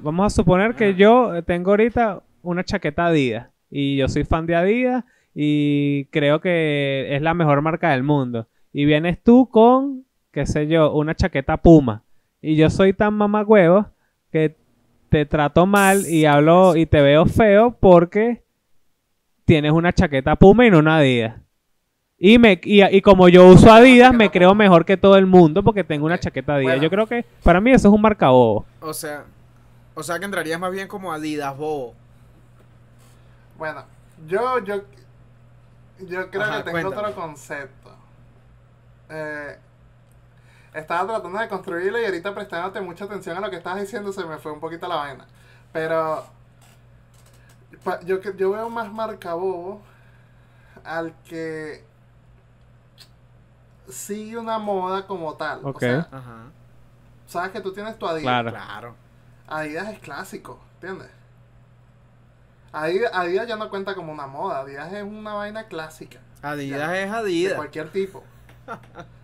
Vamos 0.00 0.26
a 0.26 0.36
suponer 0.36 0.74
que 0.74 0.94
yo 0.94 1.42
tengo 1.44 1.70
ahorita 1.70 2.22
una 2.42 2.62
chaqueta 2.62 3.06
Adidas 3.06 3.48
y 3.70 3.96
yo 3.96 4.06
soy 4.06 4.24
fan 4.24 4.44
de 4.44 4.54
Adidas 4.54 5.04
y 5.34 6.04
creo 6.12 6.42
que 6.42 7.06
es 7.16 7.22
la 7.22 7.32
mejor 7.32 7.62
marca 7.62 7.92
del 7.92 8.02
mundo. 8.02 8.48
Y 8.70 8.84
vienes 8.84 9.22
tú 9.22 9.48
con, 9.48 10.04
qué 10.30 10.44
sé 10.44 10.66
yo, 10.66 10.92
una 10.92 11.14
chaqueta 11.14 11.56
Puma 11.56 12.04
y 12.42 12.56
yo 12.56 12.68
soy 12.68 12.92
tan 12.92 13.14
mamagüevo 13.14 13.86
que 14.30 14.56
te 15.08 15.24
trato 15.24 15.64
mal 15.64 16.06
y 16.06 16.26
hablo 16.26 16.76
y 16.76 16.84
te 16.84 17.00
veo 17.00 17.24
feo 17.24 17.78
porque 17.80 18.44
tienes 19.46 19.72
una 19.72 19.94
chaqueta 19.94 20.36
Puma 20.36 20.66
y 20.66 20.70
no 20.70 20.80
una 20.80 20.98
Adidas. 20.98 21.45
Y, 22.18 22.38
me, 22.38 22.58
y, 22.64 22.82
y 22.82 23.02
como 23.02 23.28
yo 23.28 23.46
uso 23.46 23.70
Adidas, 23.70 24.14
me 24.14 24.30
creo 24.30 24.54
mejor 24.54 24.84
que 24.86 24.96
todo 24.96 25.16
el 25.16 25.26
mundo 25.26 25.62
porque 25.62 25.84
tengo 25.84 26.06
una 26.06 26.14
Ok, 26.16 26.20
chaqueta 26.22 26.54
Adidas. 26.54 26.78
bueno. 26.78 26.82
Yo 26.82 26.90
creo 26.90 27.06
que 27.06 27.24
para 27.42 27.60
mí 27.60 27.70
eso 27.72 27.88
es 27.88 27.94
un 27.94 28.00
marcabobo. 28.00 28.64
O 28.80 28.94
sea, 28.94 29.24
o 29.94 30.02
sea 30.02 30.18
que 30.18 30.24
entrarías 30.24 30.58
más 30.58 30.72
bien 30.72 30.88
como 30.88 31.12
Adidas 31.12 31.56
bobo. 31.56 31.94
Bueno, 33.58 33.84
yo, 34.26 34.58
yo, 34.60 34.82
yo 36.00 36.30
creo 36.30 36.42
Ajá, 36.42 36.58
que 36.58 36.70
tengo 36.70 36.80
cuéntame. 36.82 37.08
otro 37.08 37.14
concepto. 37.14 37.90
Eh, 39.10 39.58
estaba 40.74 41.06
tratando 41.06 41.38
de 41.38 41.48
construirlo 41.48 42.00
y 42.00 42.04
ahorita 42.04 42.34
prestándote 42.34 42.80
mucha 42.80 43.04
atención 43.04 43.36
a 43.36 43.40
lo 43.40 43.50
que 43.50 43.56
estabas 43.56 43.80
diciendo 43.80 44.12
se 44.12 44.24
me 44.24 44.38
fue 44.38 44.52
un 44.52 44.60
poquito 44.60 44.86
la 44.88 44.96
vaina. 44.96 45.26
Pero 45.72 46.24
pa- 47.84 48.00
yo, 48.04 48.20
que- 48.20 48.34
yo 48.36 48.50
veo 48.52 48.68
más 48.70 48.92
marcabobo 48.92 49.80
al 50.84 51.14
que 51.28 51.84
sigue 53.88 54.36
una 54.38 54.58
moda 54.58 55.06
como 55.06 55.34
tal. 55.34 55.60
Ok. 55.64 55.76
O 55.76 55.80
sea, 55.80 56.08
Ajá. 56.10 56.36
sabes 57.26 57.50
que 57.52 57.60
tú 57.60 57.72
tienes 57.72 57.98
tu 57.98 58.06
Adidas. 58.06 58.22
Claro. 58.22 58.50
Claro. 58.50 58.94
Adidas 59.48 59.88
es 59.88 59.98
clásico, 60.00 60.58
¿entiendes? 60.74 61.08
Adidas, 62.72 63.10
Adidas 63.14 63.46
ya 63.46 63.56
no 63.56 63.70
cuenta 63.70 63.94
como 63.94 64.12
una 64.12 64.26
moda, 64.26 64.60
Adidas 64.60 64.92
es 64.92 65.02
una 65.02 65.34
vaina 65.34 65.64
clásica, 65.68 66.18
Adidas 66.42 66.78
Ya. 66.80 66.98
es 67.00 67.10
de 67.10 67.16
Adidas. 67.16 67.54
cualquier 67.54 67.90
tipo. 67.90 68.22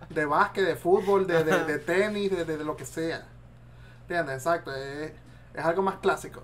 De 0.09 0.25
básquet, 0.25 0.65
de 0.65 0.75
fútbol, 0.75 1.27
de, 1.27 1.43
de, 1.43 1.65
de 1.65 1.79
tenis, 1.79 2.31
de, 2.31 2.45
de- 2.45 2.57
de 2.57 2.63
lo 2.63 2.75
que 2.77 2.85
sea. 2.85 3.25
¿Entiendes? 4.01 4.35
Exacto, 4.37 4.73
es, 4.73 5.11
es 5.53 5.65
algo 5.65 5.81
más 5.81 5.95
clásico. 5.97 6.43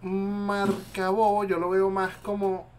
marcabobo 0.00 1.44
yo 1.44 1.58
lo 1.58 1.70
veo 1.70 1.90
más 1.90 2.14
como 2.22 2.70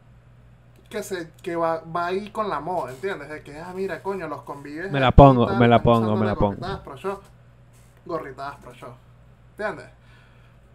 que 0.93 1.03
se 1.03 1.31
que 1.41 1.55
va, 1.55 1.81
va 1.81 2.05
ahí 2.07 2.29
con 2.29 2.49
la 2.49 2.59
moda, 2.59 2.91
¿entiendes? 2.91 3.27
De 3.29 3.41
que, 3.43 3.59
ah, 3.59 3.73
mira, 3.75 4.01
coño, 4.03 4.27
los 4.27 4.43
convives. 4.43 4.91
Me 4.91 4.99
la 4.99 5.11
pongo, 5.11 5.47
tal, 5.47 5.57
me 5.57 5.67
la 5.67 5.81
pongo, 5.83 6.15
me 6.15 6.25
la 6.25 6.35
pongo. 6.35 6.51
Gorritadas 6.51 6.79
pro 6.81 6.95
show. 6.97 7.19
Gorritadas 8.05 8.55
pro 8.57 8.73
show. 8.73 8.93
¿Entiendes? 9.57 9.87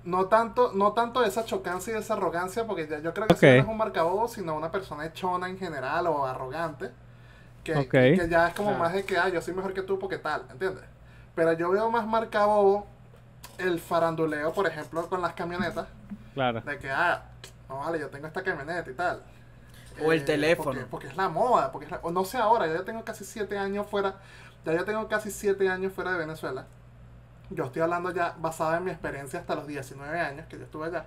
No 0.05 0.27
tanto, 0.27 0.73
no 0.75 0.93
tanto 0.93 1.23
esa 1.25 1.45
chocancia 1.45 1.95
y 1.95 1.99
esa 1.99 2.15
arrogancia, 2.15 2.67
porque 2.67 2.87
ya- 2.89 2.99
yo 3.01 3.15
creo 3.15 3.27
que 3.29 3.35
Ok. 3.35 3.41
si 3.41 3.47
no 3.47 3.53
es 3.53 3.67
un 3.69 3.77
marcabobo, 3.77 4.29
sino 4.29 4.55
una 4.57 4.71
persona 4.71 5.07
echona 5.07 5.49
en 5.49 5.59
general 5.59 6.07
o 6.09 6.27
arrogante. 6.27 6.91
Que, 7.65 7.77
Ok. 7.77 7.91
que 7.91 8.27
ya 8.31 8.49
es 8.49 8.55
como 8.55 8.71
Claro. 8.71 8.85
más 8.85 8.93
de 8.95 9.05
que, 9.05 9.19
ah, 9.19 9.29
yo 9.29 9.41
soy 9.43 9.55
mejor 9.55 9.73
que 9.75 9.83
tú 9.83 9.99
porque 9.99 10.19
tal, 10.19 10.43
¿entiendes? 10.51 10.85
Pero 11.35 11.53
yo 11.53 11.71
veo 11.71 11.91
más 11.91 12.07
marcabobo 12.07 12.87
el 13.59 13.79
faranduleo, 13.81 14.53
por 14.53 14.67
ejemplo, 14.67 15.07
con 15.09 15.21
las 15.23 15.35
camionetas. 15.35 15.87
Claro. 16.35 16.61
De 16.63 16.79
que, 16.79 16.91
ah, 16.91 17.23
no 17.69 17.79
vale, 17.81 17.99
yo 18.01 18.09
tengo 18.09 18.27
esta 18.27 18.43
camioneta 18.43 18.91
y 18.91 18.95
tal. 18.95 19.23
Eh, 19.99 20.03
O 20.07 20.13
el 20.13 20.25
teléfono. 20.25 20.71
Porque, 20.73 20.87
porque 20.87 21.07
es 21.09 21.17
la 21.17 21.29
moda, 21.29 21.73
porque 21.73 21.87
es 21.87 21.91
la- 21.91 22.01
o 22.03 22.11
no 22.11 22.25
sé 22.25 22.39
ahora, 22.39 22.67
ya 22.67 22.75
yo 22.75 22.85
tengo 22.85 23.05
casi 23.05 23.25
siete 23.25 23.59
años 23.59 23.87
fuera, 23.87 24.17
ya 24.65 24.73
yo 24.75 24.85
tengo 24.85 25.09
casi 25.09 25.31
siete 25.31 25.69
años 25.69 25.93
fuera 25.93 26.13
de 26.13 26.19
Venezuela. 26.19 26.67
Yo 27.51 27.65
estoy 27.65 27.83
hablando 27.83 28.11
ya 28.13 28.35
basada 28.39 28.77
en 28.79 28.85
mi 28.85 28.91
experiencia 28.91 29.41
hasta 29.41 29.55
los 29.55 29.67
19 29.67 30.21
años 30.21 30.47
que 30.49 30.59
yo 30.59 30.65
estuve 30.65 30.87
allá. 30.89 31.07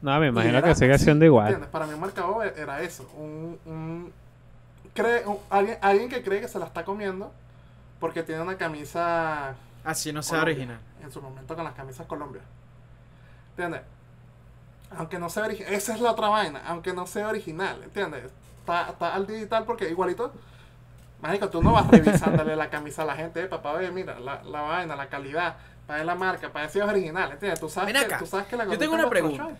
No, 0.00 0.18
me 0.20 0.28
imagino 0.28 0.58
era 0.58 0.68
que 0.68 0.74
sigue 0.74 0.96
siendo 0.98 1.24
igual. 1.24 1.46
¿entiendes? 1.48 1.70
Para 1.70 1.86
mí 1.86 1.94
un 1.94 2.00
marcador 2.00 2.52
era 2.56 2.80
eso, 2.82 3.08
un, 3.16 3.58
un, 3.66 4.12
cree, 4.94 5.26
un- 5.26 5.38
alguien, 5.50 5.78
alguien 5.80 6.08
que 6.08 6.22
cree 6.22 6.40
que 6.40 6.48
se 6.48 6.58
la 6.58 6.66
está 6.66 6.84
comiendo 6.84 7.32
porque 8.00 8.22
tiene 8.22 8.42
una 8.42 8.56
camisa 8.56 9.54
Así 9.84 10.12
no 10.12 10.22
sea 10.22 10.40
Colombia, 10.40 10.54
original. 10.54 10.80
En 11.02 11.10
su 11.12 11.20
momento 11.22 11.54
con 11.56 11.64
las 11.64 11.74
camisas 11.74 12.06
Colombia. 12.06 12.42
¿Entiendes? 13.50 13.82
Aunque 14.90 15.18
no 15.18 15.28
sea 15.28 15.44
original. 15.44 15.74
Esa 15.74 15.94
es 15.94 16.00
la 16.00 16.12
otra 16.12 16.28
vaina. 16.28 16.62
Aunque 16.66 16.92
no 16.92 17.06
sea 17.06 17.28
original. 17.28 17.82
¿Entiendes? 17.82 18.24
Está, 18.60 18.90
está 18.90 19.14
al 19.14 19.26
digital 19.26 19.64
porque 19.64 19.88
igualito. 19.88 20.32
Mágico, 21.20 21.48
tú 21.48 21.62
no 21.62 21.72
vas 21.72 21.88
revisándole 21.88 22.56
la 22.56 22.70
camisa 22.70 23.02
a 23.02 23.04
la 23.06 23.16
gente. 23.16 23.42
Eh, 23.42 23.46
papá, 23.46 23.72
ve, 23.72 23.90
mira, 23.90 24.18
la, 24.20 24.42
la 24.44 24.60
vaina, 24.62 24.96
la 24.96 25.08
calidad. 25.08 25.56
Para 25.86 25.98
ver 25.98 26.06
la 26.06 26.14
marca, 26.14 26.52
para 26.52 26.66
es 26.66 26.76
original. 26.76 27.32
¿Entiendes? 27.32 27.60
Tú 27.60 27.68
sabes, 27.68 27.94
que, 27.94 28.14
tú 28.16 28.26
sabes 28.26 28.46
que 28.46 28.56
la 28.56 28.66
yo 28.66 28.78
tengo 28.78 28.94
una 28.94 29.08
pregunta. 29.08 29.44
show. 29.44 29.56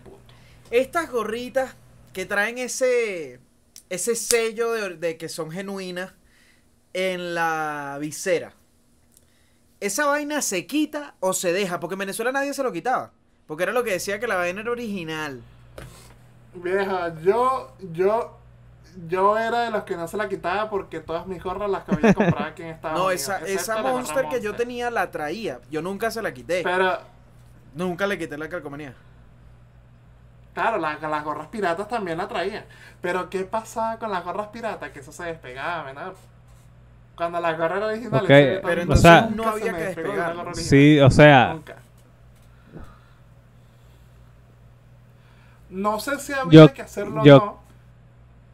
Estas 0.71 1.11
gorritas 1.11 1.75
que 2.13 2.25
traen 2.25 2.57
ese 2.57 3.39
ese 3.89 4.15
sello 4.15 4.71
de, 4.71 4.95
de 4.97 5.17
que 5.17 5.29
son 5.29 5.51
genuinas 5.51 6.13
en 6.93 7.33
la 7.33 7.97
visera. 7.99 8.53
¿Esa 9.79 10.05
vaina 10.05 10.41
se 10.41 10.67
quita 10.67 11.15
o 11.19 11.33
se 11.33 11.53
deja? 11.53 11.79
Porque 11.79 11.95
en 11.95 11.99
Venezuela 11.99 12.31
nadie 12.31 12.53
se 12.53 12.63
lo 12.63 12.71
quitaba. 12.71 13.13
Porque 13.49 13.63
era 13.63 13.73
lo 13.73 13.83
que 13.83 13.91
decía 13.91 14.17
que 14.19 14.27
la 14.27 14.35
vaina 14.35 14.61
era 14.61 14.71
original. 14.71 15.41
Vieja, 16.53 17.15
yo, 17.21 17.73
yo, 17.93 18.37
yo 19.07 19.37
era 19.37 19.61
de 19.61 19.71
los 19.71 19.83
que 19.83 19.95
no 19.97 20.07
se 20.07 20.17
la 20.17 20.29
quitaba 20.29 20.69
porque 20.69 20.99
todas 20.99 21.25
mis 21.27 21.41
gorras 21.43 21.69
las 21.69 21.83
que 21.83 21.95
había 21.95 22.13
comprado 22.13 22.45
aquí 22.45 22.61
en 22.61 22.69
Estados 22.75 22.97
No, 22.97 23.05
Unidos. 23.07 23.21
esa, 23.21 23.39
esa 23.45 23.81
Monster 23.81 24.27
que 24.29 24.39
yo 24.39 24.53
tenía 24.55 24.89
la 24.91 25.09
traía. 25.11 25.59
Yo 25.71 25.81
nunca 25.81 26.11
se 26.11 26.21
la 26.21 26.33
quité. 26.33 26.61
Pero, 26.63 26.97
Nunca 27.75 28.07
le 28.07 28.17
quité 28.17 28.37
la 28.37 28.47
calcomanía. 28.49 28.93
Claro, 30.53 30.77
la- 30.77 30.97
las 30.99 31.23
gorras 31.23 31.47
piratas 31.47 31.87
también 31.87 32.17
la 32.17 32.27
traían. 32.27 32.65
Pero 33.01 33.29
¿qué 33.29 33.43
pasaba 33.45 33.97
con 33.97 34.11
las 34.11 34.23
gorras 34.23 34.47
piratas? 34.47 34.91
Que 34.91 34.99
eso 34.99 35.11
se 35.11 35.23
despegaba, 35.23 35.83
¿verdad? 35.83 36.13
Cuando 37.15 37.39
las 37.39 37.57
gorras 37.57 37.77
eran 37.77 37.89
originales. 37.89 38.21
Ok, 38.23 38.27
sí, 38.27 38.67
pero 38.67 38.81
entonces 38.81 39.11
nunca 39.29 39.35
no 39.35 39.43
se 39.43 39.49
había 39.49 39.73
que 39.75 39.83
despegó 39.83 40.07
de 40.09 40.13
una 40.13 40.23
despegarlo. 40.27 40.35
gorra 40.35 40.51
original. 40.51 40.69
Sí, 40.69 40.99
o 40.99 41.11
sea, 41.11 41.53
Nunca. 41.53 41.75
No 45.69 45.99
sé 45.99 46.19
si 46.19 46.33
había 46.33 46.65
Yo- 46.67 46.73
que 46.73 46.81
hacerlo 46.81 47.23
yo- 47.23 47.37
o 47.37 47.45
no. 47.45 47.59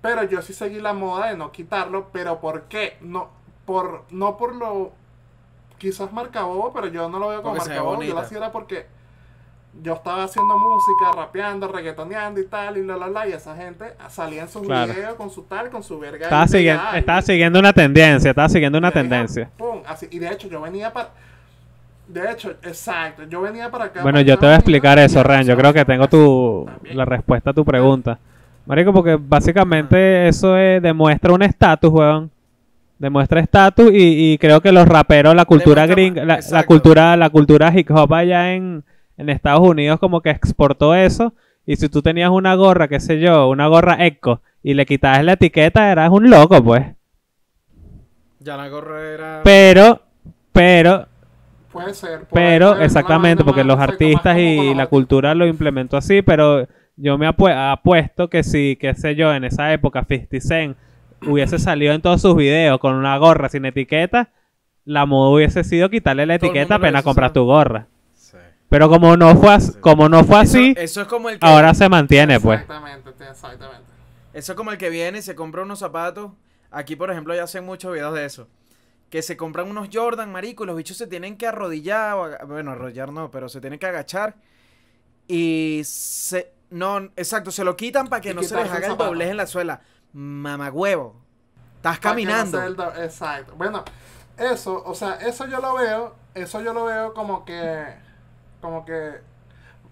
Pero 0.02 0.24
yo 0.24 0.42
sí 0.42 0.54
seguí 0.54 0.80
la 0.80 0.94
moda 0.94 1.28
de 1.28 1.38
no 1.38 1.52
quitarlo. 1.52 2.10
Pero 2.12 2.40
¿por 2.40 2.64
qué? 2.64 2.98
No 3.02 3.30
por, 3.66 4.04
no 4.12 4.38
por 4.38 4.54
lo... 4.56 4.92
Quizás 5.78 6.14
marcabobo, 6.14 6.72
pero 6.74 6.88
yo 6.88 7.10
no 7.10 7.20
lo 7.20 7.30
veo 7.30 7.42
como 7.42 7.56
marcabobo. 7.56 8.02
Yo 8.04 8.14
lo 8.14 8.20
hacía 8.20 8.38
era 8.38 8.52
porque 8.52 8.86
yo 9.82 9.94
estaba 9.94 10.24
haciendo 10.24 10.58
música, 10.58 11.12
rapeando, 11.14 11.68
reggaetoneando 11.68 12.40
y 12.40 12.46
tal, 12.46 12.78
y 12.78 12.86
la 12.86 12.96
la 12.96 13.08
la, 13.08 13.28
y 13.28 13.34
esa 13.34 13.56
gente 13.58 13.94
salía 14.10 14.44
en 14.44 14.48
sus 14.50 14.62
Claro. 14.62 14.94
videos 14.94 15.16
con 15.16 15.30
su 15.30 15.44
tal, 15.44 15.70
con 15.70 15.84
su 15.84 16.00
verga. 16.00 16.24
estaba 16.26 16.48
siguiendo, 16.48 16.84
estaba 16.94 17.22
siguiendo 17.22 17.60
una 17.60 17.74
tendencia, 17.74 18.30
estaba 18.30 18.48
siguiendo 18.48 18.78
una 18.78 18.92
tendencia. 18.92 19.50
pum, 19.58 19.82
así, 19.86 20.08
y 20.12 20.20
de 20.20 20.32
hecho 20.32 20.48
yo 20.48 20.62
venía 20.62 20.94
para... 20.94 21.10
De 22.08 22.32
hecho, 22.32 22.52
exacto, 22.64 23.24
yo 23.24 23.42
venía 23.42 23.70
para 23.72 23.86
acá. 23.86 24.02
Bueno, 24.04 24.18
para 24.18 24.28
yo 24.28 24.38
te 24.38 24.46
voy 24.46 24.54
a 24.54 24.58
explicar 24.58 25.00
eso, 25.00 25.24
Ren. 25.24 25.44
Yo 25.44 25.58
creo 25.58 25.74
que 25.74 25.86
tengo 25.86 26.08
tu 26.08 26.66
También. 26.66 26.98
la 26.98 27.06
respuesta 27.06 27.50
a 27.50 27.54
tu 27.54 27.66
pregunta. 27.66 28.20
Marico, 28.66 28.94
porque 28.94 29.18
básicamente 29.20 30.28
eso 30.28 30.58
es- 30.58 30.82
demuestra 30.82 31.34
un 31.34 31.42
estatus, 31.44 31.92
weón. 31.92 32.32
Demuestra 32.98 33.42
estatus 33.42 33.92
y, 33.92 34.34
y 34.34 34.38
creo 34.38 34.62
que 34.62 34.72
los 34.72 34.88
raperos, 34.88 35.36
la 35.36 35.46
cultura 35.46 35.86
gringa, 35.86 36.24
la, 36.24 36.64
cultura, 36.64 37.18
la 37.18 37.30
cultura 37.30 37.72
hip 37.78 37.92
hop 37.92 38.14
allá 38.14 38.54
en, 38.54 38.84
en 39.18 39.30
Estados 39.30 39.68
Unidos 39.68 40.00
como 40.00 40.22
que 40.22 40.30
exportó 40.30 40.96
eso. 40.96 41.34
Y 41.66 41.76
si 41.76 41.90
tú 41.90 42.02
tenías 42.02 42.30
una 42.30 42.56
gorra, 42.56 42.88
qué 42.88 43.00
sé 43.00 43.20
yo, 43.20 43.50
una 43.50 43.68
gorra 43.68 43.98
eco 44.06 44.42
y 44.64 44.76
le 44.76 44.86
quitabas 44.86 45.24
la 45.26 45.34
etiqueta, 45.34 45.92
eras 45.92 46.10
un 46.12 46.30
loco, 46.30 46.64
pues. 46.64 46.86
Ya 48.40 48.56
la 48.58 48.70
gorra 48.70 49.02
era. 49.02 49.42
Pero, 49.44 50.02
pero, 50.54 51.08
Puede 51.84 51.94
ser. 51.94 52.26
pero, 52.34 52.68
puede 52.70 52.76
ser 52.80 52.86
exactamente, 52.86 53.44
porque 53.44 53.64
los 53.64 53.80
artistas 53.80 54.38
y 54.38 54.74
la 54.74 54.88
cultura 54.88 55.36
lo 55.36 55.46
implementó 55.48 55.98
así, 55.98 56.22
pero 56.22 56.68
yo 56.96 57.18
me 57.18 57.28
apue- 57.28 57.54
apuesto 57.72 58.30
que 58.30 58.44
si, 58.44 58.78
qué 58.80 58.96
sé 58.96 59.16
yo, 59.16 59.34
en 59.34 59.44
esa 59.44 59.72
época 59.74 60.06
50 60.08 60.40
Cent 60.42 60.78
hubiese 61.28 61.60
salido 61.60 61.94
en 61.94 62.02
todos 62.02 62.22
sus 62.22 62.36
videos 62.36 62.80
con 62.80 62.94
una 62.96 63.18
gorra 63.18 63.50
sin 63.50 63.66
etiqueta, 63.66 64.30
la 64.86 65.06
moda 65.06 65.32
hubiese 65.36 65.64
sido 65.64 65.90
quitarle 65.90 66.26
la 66.26 66.38
Todo 66.38 66.50
etiqueta 66.52 66.76
apenas 66.76 67.04
compras 67.04 67.34
tu 67.34 67.44
gorra. 67.46 67.88
Sí. 68.14 68.38
Pero 68.70 68.90
como 68.90 69.18
no 69.18 69.36
fue, 69.36 69.54
as- 69.54 69.74
Sí. 69.74 69.80
como 69.82 70.08
no 70.10 70.24
fue 70.24 70.42
Eso, 70.44 70.58
así, 70.58 70.74
eso 70.78 71.02
es 71.02 71.08
como 71.08 71.30
el 71.30 71.40
que. 71.40 71.46
ahora 71.48 71.74
se 71.74 71.90
mantiene, 71.90 72.40
pues. 72.40 72.62
Exactamente, 72.62 73.10
exactamente. 73.30 73.84
Eso 74.34 74.52
es 74.52 74.56
como 74.58 74.72
el 74.72 74.78
que 74.78 74.90
viene 74.90 75.20
y 75.20 75.22
se 75.22 75.34
compra 75.36 75.64
unos 75.64 75.80
zapatos. 75.80 76.32
Aquí, 76.72 76.96
por 76.96 77.10
ejemplo, 77.10 77.34
ya 77.34 77.44
hacen 77.44 77.66
muchos 77.66 77.94
videos 77.94 78.14
de 78.14 78.26
eso. 78.26 78.48
Que 79.16 79.22
se 79.22 79.38
compran 79.38 79.70
unos 79.70 79.88
Jordan, 79.94 80.30
marico, 80.30 80.66
y 80.66 80.68
los 80.68 80.76
bichos 80.76 80.98
se 80.98 81.08
tienen 81.08 81.38
que 81.38 81.48
arrodillar. 81.48 82.46
bueno, 82.48 82.72
arrodillar 82.72 83.14
no, 83.14 83.32
pero 83.32 83.48
se 83.48 83.62
tienen 83.62 83.80
que 83.80 83.86
agachar. 83.86 84.36
Y 85.26 85.84
se. 85.86 86.52
No, 86.70 86.98
exacto, 87.16 87.50
se 87.50 87.64
lo 87.64 87.78
quitan 87.78 88.10
para 88.10 88.20
que 88.20 88.34
no 88.34 88.44
se 88.44 88.54
les 88.58 88.70
haga 88.70 88.88
el 88.88 88.98
doblez 88.98 89.30
en 89.30 89.38
la 89.38 89.48
suela. 89.48 89.80
Mamagüevo. 90.12 91.16
Estás 91.78 91.96
no 91.96 92.02
caminando. 92.02 92.62
el 92.62 92.78
Exacto. 93.06 93.54
Bueno, 93.56 93.86
eso, 94.38 94.84
o 94.86 94.94
sea, 94.94 95.14
eso 95.14 95.48
yo 95.48 95.62
lo 95.62 95.76
veo, 95.76 96.14
eso 96.34 96.60
yo 96.60 96.74
lo 96.74 96.84
veo 96.84 97.14
como 97.14 97.46
que, 97.46 97.86
como 98.60 98.84
que, 98.84 99.12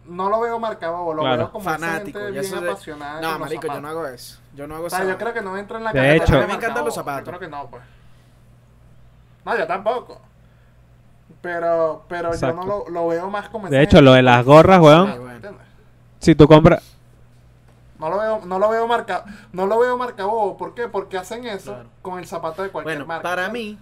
no 0.03 0.29
lo 0.29 0.41
veo 0.41 0.59
marcado, 0.59 1.13
lo 1.13 1.21
Claro. 1.21 1.37
veo 1.37 1.51
como 1.53 1.63
Fanático, 1.63 2.19
gente 2.19 2.31
bien 2.33 2.43
eso 2.43 2.59
de- 2.59 2.69
apasionada. 2.71 3.21
No, 3.21 3.39
marico, 3.39 3.67
yo 3.67 3.79
no 3.79 3.87
hago 3.87 4.05
eso. 4.05 4.41
Yo 4.53 4.67
no 4.67 4.75
hago 4.75 4.87
O 4.87 4.89
sea, 4.89 4.99
eso. 4.99 5.11
yo 5.11 5.17
creo 5.17 5.33
que 5.33 5.41
no 5.41 5.57
entra 5.57 5.77
en 5.77 5.85
la 5.85 5.93
De 5.93 6.17
hecho- 6.17 6.33
de 6.33 6.39
A 6.39 6.41
mí 6.41 6.47
me 6.47 6.53
encantan 6.55 6.83
los 6.83 6.93
zapatos. 6.93 7.25
Yo 7.25 7.37
creo 7.37 7.39
que 7.39 7.47
no, 7.47 7.69
pues. 7.69 7.81
No, 9.45 9.57
yo 9.57 9.67
tampoco. 9.67 10.21
Pero, 11.41 12.05
pero 12.07 12.33
yo 12.35 12.53
no 12.53 12.65
lo, 12.65 12.89
lo 12.89 13.07
veo 13.07 13.29
más 13.29 13.49
como 13.49 13.67
De 13.69 13.81
hecho, 13.81 14.01
lo 14.01 14.13
de 14.13 14.21
las 14.21 14.45
gorras, 14.45 14.79
weón. 14.79 15.09
¿entiendes? 15.09 15.61
Si 16.19 16.35
tú 16.35 16.47
compras, 16.47 16.81
No 17.99 18.09
lo 18.09 18.17
veo, 18.19 18.41
no 18.45 18.59
lo 18.59 18.69
veo 18.69 18.87
marcado, 18.87 19.25
no 19.51 19.65
lo 19.67 19.79
veo 19.79 19.97
marcado. 19.97 20.55
¿Por 20.57 20.73
qué? 20.73 20.87
Porque 20.87 21.17
hacen 21.17 21.45
eso 21.45 21.73
Claro. 21.73 21.89
con 22.01 22.19
el 22.19 22.25
zapato 22.27 22.63
de 22.63 22.69
cualquier 22.69 22.97
Bueno, 22.97 23.05
marca. 23.07 23.23
para 23.23 23.49
mí, 23.49 23.77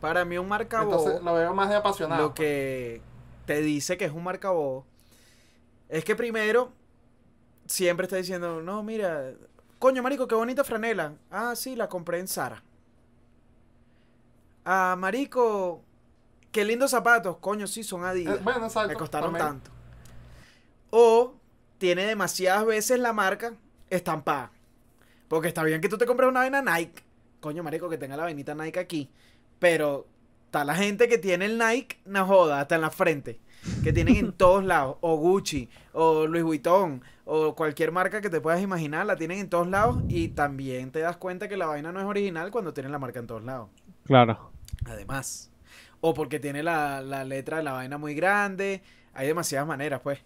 para 0.00 0.24
mí 0.24 0.38
un 0.38 0.48
marca 0.48 0.82
Entonces 0.82 1.22
lo 1.22 1.34
veo 1.34 1.54
más 1.54 1.68
de 1.68 1.76
apasionado. 1.76 2.20
lo 2.22 2.34
que 2.34 3.00
te 3.46 3.60
dice 3.60 3.96
que 3.96 4.04
es 4.04 4.12
un 4.12 4.24
marcabobo 4.24 4.84
es 5.88 6.04
que 6.04 6.14
primero 6.16 6.70
siempre 7.66 8.04
está 8.04 8.16
diciendo, 8.16 8.60
no, 8.62 8.82
mira, 8.82 9.30
coño, 9.78 10.02
marico, 10.02 10.26
qué 10.28 10.34
bonita 10.34 10.64
franela. 10.64 11.12
Ah, 11.30 11.54
sí, 11.56 11.76
la 11.76 11.88
compré 11.88 12.18
en 12.20 12.28
Zara. 12.28 12.62
Ah, 14.70 14.96
marico, 14.98 15.82
qué 16.52 16.62
lindos 16.64 16.90
zapatos. 16.90 17.38
Coño, 17.38 17.66
sí, 17.66 17.82
son 17.82 18.02
Eh, 18.02 18.08
Adidas. 18.08 18.44
bueno, 18.44 18.66
exacto. 18.66 18.88
Me 18.90 18.94
costaron 18.96 19.32
también. 19.32 19.46
tanto. 19.62 19.70
O 20.90 21.34
tiene 21.78 22.04
demasiadas 22.04 22.66
veces 22.66 22.98
la 22.98 23.12
marca 23.14 23.54
estampada. 23.88 24.50
Porque 25.28 25.48
está 25.48 25.62
bien 25.62 25.80
que 25.80 25.88
tú 25.88 25.96
te 25.96 26.04
compres 26.06 26.28
una 26.28 26.40
vaina 26.40 26.60
Nike. 26.62 27.02
Coño, 27.40 27.62
marico, 27.62 27.88
que 27.88 27.96
tenga 27.98 28.16
la 28.16 28.24
vainita 28.24 28.54
Nike 28.54 28.78
aquí. 28.78 29.10
Pero 29.58 30.06
está 30.46 30.64
la 30.64 30.74
gente 30.74 31.08
que 31.08 31.16
tiene 31.18 31.46
el 31.46 31.58
Nike, 31.58 31.98
no 32.04 32.26
joda, 32.26 32.60
hasta 32.60 32.74
en 32.74 32.80
la 32.82 32.90
frente. 32.90 33.40
Que 33.82 33.92
tienen 33.92 34.16
en 34.16 34.32
todos 34.36 34.64
lados. 34.64 34.96
O 35.00 35.16
Gucci, 35.16 35.68
o 35.92 36.26
Louis 36.26 36.44
Vuitton, 36.44 37.02
o 37.24 37.54
cualquier 37.54 37.90
marca 37.92 38.20
que 38.20 38.28
te 38.30 38.40
puedas 38.40 38.60
imaginar, 38.60 39.06
la 39.06 39.16
tienen 39.16 39.38
en 39.38 39.48
todos 39.48 39.66
lados. 39.68 40.02
Y 40.08 40.28
también 40.28 40.90
te 40.92 41.00
das 41.00 41.16
cuenta 41.16 41.48
que 41.48 41.56
la 41.56 41.66
vaina 41.66 41.90
no 41.92 42.00
es 42.00 42.06
original 42.06 42.50
cuando 42.50 42.74
tienen 42.74 42.92
la 42.92 42.98
marca 42.98 43.18
en 43.18 43.26
todos 43.26 43.42
lados. 43.44 43.68
claro. 44.04 44.52
Además. 44.86 45.50
O 46.00 46.14
porque 46.14 46.38
tiene 46.40 46.62
la, 46.62 47.00
la 47.02 47.24
letra 47.24 47.58
de 47.58 47.62
la 47.64 47.72
vaina 47.72 47.98
muy 47.98 48.14
grande. 48.14 48.82
Hay 49.14 49.26
demasiadas 49.26 49.66
maneras, 49.68 50.00
pues. 50.00 50.20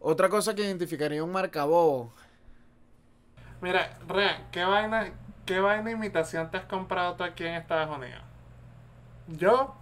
Otra 0.00 0.28
cosa 0.28 0.54
que 0.54 0.62
identificaría 0.62 1.22
un 1.22 1.32
marcabobo. 1.32 2.12
Mira, 3.60 3.98
Rea, 4.08 4.48
¿qué 4.50 4.64
vaina, 4.64 5.12
¿qué 5.46 5.60
vaina 5.60 5.90
imitación 5.90 6.50
te 6.50 6.58
has 6.58 6.64
comprado 6.66 7.14
tú 7.16 7.24
aquí 7.24 7.44
en 7.46 7.54
Estados 7.54 7.96
Unidos? 7.96 8.22
Yo, 9.28 9.74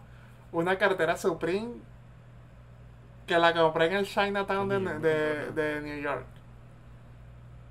una 0.53 0.77
cartera 0.79 1.17
Supreme 1.17 1.75
que 3.27 3.39
la 3.39 3.55
compré 3.55 3.87
en 3.87 3.93
el 3.95 4.07
Chinatown 4.07 4.69
de, 4.69 4.79
de, 4.99 5.53
de 5.53 5.81
New 5.83 6.03
York. 6.03 6.27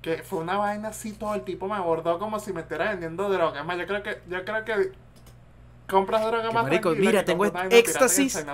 Que 0.02 0.22
fue 0.22 0.38
una 0.40 0.56
vaina 0.56 0.88
así, 0.88 1.12
todo 1.12 1.34
el 1.34 1.42
tipo 1.44 1.68
me 1.68 1.74
abordó 1.74 2.18
como 2.18 2.40
si 2.40 2.52
me 2.52 2.62
estuviera 2.62 2.90
vendiendo 2.90 3.28
droga. 3.28 3.60
Es 3.60 3.66
más, 3.66 3.76
yo 3.78 3.86
creo 3.86 4.02
que, 4.02 4.22
yo 4.28 4.44
creo 4.44 4.64
que 4.64 4.92
compras 5.90 6.24
droga 6.24 6.50
más 6.50 6.62
marico, 6.64 6.90
tranquila 6.90 7.10
mira, 7.10 7.24
tengo 7.24 7.44
éxtasis. 7.70 8.46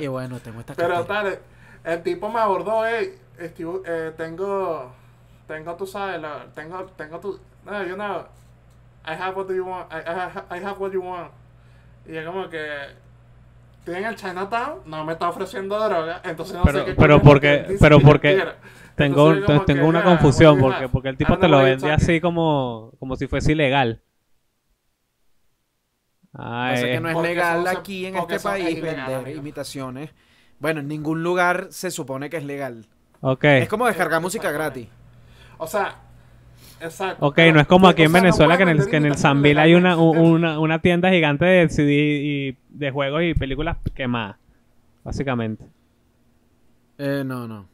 Y 0.00 0.06
bueno, 0.08 0.38
tengo 0.40 0.60
esta 0.60 0.74
Pero 0.74 1.04
tal, 1.04 1.38
el 1.84 2.02
tipo 2.02 2.28
me 2.28 2.40
abordó, 2.40 2.84
hey, 2.86 3.14
Steve, 3.40 3.80
eh, 3.86 4.12
tengo, 4.16 4.92
tengo, 5.46 5.74
tú 5.76 5.86
sabes, 5.86 6.20
lo- 6.20 6.46
tengo, 6.54 6.84
tengo 6.96 7.20
tu, 7.20 7.40
no, 7.64 7.82
you 7.86 7.94
know, 7.94 8.26
I 9.06 9.12
have 9.20 9.36
what 9.36 9.48
you 9.48 9.64
want, 9.64 9.92
I, 9.92 9.96
I, 9.98 10.14
have- 10.14 10.44
I 10.50 10.64
have 10.64 10.78
what 10.78 10.92
you 10.92 11.02
want. 11.02 11.30
Y 12.06 12.12
yo 12.14 12.24
como 12.24 12.48
que, 12.48 12.66
estoy 13.80 13.94
en 13.96 14.04
el 14.06 14.16
Chinatown, 14.16 14.80
no 14.86 15.04
me 15.04 15.12
está 15.14 15.28
ofreciendo 15.28 15.78
droga, 15.78 16.20
entonces 16.24 16.56
no 16.56 16.62
Pero- 16.64 16.78
sé 16.80 16.84
qué 16.86 16.94
pero 16.94 17.20
porque- 17.22 17.76
pero 17.80 18.00
porque. 18.00 18.44
Tengo, 18.96 19.32
Entonces 19.32 19.66
tengo 19.66 19.80
que, 19.82 19.88
una 19.88 20.00
ah, 20.00 20.04
confusión 20.04 20.60
porque, 20.60 20.88
porque 20.88 21.08
el 21.08 21.16
tipo 21.16 21.36
te 21.36 21.48
lo 21.48 21.58
vende 21.62 21.90
así 21.90 22.20
como, 22.20 22.92
como 23.00 23.16
si 23.16 23.26
fuese 23.26 23.50
ilegal. 23.50 24.00
Ah, 26.34 26.70
Pasa 26.72 26.86
que 26.86 27.00
no 27.00 27.08
es 27.10 27.16
legal 27.28 27.66
aquí 27.68 28.06
en 28.06 28.16
este 28.16 28.40
país 28.40 28.80
vender 28.82 29.36
imitaciones. 29.36 30.10
Bueno, 30.58 30.80
en 30.80 30.88
ningún 30.88 31.22
lugar 31.22 31.68
se 31.70 31.90
supone 31.90 32.28
que 32.30 32.36
es 32.38 32.44
legal. 32.44 32.86
ok. 33.20 33.44
Es 33.44 33.68
como 33.68 33.86
descargar 33.86 34.18
Eh, 34.18 34.22
música 34.22 34.50
gratis. 34.50 34.88
O 35.58 35.66
sea, 35.66 35.96
exacto. 36.80 37.24
Ok, 37.26 37.38
no 37.52 37.60
es 37.60 37.66
como 37.66 37.86
aquí 37.88 38.02
en 38.02 38.08
o 38.08 38.10
sea, 38.12 38.20
no 38.20 38.24
Venezuela 38.24 38.56
que 38.56 38.62
en 38.64 38.68
el, 38.70 38.86
que 38.90 38.96
en 38.96 39.06
el 39.06 39.16
Sambil 39.16 39.58
hay 39.58 39.74
una, 39.74 39.96
una, 39.96 40.58
una 40.58 40.80
tienda 40.80 41.10
gigante 41.10 41.44
de 41.44 41.68
CD 41.68 41.92
y 41.92 42.58
de 42.68 42.90
juegos 42.90 43.22
y 43.22 43.34
películas 43.34 43.76
quemadas. 43.94 44.36
Básicamente. 45.04 45.66
Eh, 46.98 47.22
no, 47.24 47.46
no. 47.46 47.68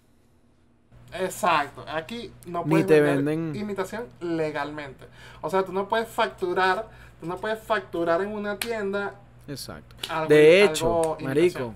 Exacto. 1.18 1.84
Aquí 1.88 2.30
no 2.46 2.62
Ni 2.64 2.70
puedes 2.70 2.86
te 2.86 3.00
vender 3.00 3.24
venden- 3.36 3.56
imitación 3.56 4.04
legalmente. 4.20 5.06
O 5.40 5.50
sea, 5.50 5.64
tú 5.64 5.72
no 5.72 5.88
puedes 5.88 6.08
facturar, 6.08 6.86
tú 7.20 7.26
no 7.26 7.36
puedes 7.36 7.58
facturar 7.60 8.22
en 8.22 8.32
una 8.32 8.56
tienda 8.56 9.14
Exacto. 9.46 9.94
algo, 10.08 10.28
De 10.28 10.64
hecho, 10.64 11.16
marico, 11.20 11.66
O 11.66 11.74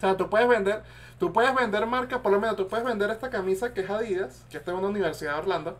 sea, 0.00 0.16
tú 0.16 0.28
puedes 0.28 0.48
vender, 0.48 0.82
tú 1.18 1.32
puedes 1.32 1.54
vender 1.54 1.86
marcas, 1.86 2.20
por 2.20 2.32
lo 2.32 2.40
menos 2.40 2.56
tú 2.56 2.68
puedes 2.68 2.84
vender 2.84 3.10
esta 3.10 3.30
camisa 3.30 3.72
que 3.72 3.80
es 3.80 3.90
Adidas, 3.90 4.44
que 4.50 4.58
está 4.58 4.70
en 4.70 4.78
una 4.78 4.88
universidad 4.88 5.34
de 5.34 5.38
Orlando. 5.40 5.78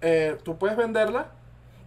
Eh, 0.00 0.38
tú 0.44 0.56
puedes 0.56 0.76
venderla, 0.76 1.26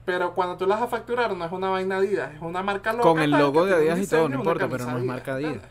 pero 0.05 0.33
cuando 0.33 0.57
tú 0.57 0.67
la 0.67 0.75
vas 0.75 0.83
a 0.83 0.87
facturar 0.87 1.35
no 1.35 1.45
es 1.45 1.51
una 1.51 1.69
vaina 1.69 1.97
Adidas, 1.97 2.33
es 2.35 2.41
una 2.41 2.61
marca 2.61 2.91
loca. 2.93 3.03
Con 3.03 3.21
el 3.21 3.31
logo 3.31 3.65
de 3.65 3.75
Adidas 3.75 3.99
y 3.99 4.07
todo, 4.07 4.21
no 4.21 4.25
una 4.27 4.35
importa, 4.35 4.67
pero 4.67 4.85
no 4.85 4.97
es 4.97 5.03
marca 5.03 5.35
Adidas. 5.35 5.63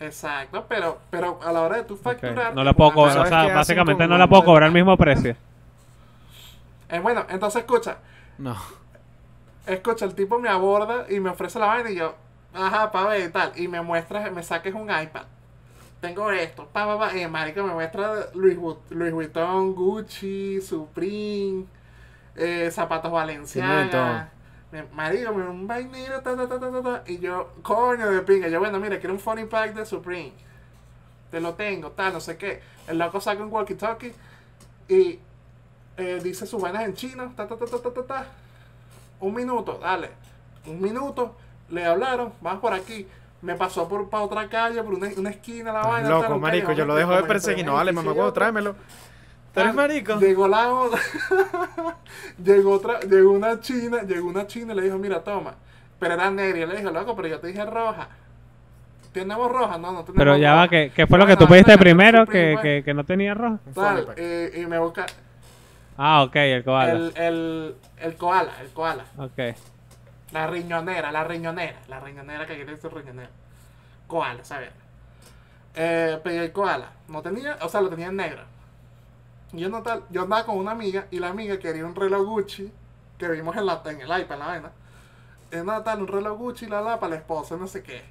Exacto, 0.00 0.66
pero, 0.68 0.98
pero 1.10 1.38
a 1.44 1.52
la 1.52 1.62
hora 1.62 1.76
de 1.76 1.84
tú 1.84 1.96
facturar... 1.96 2.56
No 2.56 2.64
la 2.64 2.72
puedo 2.72 2.92
cobrar, 2.92 3.14
¿Sabes 3.14 3.32
o 3.32 3.46
sea, 3.46 3.54
básicamente 3.54 4.08
no 4.08 4.18
la 4.18 4.26
puedo 4.26 4.44
cobrar 4.44 4.64
al 4.64 4.72
mismo 4.72 4.96
precio. 4.96 5.36
Eh, 6.92 7.00
bueno, 7.00 7.26
entonces 7.30 7.62
escucha, 7.62 7.98
no. 8.38 8.56
escucha, 9.66 10.04
el 10.04 10.14
tipo 10.14 10.38
me 10.38 10.48
aborda 10.48 11.06
y 11.08 11.20
me 11.20 11.30
ofrece 11.30 11.58
la 11.58 11.66
vaina 11.66 11.90
y 11.90 11.96
yo, 11.96 12.14
ajá, 12.54 12.90
pa' 12.92 13.06
ver 13.08 13.28
y 13.28 13.32
tal, 13.32 13.52
y 13.56 13.68
me 13.68 13.80
muestra, 13.82 14.30
me 14.30 14.42
saques 14.42 14.74
un 14.74 14.90
iPad. 14.90 15.24
Tengo 16.00 16.30
esto, 16.32 16.66
pa, 16.68 16.86
pa, 16.86 16.98
pa, 16.98 17.16
y 17.18 17.26
marico 17.28 17.64
me 17.64 17.74
muestra 17.74 18.28
Louis, 18.34 18.56
Vu- 18.58 18.78
Louis 18.90 19.12
Vuitton, 19.12 19.74
Gucci, 19.74 20.60
Supreme, 20.62 21.66
eh, 22.36 22.70
zapatos 22.72 23.12
Valenciaga. 23.12 24.30
Marico, 24.94 25.34
me 25.34 25.48
un 25.48 25.66
vainero, 25.66 26.22
ta, 26.22 26.36
ta, 26.36 26.48
ta, 26.48 26.60
ta, 26.60 26.70
ta, 26.72 26.82
ta, 26.82 27.04
y 27.06 27.18
yo, 27.18 27.50
coño 27.62 28.10
de 28.10 28.22
pinga, 28.22 28.48
yo, 28.48 28.60
bueno, 28.60 28.80
mira, 28.80 28.98
quiero 29.00 29.14
un 29.14 29.20
funny 29.20 29.44
pack 29.46 29.74
de 29.74 29.86
Supreme. 29.86 30.32
Te 31.30 31.40
lo 31.40 31.54
tengo, 31.54 31.90
tal, 31.92 32.12
no 32.12 32.20
sé 32.20 32.36
qué. 32.36 32.62
El 32.86 32.98
loco 32.98 33.20
saca 33.20 33.42
un 33.42 33.50
walkie-talkie 33.50 34.12
y 34.88 35.18
eh, 35.96 36.20
dice 36.22 36.46
sus 36.46 36.60
vainas 36.60 36.84
en 36.84 36.94
chino, 36.94 37.32
ta, 37.36 37.46
ta, 37.46 37.56
ta, 37.56 37.66
ta, 37.66 37.78
ta, 37.82 37.90
ta, 37.92 38.02
ta. 38.06 38.26
Un 39.20 39.34
minuto, 39.34 39.78
dale. 39.82 40.10
Un 40.66 40.80
minuto, 40.80 41.36
le 41.70 41.84
hablaron, 41.84 42.32
vas 42.40 42.58
por 42.58 42.72
aquí. 42.72 43.06
Me 43.40 43.54
pasó 43.56 43.88
por 43.88 44.08
para 44.08 44.22
otra 44.24 44.48
calle, 44.48 44.82
por 44.82 44.94
una, 44.94 45.08
una 45.16 45.30
esquina, 45.30 45.72
la 45.72 45.80
Estás 45.80 45.92
vaina. 45.92 46.08
loco, 46.08 46.22
tal, 46.28 46.38
marico, 46.38 46.72
yo 46.72 46.84
lo 46.86 46.94
dejo 46.94 47.10
de 47.16 47.22
perseguir. 47.24 47.64
No, 47.64 47.72
edificio 47.80 48.14
mamá, 48.14 48.32
tráemelo. 48.32 48.74
¿Tú 49.52 49.60
eres 49.60 49.74
Tal, 49.74 49.74
marico? 49.74 50.16
Llegó 50.18 50.48
la 50.48 50.72
otra. 50.72 51.00
llegó 52.44 52.72
otra, 52.72 53.00
llegó 53.00 53.32
una 53.32 53.60
china, 53.60 54.02
llegó 54.02 54.28
una 54.28 54.46
china 54.46 54.72
y 54.72 54.76
le 54.76 54.82
dijo, 54.82 54.98
mira, 54.98 55.22
toma. 55.22 55.54
Pero 55.98 56.14
era 56.14 56.30
negra. 56.30 56.58
Y 56.60 56.66
le 56.66 56.76
dijo, 56.78 56.90
loco, 56.90 57.14
pero 57.16 57.28
yo 57.28 57.40
te 57.40 57.48
dije 57.48 57.64
roja. 57.64 58.08
¿Tenemos 59.12 59.50
roja? 59.52 59.76
No, 59.78 59.92
no 59.92 60.04
tenemos 60.04 60.16
Pero 60.16 60.36
ya 60.36 60.54
va, 60.54 60.62
roja. 60.62 60.68
¿qué, 60.70 60.92
qué 60.94 61.06
fue 61.06 61.18
lo 61.18 61.26
que 61.26 61.36
tú 61.36 61.46
pediste 61.46 61.76
primero 61.76 62.26
que, 62.26 62.52
pues. 62.54 62.62
que, 62.62 62.82
que 62.84 62.94
no 62.94 63.04
tenía 63.04 63.34
rojo? 63.34 63.58
Un 63.66 63.74
Tal, 63.74 64.06
pack. 64.06 64.16
eh, 64.18 64.60
y 64.62 64.66
me 64.66 64.78
busca 64.78 65.06
Ah, 65.96 66.22
ok, 66.22 66.36
el 66.36 66.64
koala. 66.64 66.92
el, 66.92 67.12
el, 67.16 67.76
el 67.98 68.16
koala, 68.16 68.52
el 68.60 68.70
koala. 68.70 69.04
Ok. 69.18 69.56
La 70.32 70.46
riñonera, 70.46 71.12
la 71.12 71.24
riñonera. 71.24 71.78
La 71.88 72.00
riñonera 72.00 72.46
que 72.46 72.56
quiere 72.56 72.72
decir 72.72 72.92
riñonera. 72.92 73.30
Koala, 74.06 74.44
¿sabes? 74.44 74.70
Eh, 75.74 76.18
pedí 76.22 76.36
el 76.38 76.52
koala. 76.52 76.92
No 77.08 77.22
tenía, 77.22 77.58
o 77.60 77.68
sea, 77.68 77.80
lo 77.80 77.90
tenía 77.90 78.06
en 78.06 78.16
negro. 78.16 78.42
Y 79.52 79.60
yo, 79.60 79.68
no 79.68 79.82
tal, 79.82 80.04
yo 80.10 80.22
andaba 80.22 80.46
con 80.46 80.56
una 80.56 80.70
amiga 80.72 81.06
y 81.10 81.18
la 81.18 81.28
amiga 81.28 81.58
quería 81.58 81.84
un 81.84 81.94
reloj 81.94 82.26
Gucci 82.26 82.72
que 83.18 83.28
vimos 83.28 83.54
en, 83.56 83.66
la, 83.66 83.82
en 83.84 84.00
el 84.00 84.20
iPad, 84.20 84.38
la 84.38 84.46
vaina. 84.46 84.70
Es 85.50 85.62
nada 85.64 85.84
tal, 85.84 86.00
un 86.00 86.08
reloj 86.08 86.38
Gucci, 86.38 86.66
la 86.66 86.80
la, 86.80 86.98
para 86.98 87.10
la 87.10 87.16
esposa, 87.16 87.56
no 87.56 87.66
sé 87.66 87.82
qué. 87.82 88.02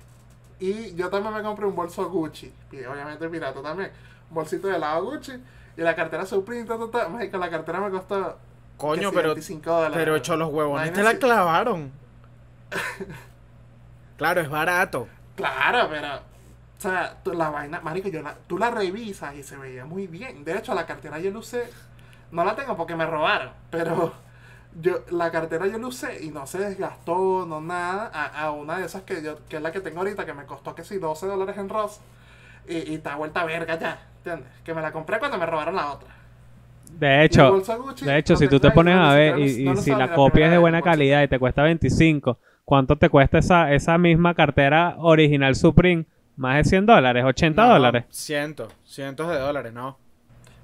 Y 0.59 0.93
yo 0.93 1.09
también 1.09 1.33
me 1.33 1.41
compré 1.41 1.65
un 1.65 1.75
bolso 1.75 2.07
Gucci. 2.07 2.53
Y 2.71 2.83
obviamente 2.83 3.27
pirata 3.27 3.63
también. 3.63 3.91
Un 4.29 4.35
bolsito 4.35 4.67
de 4.67 4.77
lado 4.77 5.03
Gucci. 5.05 5.33
Y 5.77 5.81
la 5.81 5.95
cartera 5.95 6.25
Supreme, 6.25 6.65
ta, 6.65 6.77
ta, 6.77 6.91
ta. 6.91 7.09
Mágico, 7.09 7.37
la 7.37 7.49
cartera 7.49 7.79
me 7.79 7.89
costó. 7.89 8.37
Coño, 8.77 9.09
sí, 9.09 9.15
pero, 9.15 9.29
25 9.29 9.69
dólares. 9.69 9.95
pero 9.95 10.15
hecho 10.15 10.35
los 10.35 10.51
huevones 10.51 10.91
te 10.93 11.03
la 11.03 11.17
clavaron. 11.17 11.91
Claro, 14.17 14.41
es 14.41 14.49
barato. 14.51 15.07
Claro, 15.35 15.87
pero. 15.89 16.15
O 16.17 16.81
sea, 16.81 17.17
la 17.25 17.49
vaina, 17.49 17.81
marico, 17.81 18.07
yo 18.09 18.21
la, 18.21 18.35
tú 18.45 18.59
la 18.59 18.69
revisas 18.69 19.33
y 19.33 19.41
se 19.41 19.57
veía 19.57 19.83
muy 19.83 20.05
bien. 20.05 20.43
De 20.43 20.55
hecho, 20.55 20.75
la 20.75 20.85
cartera 20.85 21.17
yo 21.17 21.31
la 21.31 21.39
usé. 21.39 21.67
No 22.31 22.45
la 22.45 22.55
tengo 22.55 22.77
porque 22.77 22.95
me 22.95 23.07
robaron. 23.07 23.49
Pero 23.71 24.13
yo 24.79 25.03
la 25.09 25.31
cartera 25.31 25.65
yo 25.65 25.79
la 25.79 25.87
usé 25.87 26.23
y 26.23 26.29
no 26.29 26.45
se 26.45 26.59
desgastó, 26.59 27.47
no 27.47 27.61
nada. 27.61 28.11
A, 28.13 28.43
a 28.43 28.51
una 28.51 28.77
de 28.77 28.85
esas 28.85 29.01
que 29.01 29.23
yo, 29.23 29.37
que 29.49 29.55
es 29.57 29.61
la 29.63 29.71
que 29.71 29.81
tengo 29.81 30.01
ahorita, 30.01 30.23
que 30.23 30.33
me 30.33 30.45
costó 30.45 30.75
que 30.75 30.83
sí, 30.83 30.99
12 30.99 31.25
dólares 31.25 31.57
en 31.57 31.69
Ross. 31.69 31.99
Y, 32.67 32.91
y 32.91 32.95
está 32.95 33.15
vuelta 33.15 33.43
verga 33.45 33.77
ya. 33.77 33.99
¿Entiendes? 34.17 34.49
Que 34.63 34.73
me 34.73 34.81
la 34.81 34.91
compré 34.91 35.19
cuando 35.19 35.37
me 35.37 35.45
robaron 35.45 35.75
la 35.75 35.91
otra. 35.91 36.09
De 36.91 37.23
hecho, 37.23 37.53
Gucci, 37.53 38.05
de 38.05 38.17
hecho, 38.17 38.33
no 38.33 38.39
si 38.39 38.47
tú 38.47 38.59
te 38.59 38.69
pones 38.71 38.95
a 38.95 39.13
ver 39.13 39.39
y, 39.39 39.63
no 39.63 39.77
si 39.77 39.91
la 39.91 40.13
copia 40.13 40.45
es 40.47 40.51
de 40.51 40.57
buena 40.57 40.81
calidad 40.81 41.23
y 41.23 41.27
te 41.27 41.39
cuesta 41.39 41.63
25, 41.63 42.37
¿cuánto 42.65 42.97
te 42.97 43.09
cuesta 43.09 43.39
esa, 43.39 43.71
esa 43.73 43.97
misma 43.97 44.33
cartera 44.35 44.95
original 44.99 45.55
Supreme? 45.55 46.05
Más 46.35 46.57
de 46.57 46.63
100 46.65 46.85
dólares, 46.85 47.23
80 47.23 47.65
No, 47.65 47.73
dólares. 47.73 48.05
Cientos, 48.09 48.73
cientos 48.85 49.29
de 49.29 49.37
dólares, 49.39 49.73
no. 49.73 49.97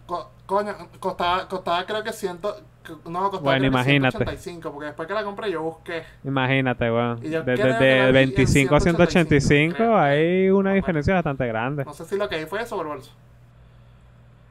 Co- 0.05 0.31
coño, 0.45 0.73
costaba, 0.99 1.47
costaba 1.47 1.85
creo 1.85 2.03
que 2.03 2.13
ciento. 2.13 2.61
No, 3.05 3.21
costaba 3.29 3.39
Bueno, 3.41 3.65
imagínate. 3.67 4.17
185, 4.17 4.71
porque 4.71 4.85
después 4.87 5.07
que 5.07 5.13
la 5.13 5.23
compré 5.23 5.51
yo 5.51 5.61
busqué. 5.61 6.03
Imagínate, 6.23 6.91
weón. 6.91 7.19
Y 7.25 7.29
yo 7.29 7.43
De, 7.43 7.53
creo 7.55 7.73
de- 7.73 7.79
que 7.79 7.97
la 7.97 8.05
de 8.07 8.11
vi 8.11 8.17
en 8.19 8.29
25 8.29 8.75
a 8.75 8.79
185, 8.79 9.75
185 9.75 9.75
creo. 9.77 9.97
hay 9.97 10.49
una 10.49 10.73
diferencia 10.73 11.13
bastante 11.15 11.45
grande. 11.47 11.85
No 11.85 11.93
sé 11.93 12.05
si 12.05 12.15
lo 12.17 12.27
que 12.29 12.35
hay 12.35 12.45
fue 12.45 12.61
eso 12.61 12.75
o 12.77 12.81
el 12.81 12.87
bolso. 12.87 13.11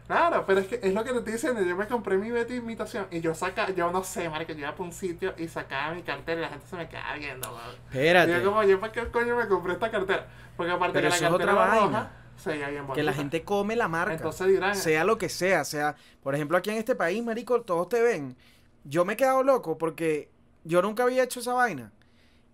Claro, 0.06 0.44
pero 0.46 0.60
es 0.60 0.68
que 0.68 0.78
es 0.80 0.94
lo 0.94 1.02
que 1.02 1.10
te 1.10 1.18
estoy 1.18 1.32
diciendo. 1.32 1.60
Yo 1.62 1.76
me 1.76 1.88
compré 1.88 2.16
mi 2.16 2.30
Betty 2.30 2.54
imitación 2.54 3.06
y 3.10 3.20
yo 3.20 3.34
saca, 3.34 3.70
yo 3.74 3.90
no 3.90 4.04
sé, 4.04 4.28
marico, 4.28 4.52
yo 4.52 4.60
iba 4.60 4.70
para 4.70 4.84
un 4.84 4.92
sitio 4.92 5.34
y 5.36 5.48
sacaba 5.48 5.94
mi 5.94 6.02
cartera 6.02 6.38
y 6.38 6.42
la 6.42 6.48
gente 6.50 6.64
se 6.68 6.76
me 6.76 6.88
quedaba 6.88 7.14
viendo, 7.16 7.48
weón. 7.48 7.74
Y 7.92 7.96
Espérate. 7.98 8.32
yo 8.32 8.44
como, 8.44 8.62
yo 8.62 8.78
para 8.78 8.92
qué 8.92 9.02
coño 9.08 9.36
me 9.36 9.48
compré 9.48 9.72
esta 9.72 9.90
cartera. 9.90 10.26
Porque 10.56 10.70
aparte 10.72 10.92
Pero 11.00 11.06
que 11.06 11.08
la 11.10 11.14
es 11.16 11.20
cartera 11.22 11.52
otra 11.52 11.66
vaina. 11.66 11.86
roja, 11.86 12.10
bien 12.44 12.86
Que 12.94 13.02
la 13.02 13.12
gente 13.12 13.42
come 13.42 13.76
la 13.76 13.88
marca. 13.88 14.14
Entonces 14.14 14.46
dirán, 14.48 14.76
sea 14.76 15.04
lo 15.04 15.18
que 15.18 15.28
sea, 15.28 15.64
sea, 15.64 15.96
por 16.22 16.34
ejemplo, 16.34 16.56
aquí 16.56 16.70
en 16.70 16.76
este 16.76 16.94
país, 16.94 17.22
marico, 17.22 17.62
todos 17.62 17.88
te 17.88 18.00
ven. 18.02 18.36
Yo 18.84 19.04
me 19.04 19.14
he 19.14 19.16
quedado 19.16 19.42
loco 19.42 19.78
porque 19.78 20.30
yo 20.64 20.82
nunca 20.82 21.02
había 21.02 21.22
hecho 21.22 21.40
esa 21.40 21.54
vaina. 21.54 21.92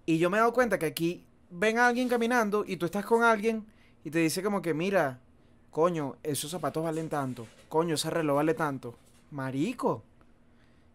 Y 0.07 0.19
yo 0.19 0.31
me 0.31 0.37
he 0.37 0.41
dado 0.41 0.53
cuenta 0.53 0.79
que 0.79 0.87
aquí 0.87 1.25
ven 1.51 1.79
a 1.79 1.87
alguien 1.87 2.09
caminando 2.09 2.65
y 2.67 2.77
tú 2.77 2.87
estás 2.87 3.05
con 3.05 3.23
alguien 3.23 3.67
y 4.05 4.11
te 4.11 4.19
dice 4.19 4.43
como 4.43 4.63
que, 4.63 4.75
mira, 4.75 5.21
coño, 5.71 6.17
esos 6.23 6.51
zapatos 6.51 6.83
valen 6.83 7.09
tanto. 7.09 7.47
Coño, 7.69 7.95
ese 7.95 8.11
reloj 8.11 8.37
vale 8.37 8.55
tanto. 8.55 8.95
Marico. 9.31 10.03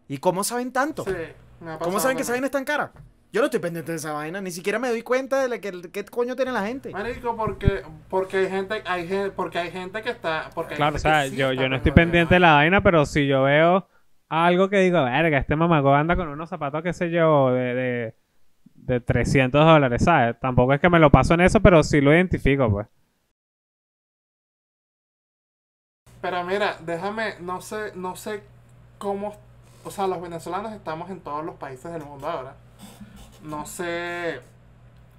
¿Y 0.08 0.18
cómo 0.18 0.44
saben 0.44 0.72
tanto? 0.72 1.04
sí, 1.04 1.12
me 1.60 1.72
ha 1.72 1.78
¿Cómo 1.78 2.00
saben 2.00 2.16
que 2.16 2.22
esa 2.22 2.32
vaina 2.32 2.46
es 2.46 2.52
tan 2.52 2.64
cara? 2.64 2.92
Yo 3.30 3.42
no 3.42 3.46
estoy 3.46 3.60
pendiente 3.60 3.92
de 3.92 3.98
esa 3.98 4.12
vaina, 4.12 4.40
ni 4.40 4.50
siquiera 4.50 4.78
me 4.78 4.88
doy 4.88 5.02
cuenta 5.02 5.42
de 5.42 5.48
la 5.48 5.58
que, 5.58 5.90
qué 5.92 6.04
coño 6.06 6.34
tiene 6.34 6.50
la 6.50 6.64
gente. 6.64 6.90
Marico, 6.92 7.36
porque, 7.36 7.82
porque 8.08 8.38
hay 8.38 8.48
gente, 8.48 8.82
hay 8.86 9.06
gente, 9.06 9.30
porque 9.32 9.58
hay 9.58 9.70
gente 9.70 10.00
que 10.00 10.10
está, 10.10 10.48
porque 10.54 10.74
hay 10.74 10.78
Claro, 10.78 10.96
o 10.96 10.98
sea, 10.98 11.26
yo, 11.26 11.52
yo 11.52 11.68
no 11.68 11.76
estoy 11.76 11.92
pendiente 11.92 12.34
de 12.34 12.40
la 12.40 12.54
vaina, 12.54 12.82
pero 12.82 13.04
si 13.04 13.26
yo 13.26 13.42
veo 13.42 13.86
algo 14.30 14.70
que 14.70 14.78
digo, 14.78 15.04
verga, 15.04 15.38
este 15.38 15.56
mamago 15.56 15.94
anda 15.94 16.16
con 16.16 16.28
unos 16.28 16.48
zapatos, 16.48 16.82
qué 16.82 16.94
sé 16.94 17.10
yo, 17.10 17.50
de, 17.52 17.74
de, 17.74 18.14
de 18.74 19.00
300 19.00 19.62
dólares, 19.62 20.04
¿sabes? 20.04 20.40
Tampoco 20.40 20.72
es 20.72 20.80
que 20.80 20.88
me 20.88 20.98
lo 20.98 21.10
paso 21.10 21.34
en 21.34 21.42
eso, 21.42 21.60
pero 21.60 21.82
sí 21.82 22.00
lo 22.00 22.14
identifico, 22.14 22.70
pues. 22.70 22.86
Pero 26.22 26.44
mira, 26.44 26.78
déjame, 26.80 27.34
no 27.40 27.60
sé, 27.60 27.92
no 27.94 28.16
sé 28.16 28.42
cómo, 28.96 29.36
o 29.84 29.90
sea, 29.90 30.06
los 30.06 30.20
venezolanos 30.20 30.72
estamos 30.72 31.10
en 31.10 31.20
todos 31.20 31.44
los 31.44 31.56
países 31.56 31.92
del 31.92 32.04
mundo 32.04 32.26
ahora. 32.26 32.56
No 33.42 33.66
sé 33.66 34.40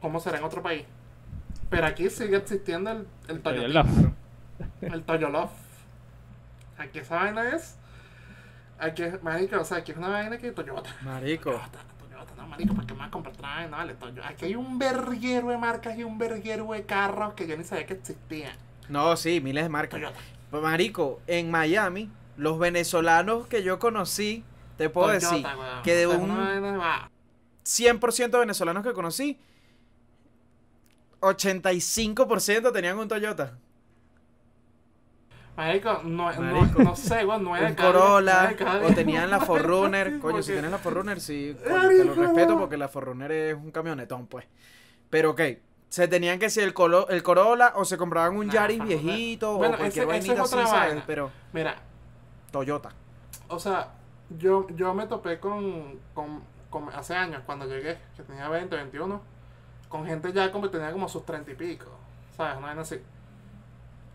cómo 0.01 0.19
será 0.19 0.37
en 0.37 0.43
otro 0.43 0.61
país. 0.61 0.85
Pero 1.69 1.85
aquí 1.85 2.09
sigue 2.09 2.37
existiendo 2.37 2.91
el, 2.91 3.07
el 3.27 3.41
Toyo. 3.41 3.63
El 4.81 5.03
Toyo 5.03 5.29
Love. 5.29 5.51
Aquí 6.77 6.99
esa 6.99 7.15
vaina 7.17 7.55
es. 7.55 7.75
Aquí 8.79 9.03
es, 9.03 9.21
marico, 9.21 9.59
o 9.59 9.65
sea, 9.65 9.77
aquí 9.77 9.91
es 9.91 9.97
una 9.97 10.07
vaina 10.07 10.37
que 10.37 10.51
Toyota. 10.51 10.89
Marico. 11.01 11.51
Toyota, 11.51 11.79
Toyota, 11.99 12.33
no, 12.37 12.47
marico, 12.47 12.73
¿para 12.73 12.87
qué 12.87 12.93
me 12.93 12.99
vas 12.99 13.07
a 13.09 13.11
comprar 13.11 13.35
otra 13.35 13.49
vaina? 13.55 13.77
Vale, 13.77 13.93
Toyota. 13.95 14.27
Aquí 14.27 14.45
hay 14.45 14.55
un 14.55 14.79
verguero 14.79 15.49
de 15.49 15.57
marcas 15.57 15.97
y 15.97 16.03
un 16.03 16.17
verguero 16.17 16.71
de 16.71 16.83
carros 16.85 17.33
que 17.33 17.45
yo 17.45 17.57
ni 17.57 17.63
sabía 17.65 17.85
que 17.85 17.93
existían. 17.93 18.53
No, 18.87 19.15
sí, 19.17 19.41
miles 19.41 19.63
de 19.63 19.69
marcas. 19.69 19.99
Toyota. 19.99 20.19
Marico, 20.51 21.19
en 21.27 21.51
Miami, 21.51 22.09
los 22.37 22.57
venezolanos 22.57 23.47
que 23.47 23.61
yo 23.63 23.77
conocí, 23.79 24.43
te 24.77 24.89
puedo 24.89 25.07
Toyota, 25.07 25.29
decir 25.29 25.45
weón. 25.45 25.83
que 25.83 25.95
de 25.95 26.07
un 26.07 26.35
vaina. 26.37 27.11
100% 27.63 28.29
de 28.31 28.39
venezolanos 28.39 28.83
que 28.83 28.93
conocí, 28.93 29.39
85% 31.21 32.71
tenían 32.71 32.97
un 32.97 33.07
Toyota. 33.07 33.57
Marico, 35.57 36.01
no, 36.05 36.31
no, 36.31 36.41
Marico. 36.41 36.81
no 36.83 36.95
sé, 36.95 37.25
weón, 37.25 37.43
no 37.43 37.51
Un 37.51 37.73
Corolla, 37.75 38.55
o 38.83 38.87
o 38.87 38.93
tenían 38.93 39.29
la 39.29 39.41
Forerunner. 39.41 40.19
Coño, 40.19 40.41
si 40.41 40.53
tienes 40.53 40.71
la 40.71 40.77
Forerunner, 40.77 41.19
sí, 41.19 41.53
coño, 41.67 41.89
te 41.89 42.05
lo 42.05 42.13
respeto 42.15 42.53
no. 42.53 42.59
porque 42.59 42.77
la 42.77 42.87
Forerunner 42.87 43.29
es 43.31 43.55
un 43.55 43.69
camionetón, 43.71 44.27
pues. 44.27 44.45
Pero 45.09 45.31
ok, 45.31 45.41
se 45.89 46.07
tenían 46.07 46.39
que 46.39 46.49
si 46.49 46.61
el, 46.61 46.73
colo- 46.73 47.07
el 47.09 47.23
Corolla 47.23 47.73
o 47.75 47.83
se 47.83 47.97
compraban 47.97 48.37
un 48.37 48.47
Nah, 48.47 48.53
Yaris 48.53 48.81
viejito 48.81 49.57
Bueno, 49.57 49.73
o 49.75 49.77
cualquier 49.79 50.05
ese- 50.07 50.17
esa 50.17 50.33
es 50.33 50.39
vainita 50.39 50.61
así, 50.61 50.69
¿sabes? 50.69 51.03
Pero 51.05 51.29
Mira, 51.51 51.75
Toyota. 52.51 52.91
o 53.49 53.59
sea, 53.59 53.91
yo, 54.37 54.65
yo 54.75 54.93
me 54.93 55.07
topé 55.07 55.39
con- 55.41 55.99
hace 56.95 57.15
años, 57.15 57.41
cuando 57.45 57.65
llegué, 57.65 57.97
que 58.15 58.23
tenía 58.23 58.47
20, 58.49 58.75
21, 58.75 59.21
con 59.87 60.05
gente 60.05 60.31
ya 60.33 60.51
como 60.51 60.65
que 60.65 60.77
tenía 60.77 60.91
como 60.91 61.07
sus 61.07 61.25
30 61.25 61.51
y 61.51 61.55
pico, 61.55 61.87
¿sabes? 62.35 62.57
Una 62.57 62.67
vaina 62.67 62.81
así. 62.81 63.01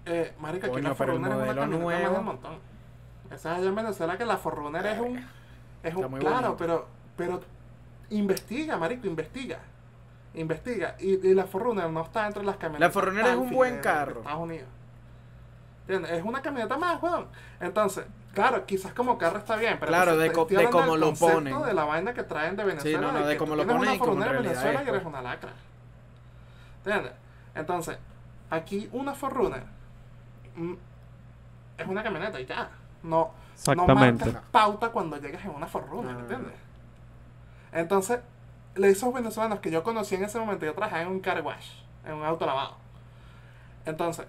Eh, 0.06 0.34
marica, 0.38 0.66
aquí 0.66 0.74
Coño, 0.74 0.88
la 0.90 0.94
pero 0.94 1.12
el 1.14 1.20
Forerunner 1.20 1.48
es 1.48 1.56
una 1.56 1.70
camioneta 1.70 2.00
más 2.00 2.12
del 2.12 2.24
montón. 2.24 2.58
Esa 3.30 3.52
es 3.52 3.58
allá 3.58 3.68
en 3.68 3.74
Venezuela 3.74 4.18
que 4.18 4.26
la 4.26 4.36
Forerunner 4.36 4.86
es 4.86 5.00
un... 5.00 5.26
Es 5.82 5.94
un 5.94 6.18
claro, 6.18 6.34
bonito. 6.34 6.56
pero, 6.56 6.86
pero 7.16 7.40
investiga, 8.10 8.76
marico, 8.76 9.06
investiga. 9.06 9.58
Investiga. 10.34 10.96
Y, 10.98 11.26
y 11.26 11.34
la 11.34 11.44
Forerunner 11.44 11.88
no 11.90 12.02
está 12.02 12.26
entre 12.26 12.42
las 12.42 12.56
camionetas. 12.56 12.88
La 12.88 12.92
Forerunner 12.92 13.26
es 13.26 13.36
un 13.36 13.50
buen 13.50 13.76
de 13.76 13.80
carro. 13.80 14.20
Estados 14.20 14.40
Unidos. 14.40 14.68
¿Entiendes? 15.82 16.12
Es 16.12 16.24
una 16.24 16.40
camioneta 16.40 16.78
más, 16.78 17.02
weón. 17.02 17.26
Entonces, 17.60 18.06
claro, 18.34 18.66
quizás 18.66 18.92
como 18.92 19.16
carro 19.16 19.38
está 19.38 19.56
bien, 19.56 19.76
pero 19.80 19.88
Claro, 19.90 20.12
entonces 20.12 20.30
de 20.30 20.34
co- 20.34 20.46
de 20.46 20.70
cómo 20.70 20.96
lo 20.96 21.14
ponen. 21.14 21.62
de 21.62 21.72
la 21.74 21.84
vaina 21.84 22.12
que 22.12 22.22
traen 22.24 22.56
de 22.56 22.64
Venezuela. 22.64 23.00
no, 23.00 23.12
no, 23.12 23.26
de 23.26 23.32
que 23.34 23.38
cómo 23.38 23.56
lo 23.56 23.62
ponen 23.66 23.76
una 23.82 23.94
y 23.94 23.98
en 24.36 24.42
Venezuela 24.42 24.80
es, 24.80 24.86
y 24.86 24.88
eres 24.90 25.02
pues. 25.02 25.14
una 25.14 25.22
lacra. 25.22 25.50
¿Entiendes? 26.84 27.12
Entonces, 27.54 27.98
aquí 28.50 28.88
una 28.92 29.14
Forerunner 29.14 29.62
mm, 30.56 30.74
es 31.78 31.86
una 31.86 32.02
camioneta 32.02 32.40
y 32.40 32.46
ya. 32.46 32.68
No, 33.02 33.30
Exactamente. 33.54 34.24
no 34.26 34.32
marcas 34.32 34.50
pauta 34.50 34.88
cuando 34.90 35.16
llegas 35.18 35.44
en 35.44 35.50
una 35.50 35.66
no, 35.66 36.02
no. 36.02 36.20
¿entiendes? 36.20 36.54
Entonces, 37.72 38.20
le- 38.74 38.90
esos 38.90 39.12
venezolanos 39.12 39.60
que 39.60 39.70
yo 39.70 39.82
conocí 39.82 40.14
en 40.14 40.24
ese 40.24 40.38
momento, 40.38 40.64
yo 40.66 40.74
trabajaba 40.74 41.02
en 41.02 41.08
un 41.08 41.20
car 41.20 41.40
wash, 41.42 41.70
en 42.04 42.14
un 42.14 42.24
auto 42.24 42.46
lavado. 42.46 42.76
Entonces, 43.86 44.26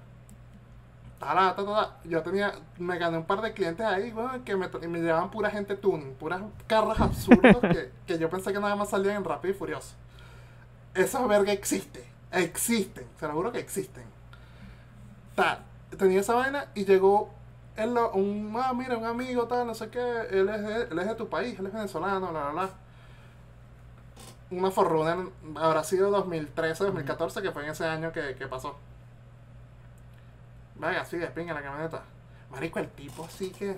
ta, 1.34 1.55
ta, 1.55 1.65
ta, 1.65 1.65
ta, 1.65 1.97
yo 2.03 2.21
tenía, 2.21 2.53
me 2.78 2.97
gané 2.97 3.17
un 3.17 3.26
par 3.26 3.41
de 3.41 3.53
clientes 3.53 3.86
ahí, 3.86 4.11
weón, 4.11 4.43
que 4.43 4.55
me, 4.55 4.67
me 4.88 4.99
llevaban 4.99 5.32
pura 5.32 5.49
gente 5.49 5.76
tuning, 5.76 6.13
puras 6.15 6.41
carros 6.67 6.99
absurdos 6.99 7.57
que, 7.61 7.91
que 8.05 8.19
yo 8.19 8.30
pensé 8.30 8.53
que 8.53 8.59
nada 8.59 8.76
más 8.76 8.89
salían 8.89 9.17
en 9.17 9.23
Rápido 9.23 9.53
y 9.53 9.57
Furioso. 9.57 9.95
Esos 10.93 11.28
verga 11.28 11.51
existe, 11.51 12.05
existen, 12.32 13.05
se 13.19 13.28
lo 13.28 13.34
juro 13.34 13.51
que 13.51 13.59
existen. 13.59 14.03
Tal, 15.36 15.59
tenía 15.97 16.21
esa 16.21 16.36
vaina 16.36 16.67
y 16.76 16.86
llegó 16.86 17.34
un, 18.13 18.53
ah, 18.57 18.73
mira, 18.73 18.97
un 18.97 19.05
amigo, 19.05 19.47
tal, 19.47 19.67
no 19.67 19.73
sé 19.73 19.89
qué, 19.89 19.99
él 20.32 20.47
es, 20.49 20.61
de, 20.61 20.82
él 20.84 20.99
es 20.99 21.07
de 21.07 21.15
tu 21.15 21.28
país, 21.28 21.59
él 21.59 21.67
es 21.67 21.73
venezolano, 21.73 22.30
bla, 22.32 22.43
bla, 22.43 22.51
bla. 22.51 22.69
Una 24.51 24.71
Forerunner 24.71 25.30
habrá 25.55 25.84
sido 25.84 26.11
2013, 26.11 26.86
2014, 26.86 27.41
que 27.41 27.51
fue 27.51 27.63
en 27.63 27.71
ese 27.71 27.86
año 27.86 28.11
que, 28.11 28.36
que 28.36 28.47
pasó. 28.47 28.78
Vaya, 30.76 31.01
así 31.01 31.17
de 31.17 31.28
pinga 31.28 31.53
la 31.53 31.61
camioneta. 31.61 32.01
Marico, 32.51 32.80
el 32.80 32.89
tipo 32.89 33.26
así 33.26 33.51
que. 33.51 33.76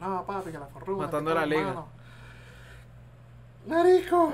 No, 0.00 0.24
papi, 0.26 0.50
que 0.50 0.58
la 0.58 0.66
Forerunner. 0.66 1.06
Matando 1.06 1.30
que 1.32 1.38
la 1.40 1.46
liga. 1.46 1.84
Marico, 3.66 4.32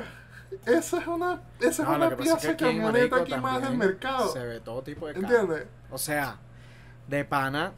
eso 0.66 0.98
es 0.98 1.06
una, 1.06 1.40
eso 1.60 1.82
es 1.82 1.88
No, 1.88 1.94
una 1.94 2.10
pasa 2.10 2.14
es 2.14 2.16
pieza 2.20 2.40
que 2.40 2.48
aquí 2.50 2.64
camioneta 2.64 2.92
Marico 3.16 3.16
aquí 3.16 3.34
más 3.36 3.62
del 3.62 3.76
mercado. 3.76 4.28
Se 4.32 4.44
ve 4.44 4.60
todo 4.60 4.82
tipo 4.82 5.06
de. 5.06 5.12
¿Entiendes? 5.14 5.66
O 5.90 5.98
sea, 5.98 6.36
de 7.06 7.24
pana. 7.24 7.72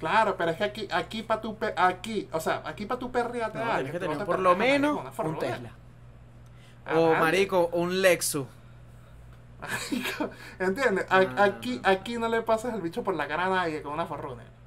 Claro, 0.00 0.36
pero 0.36 0.50
es 0.50 0.56
que 0.56 0.64
aquí, 0.64 0.88
aquí 0.90 1.22
para 1.22 1.40
tu 1.40 1.56
pe- 1.56 1.74
aquí, 1.76 2.28
o 2.32 2.40
sea, 2.40 2.62
aquí 2.64 2.86
para 2.86 2.98
tu 2.98 3.12
perreate 3.12 3.56
No, 3.58 3.64
a 3.70 3.76
tienes 3.76 3.92
que 3.92 3.98
alguien, 3.98 4.00
tú 4.00 4.00
no 4.00 4.10
tener 4.10 4.18
te 4.18 4.24
por 4.24 4.38
lo 4.40 4.50
a 4.50 4.54
menos 4.56 4.98
una 5.00 5.12
un. 5.12 5.38
Tesla. 5.38 5.70
A 6.84 6.98
O 6.98 7.14
marico, 7.14 7.68
un 7.72 8.02
Lexus. 8.02 8.46
¿Entiendes? 10.58 11.06
A- 11.10 11.20
No, 11.20 11.30
no, 11.32 11.42
aquí, 11.42 11.80
no. 11.82 11.88
aquí 11.88 12.18
no 12.18 12.28
le 12.28 12.42
pasas 12.42 12.74
el 12.74 12.80
bicho 12.80 13.02
por 13.02 13.14
la 13.14 13.26
cara 13.28 13.46
a 13.46 13.50
nadie 13.50 13.82
con 13.82 13.92
una. 13.94 14.06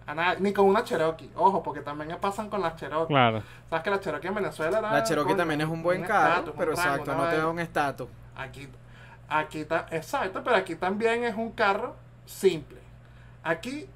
A 0.08 0.14
nadie, 0.14 0.40
ni 0.40 0.54
con 0.54 0.66
una 0.66 0.84
Cherokee. 0.84 1.32
Ojo, 1.36 1.64
porque 1.64 1.82
también 1.82 2.10
me 2.10 2.16
pasan 2.18 2.50
con 2.50 2.62
las 2.62 2.76
Cherokee. 2.76 3.08
Claro. 3.14 3.42
Sabes 3.70 3.84
que 3.84 3.90
la 3.90 4.00
Cherokee 4.00 4.28
en 4.28 4.36
Venezuela 4.36 4.78
era. 4.80 4.92
La 4.92 5.04
Cherokee 5.04 5.26
coño, 5.30 5.38
también 5.38 5.62
es 5.62 5.68
un 5.68 5.82
buen 5.82 6.04
carro, 6.04 6.52
un 6.52 6.58
pero 6.58 6.72
rango, 6.76 6.82
exacto, 6.82 7.16
no 7.16 7.28
te 7.30 7.38
da 7.38 7.48
un 7.50 7.60
estatus. 7.60 8.08
Aquí, 8.36 8.70
aquí 9.28 9.66
ta- 9.66 9.88
exacto, 9.92 10.42
pero 10.44 10.56
aquí 10.58 10.76
también 10.76 11.24
es 11.24 11.36
un 11.36 11.52
carro 11.52 11.96
simple. 12.26 12.80
Aquí, 13.44 13.88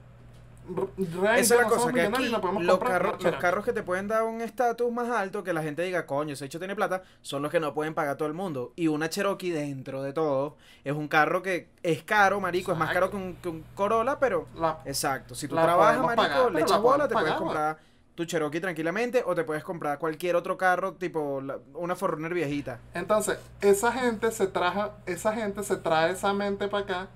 Esa 1.37 1.55
es 1.55 1.61
la 1.61 1.67
cosa, 1.67 1.91
que 1.93 2.01
aquí 2.01 2.29
no 2.29 2.41
podemos 2.41 2.63
los 2.63 2.79
una 2.79 2.99
los 2.99 3.35
carros 3.37 3.65
que 3.65 3.73
te 3.73 3.83
pueden 3.83 4.07
dar 4.07 4.23
un 4.23 4.41
estatus 4.41 4.91
más 4.91 5.09
alto, 5.09 5.43
que 5.43 5.53
la 5.53 5.61
gente 5.63 5.81
diga, 5.83 6.05
coño, 6.05 6.33
ese 6.33 6.45
hecho 6.45 6.59
tiene 6.59 6.75
plata, 6.75 7.03
son 7.21 7.41
los 7.41 7.51
que 7.51 7.59
no 7.59 7.73
pueden 7.73 7.93
pagar 7.93 8.17
todo 8.17 8.27
el 8.27 8.33
mundo. 8.33 8.73
Y 8.75 8.87
una 8.87 9.09
Cherokee, 9.09 9.51
dentro 9.51 10.01
de 10.03 10.13
todo, 10.13 10.57
es 10.83 10.93
un 10.93 11.07
carro 11.07 11.41
que 11.41 11.69
es 11.83 12.03
caro, 12.03 12.39
marico, 12.39 12.71
es 12.71 12.77
más 12.77 12.91
caro 12.93 13.09
que 13.09 13.15
un, 13.17 13.35
que 13.35 13.49
un 13.49 13.63
Corolla, 13.75 14.19
pero... 14.19 14.47
La- 14.55 14.79
Exacto, 14.85 15.35
si 15.35 15.47
tú 15.47 15.55
trabajas, 15.55 16.01
marico, 16.01 16.15
pagar, 16.21 16.51
le 16.51 16.59
echas 16.61 16.71
la 16.71 16.77
bola, 16.77 17.07
te 17.07 17.13
puedes 17.13 17.33
comprar 17.33 17.77
tu 18.15 18.25
Cherokee 18.25 18.59
tranquilamente, 18.59 19.23
o 19.25 19.33
te 19.33 19.45
puedes 19.45 19.63
comprar 19.63 19.97
cualquier 19.97 20.35
otro 20.35 20.57
carro, 20.57 20.93
tipo 20.95 21.39
la- 21.41 21.57
una 21.75 21.95
Forerunner 21.95 22.33
viejita. 22.33 22.79
Entonces, 22.93 23.39
esa 23.61 23.93
gente 23.93 24.31
se 24.31 24.47
traja, 24.47 24.91
esa 25.05 25.33
gente 25.33 25.63
se 25.63 25.77
trae 25.77 26.11
esa 26.11 26.33
mente 26.33 26.67
para 26.67 26.83
acá 26.83 27.07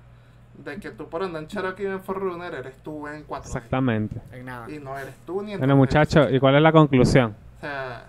de 0.58 0.78
que 0.78 0.90
tú 0.90 1.08
por 1.08 1.22
andar 1.22 1.42
en 1.42 1.48
Cherokee 1.48 1.86
en 1.86 2.00
Forerunner 2.00 2.54
eres 2.54 2.76
tú 2.82 3.06
en 3.08 3.24
4 3.24 3.46
Exactamente. 3.48 4.20
En 4.32 4.44
nada. 4.46 4.70
Y 4.70 4.78
no 4.78 4.96
eres 4.98 5.14
tú 5.26 5.42
ni 5.42 5.52
en 5.52 5.58
Bueno, 5.58 5.76
muchachos, 5.76 6.28
¿y 6.30 6.38
cuál 6.38 6.54
es 6.56 6.62
la 6.62 6.72
conclusión? 6.72 7.34
O 7.58 7.60
sea, 7.60 8.04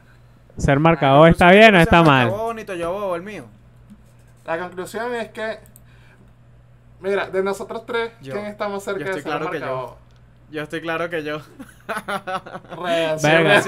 ¿Ser 0.58 0.80
marcador 0.80 1.30
está 1.30 1.52
bien 1.52 1.76
o 1.76 1.80
está 1.80 2.02
mal? 2.04 2.30
bonito, 2.30 2.74
yo 2.76 2.93
bobo, 2.93 3.16
el 3.16 3.24
mío. 3.24 3.46
la 4.46 4.58
conclusión 4.60 5.14
es 5.16 5.30
que 5.30 5.60
mira, 7.02 7.30
de 7.30 7.43
nosotros 7.43 7.86
tres, 7.86 8.12
Yo. 8.22 8.34
¿quién 8.34 8.46
está 8.46 8.70
más 8.70 8.84
cerca 8.84 9.00
Yo 9.00 9.06
de 9.06 9.12
estoy 9.12 9.24
ser 9.24 9.32
claro 9.39 9.52
que 9.52 9.60
yo. 9.60 9.66
marcador? 9.66 9.96
Yo 10.52 10.62
estoy 10.62 10.82
claro 10.82 11.10
que 11.10 11.24
yo. 11.24 11.39
Verga. 13.24 13.62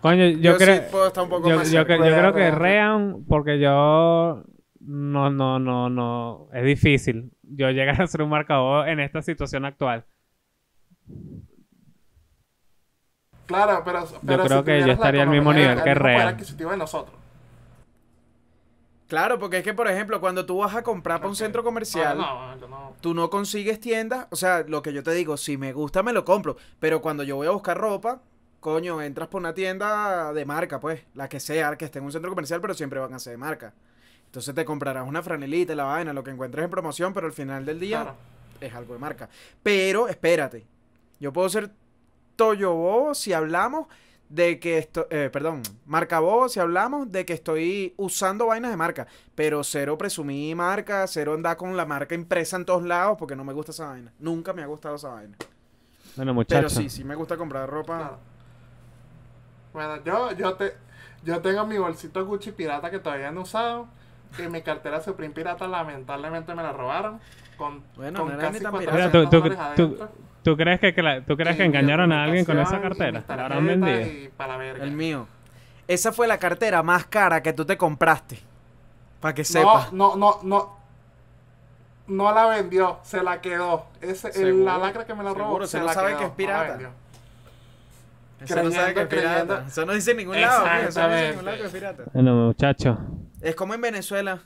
Coño, 0.00 0.26
yo, 0.26 0.38
Yo 0.38 0.58
sí 0.58 0.64
creo... 0.64 0.82
puedo 0.90 1.06
estar 1.08 1.24
un 1.24 1.30
poco 1.30 1.48
yo, 1.48 1.56
más 1.56 1.70
yo, 1.70 1.78
cerca. 1.80 1.96
que- 2.02 2.08
yo 2.10 2.16
creo 2.16 2.32
que. 2.34 2.50
Rean, 2.50 3.24
porque 3.28 3.58
yo 3.58 4.42
no, 4.88 5.30
no, 5.30 5.58
no, 5.58 5.90
no, 5.90 6.48
es 6.52 6.64
difícil 6.64 7.30
yo 7.42 7.70
llegar 7.70 8.00
a 8.00 8.06
ser 8.06 8.22
un 8.22 8.30
marcador 8.30 8.88
en 8.88 9.00
esta 9.00 9.20
situación 9.22 9.64
actual. 9.66 10.06
Claro, 13.46 13.82
pero, 13.84 14.06
pero 14.26 14.44
creo 14.44 14.58
si 14.58 14.64
que 14.64 14.80
yo 14.80 14.92
estaría 14.92 15.22
al 15.22 15.28
mismo 15.30 15.52
nivel 15.52 15.78
el 15.78 15.82
que 15.84 15.94
Real. 15.94 16.28
adquisitivo 16.28 16.70
de 16.70 16.76
nosotros. 16.76 17.16
Claro, 19.08 19.38
porque 19.38 19.58
es 19.58 19.64
que, 19.64 19.72
por 19.72 19.88
ejemplo, 19.88 20.20
cuando 20.20 20.44
tú 20.44 20.58
vas 20.58 20.74
a 20.74 20.82
comprar 20.82 21.18
para 21.18 21.30
un 21.30 21.36
centro 21.36 21.64
comercial, 21.64 22.18
No, 22.18 22.54
no, 22.54 22.60
yo 22.60 22.68
no. 22.68 22.92
tú 23.00 23.14
no 23.14 23.30
consigues 23.30 23.80
tiendas. 23.80 24.26
O 24.30 24.36
sea, 24.36 24.64
lo 24.68 24.82
que 24.82 24.92
yo 24.92 25.02
te 25.02 25.12
digo, 25.12 25.38
si 25.38 25.56
me 25.56 25.72
gusta, 25.72 26.02
me 26.02 26.12
lo 26.12 26.26
compro. 26.26 26.56
Pero 26.78 27.00
cuando 27.00 27.22
yo 27.22 27.36
voy 27.36 27.46
a 27.46 27.50
buscar 27.50 27.78
ropa, 27.78 28.20
coño, 28.60 29.00
entras 29.00 29.28
por 29.28 29.40
una 29.40 29.54
tienda 29.54 30.34
de 30.34 30.44
marca, 30.44 30.78
pues, 30.78 31.04
la 31.14 31.26
que 31.28 31.40
sea, 31.40 31.74
que 31.76 31.86
esté 31.86 32.00
en 32.00 32.04
un 32.04 32.12
centro 32.12 32.30
comercial, 32.30 32.60
pero 32.60 32.74
siempre 32.74 33.00
van 33.00 33.14
a 33.14 33.18
ser 33.18 33.30
de 33.32 33.38
marca. 33.38 33.72
Entonces 34.28 34.54
te 34.54 34.64
comprarás 34.64 35.06
una 35.08 35.22
franelita, 35.22 35.74
la 35.74 35.84
vaina, 35.84 36.12
lo 36.12 36.22
que 36.22 36.30
encuentres 36.30 36.64
en 36.64 36.70
promoción, 36.70 37.12
pero 37.12 37.26
al 37.26 37.32
final 37.32 37.64
del 37.66 37.80
día 37.80 38.02
Claro. 38.02 38.16
es 38.60 38.74
algo 38.74 38.92
de 38.94 39.00
marca. 39.00 39.28
Pero, 39.62 40.06
espérate, 40.08 40.66
yo 41.18 41.32
puedo 41.32 41.48
ser 41.48 41.70
Toyo 42.36 42.72
Bobo 42.74 43.14
si 43.14 43.32
hablamos 43.32 43.86
de 44.28 44.60
que 44.60 44.76
esto, 44.76 45.06
eh, 45.10 45.30
perdón, 45.32 45.62
marca 45.86 46.20
Bobo 46.20 46.50
si 46.50 46.60
hablamos 46.60 47.10
de 47.10 47.24
que 47.24 47.32
estoy 47.32 47.94
usando 47.96 48.46
vainas 48.46 48.70
de 48.70 48.76
marca, 48.76 49.06
pero 49.34 49.64
cero 49.64 49.96
presumí 49.96 50.54
marca, 50.54 51.06
cero 51.06 51.32
andar 51.32 51.56
con 51.56 51.74
la 51.76 51.86
marca 51.86 52.14
impresa 52.14 52.56
en 52.56 52.66
todos 52.66 52.82
lados 52.82 53.16
porque 53.18 53.34
no 53.34 53.42
me 53.44 53.54
gusta 53.54 53.72
esa 53.72 53.86
vaina. 53.88 54.12
Nunca 54.18 54.52
me 54.52 54.62
ha 54.62 54.66
gustado 54.66 54.96
esa 54.96 55.08
vaina. 55.08 55.36
Bueno, 56.16 56.32
Pero 56.32 56.34
muchachos. 56.34 56.72
sí, 56.74 56.90
sí 56.90 57.02
me 57.04 57.14
gusta 57.14 57.36
comprar 57.38 57.68
ropa. 57.68 57.96
Claro. 57.96 58.18
Bueno, 59.72 60.04
yo, 60.04 60.32
yo, 60.32 60.54
te, 60.54 60.74
yo 61.24 61.40
tengo 61.40 61.64
mi 61.66 61.78
bolsito 61.78 62.24
Gucci 62.26 62.52
pirata 62.52 62.90
que 62.90 62.98
todavía 62.98 63.30
no 63.30 63.40
he 63.40 63.42
usado. 63.44 63.88
Y 64.38 64.42
mi 64.48 64.62
cartera 64.62 65.00
Supreme 65.00 65.32
pirata 65.34 65.66
lamentablemente 65.66 66.54
me 66.54 66.62
la 66.62 66.72
robaron. 66.72 67.20
Con, 67.56 67.82
Bueno, 67.96 68.20
con 68.20 68.28
no 68.28 68.34
era 68.38 68.42
ni 68.50 68.52
casi 68.52 68.62
tan 68.62 68.72
400 68.72 69.10
pirata. 69.10 69.12
Tú- 69.12 69.30
tú- 69.30 69.36
dólares 69.48 69.58
tú- 69.76 69.82
adentro. 69.84 70.08
¿Tú 70.44 70.56
crees 70.56 70.80
que, 70.80 70.94
que 70.94 71.02
la- 71.02 71.20
tú 71.22 71.36
crees 71.36 71.56
que 71.56 71.64
engañaron 71.64 72.12
a 72.12 72.24
alguien 72.24 72.44
con 72.44 72.58
esa 72.58 72.80
cartera? 72.80 73.18
mis 73.20 73.28
La 73.28 73.34
habrán 73.34 73.48
tarjetas 73.66 73.80
vendido. 73.80 74.24
Y 74.24 74.28
para 74.36 74.52
la 74.52 74.58
verga. 74.58 74.84
El 74.84 74.92
mío. 74.92 75.26
Esa 75.88 76.12
fue 76.12 76.26
la 76.28 76.38
cartera 76.38 76.82
más 76.82 77.06
cara 77.06 77.42
que 77.42 77.52
tú 77.52 77.64
te 77.64 77.76
compraste. 77.76 78.38
Para 79.20 79.34
que 79.34 79.42
No, 79.42 79.46
sepas. 79.46 79.92
no, 79.92 80.16
no, 80.16 80.38
no. 80.44 80.78
No 82.06 82.32
la 82.32 82.46
vendió, 82.46 83.00
se 83.02 83.22
la 83.22 83.40
quedó. 83.40 83.86
Ese, 84.00 84.30
el, 84.42 84.64
la 84.64 84.78
lacra 84.78 85.04
que 85.04 85.14
me 85.14 85.22
la 85.24 85.34
robó. 85.34 85.60
se 85.62 85.72
se 85.72 85.78
no 85.80 85.84
la 85.86 85.92
sabe 85.92 86.10
quedó, 86.10 86.18
que 86.18 86.24
es 86.24 86.30
no 86.30 86.32
la 86.32 86.36
pirata. 86.36 86.68
vendió. 86.70 86.88
Eso 88.40 88.62
no 88.62 88.70
sabe 88.70 88.94
que 88.94 89.00
es 89.02 89.06
pirata. 89.08 89.64
Eso 89.66 89.84
no 89.86 89.92
dice 89.92 90.10
en 90.12 90.16
ningún 90.18 90.40
lado. 90.40 90.60
mira, 90.62 90.80
Eso 90.88 91.00
no 91.00 91.08
dice 91.08 91.24
en 91.24 91.30
ningún 91.30 91.44
lado 91.44 91.56
que 91.58 91.66
es 91.66 91.72
pirata. 91.72 92.02
Bueno, 92.14 92.34
muchachos. 92.46 92.98
Es 93.40 93.54
como 93.54 93.74
en 93.74 93.80
Venezuela. 93.80 94.40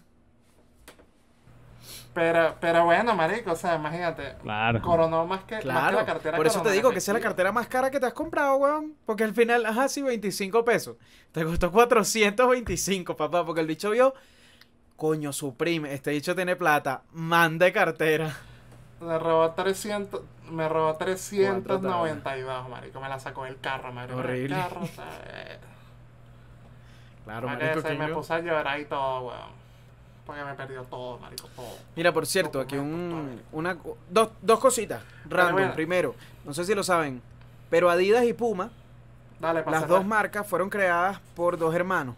Pero, 2.15 2.57
pero 2.61 2.85
bueno, 2.85 3.15
marico, 3.15 3.53
o 3.53 3.57
sea, 3.57 3.77
imagínate. 3.77 4.35
Claro. 4.43 4.83
Coronó 4.83 5.27
más 5.27 5.45
que, 5.45 5.55
más 5.55 5.63
que 5.63 5.69
Claro. 5.69 5.97
la 5.97 6.05
cartera. 6.05 6.37
Por 6.37 6.47
eso 6.47 6.61
te 6.61 6.71
digo 6.73 6.91
que 6.91 6.99
esa 6.99 7.13
es 7.13 7.15
la 7.15 7.23
cartera 7.23 7.53
más 7.53 7.69
cara 7.69 7.91
que 7.91 7.99
te 7.99 8.05
has 8.05 8.13
comprado, 8.13 8.57
weón. 8.57 8.95
Porque 9.07 9.25
al 9.25 9.33
final, 9.33 9.65
ajá, 9.65 9.89
sí, 9.89 10.03
25 10.03 10.63
pesos. 10.63 10.97
Te 11.33 11.43
costó 11.43 11.73
425, 11.73 13.17
papá. 13.17 13.47
Porque 13.47 13.63
el 13.63 13.67
bicho 13.67 13.91
vio, 13.91 14.13
coño, 14.97 15.33
suprime. 15.33 15.95
Este 15.95 16.11
bicho 16.11 16.35
tiene 16.37 16.55
plata. 16.55 17.03
Mande 17.13 17.73
cartera. 17.73 18.37
Me 19.01 19.19
robó 19.19 19.51
300, 19.53 20.21
me 20.51 20.69
robó 20.69 20.95
392, 20.97 22.69
marico. 22.69 23.01
Me 23.01 23.09
la 23.09 23.19
sacó 23.21 23.45
del 23.45 23.59
carro, 23.59 23.91
marico. 23.91 24.19
Horrible. 24.19 24.55
El 24.55 24.63
carro, 24.63 24.87
¿sabes? 24.95 25.59
Claro, 27.25 27.47
Marico, 27.47 27.81
se 27.81 27.89
¿quién 27.89 27.99
me 27.99 28.09
puse 28.09 28.33
a 28.35 28.41
llorar 28.41 28.81
y 28.81 28.85
todo, 28.85 29.29
weón. 29.29 29.63
Porque 30.27 30.45
me 30.45 30.55
perdió 30.55 30.83
todo, 30.85 31.19
marico, 31.19 31.49
todo. 31.57 31.77
Mira, 31.97 32.13
por 32.13 32.27
cierto, 32.27 32.61
aquí 32.61 32.77
un, 32.77 33.41
una, 33.51 33.77
dos, 34.09 34.31
dos 34.41 34.61
cositas. 34.61 35.03
Random. 35.29 35.73
Primero, 35.73 36.15
no 36.45 36.55
sé 36.55 36.65
si 36.65 36.75
lo 36.75 36.85
saben, 36.85 37.21
pero 37.69 37.91
Adidas 37.91 38.25
y 38.25 38.33
Puma 38.33 38.71
Dale, 39.41 39.65
Las 39.69 39.89
dos 39.89 40.07
marcas 40.07 40.47
fueron 40.47 40.71
creadas 40.71 41.19
por 41.35 41.59
dos 41.59 41.75
hermanos. 41.75 42.15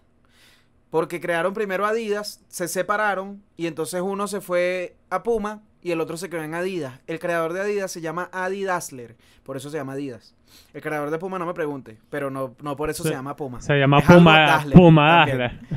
Porque 0.91 1.21
crearon 1.21 1.55
primero 1.55 1.87
Adidas, 1.87 2.41
se 2.49 2.69
separaron 2.69 3.43
y 3.57 3.67
entonces 3.67 4.03
uno 4.03 4.29
se 4.29 4.43
fue 4.43 4.95
a 5.09 5.23
Puma 5.23 5.63
y 5.85 5.93
el 5.93 6.01
otro 6.01 6.17
se 6.17 6.29
quedó 6.29 6.43
en 6.43 6.55
Adidas. 6.55 6.99
El 7.07 7.21
creador 7.21 7.53
de 7.53 7.61
Adidas 7.61 7.93
se 7.93 8.01
llama 8.01 8.29
Adi 8.33 8.65
Dassler, 8.65 9.15
por 9.45 9.57
eso 9.57 9.71
se 9.71 9.77
llama 9.77 9.93
Adidas. 9.93 10.35
El 10.73 10.81
creador 10.83 11.11
de 11.11 11.19
Puma 11.19 11.39
no 11.39 11.47
me 11.47 11.55
pregunte, 11.55 11.99
pero 12.11 12.31
no, 12.31 12.55
no 12.63 12.75
por 12.77 12.91
eso 12.91 13.03
Se- 13.05 13.11
se 13.11 13.15
llama 13.15 13.37
Puma. 13.37 13.61
Se 13.61 13.75
llama 13.79 13.99
Es 14.01 14.05
Puma 14.07 14.41
Dassler 14.41 14.75
Puma. 14.77 15.17
Dassler. 15.27 15.61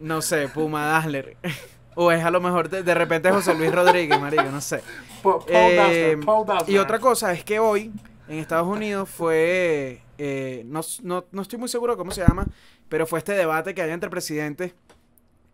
No 0.00 0.20
sé, 0.22 0.48
Puma 0.48 0.84
Dassler. 0.86 1.36
o 1.94 2.10
es 2.10 2.24
a 2.24 2.30
lo 2.30 2.40
mejor 2.40 2.68
de, 2.68 2.82
de 2.82 2.94
repente 2.94 3.30
José 3.30 3.54
Luis 3.54 3.72
Rodríguez, 3.72 4.20
marico, 4.20 4.44
no 4.44 4.60
sé. 4.60 4.82
Paul, 5.22 5.40
Paul 5.46 5.48
Eh, 5.48 5.76
Dassler, 5.76 6.20
Paul 6.20 6.44
y 6.44 6.48
Dassler. 6.48 6.80
otra 6.80 6.98
cosa 6.98 7.32
es 7.32 7.44
que 7.44 7.58
hoy 7.58 7.92
en 8.28 8.38
Estados 8.38 8.66
Unidos 8.66 9.08
fue, 9.08 10.02
eh, 10.18 10.62
no, 10.66 10.80
no- 11.02 11.24
no 11.30 11.42
estoy 11.42 11.58
muy 11.58 11.68
seguro 11.68 11.96
cómo 11.96 12.10
se 12.10 12.22
llama, 12.26 12.46
pero 12.88 13.06
fue 13.06 13.18
este 13.20 13.32
debate 13.32 13.74
que 13.74 13.82
hay 13.82 13.90
entre 13.92 14.10
presidentes, 14.10 14.74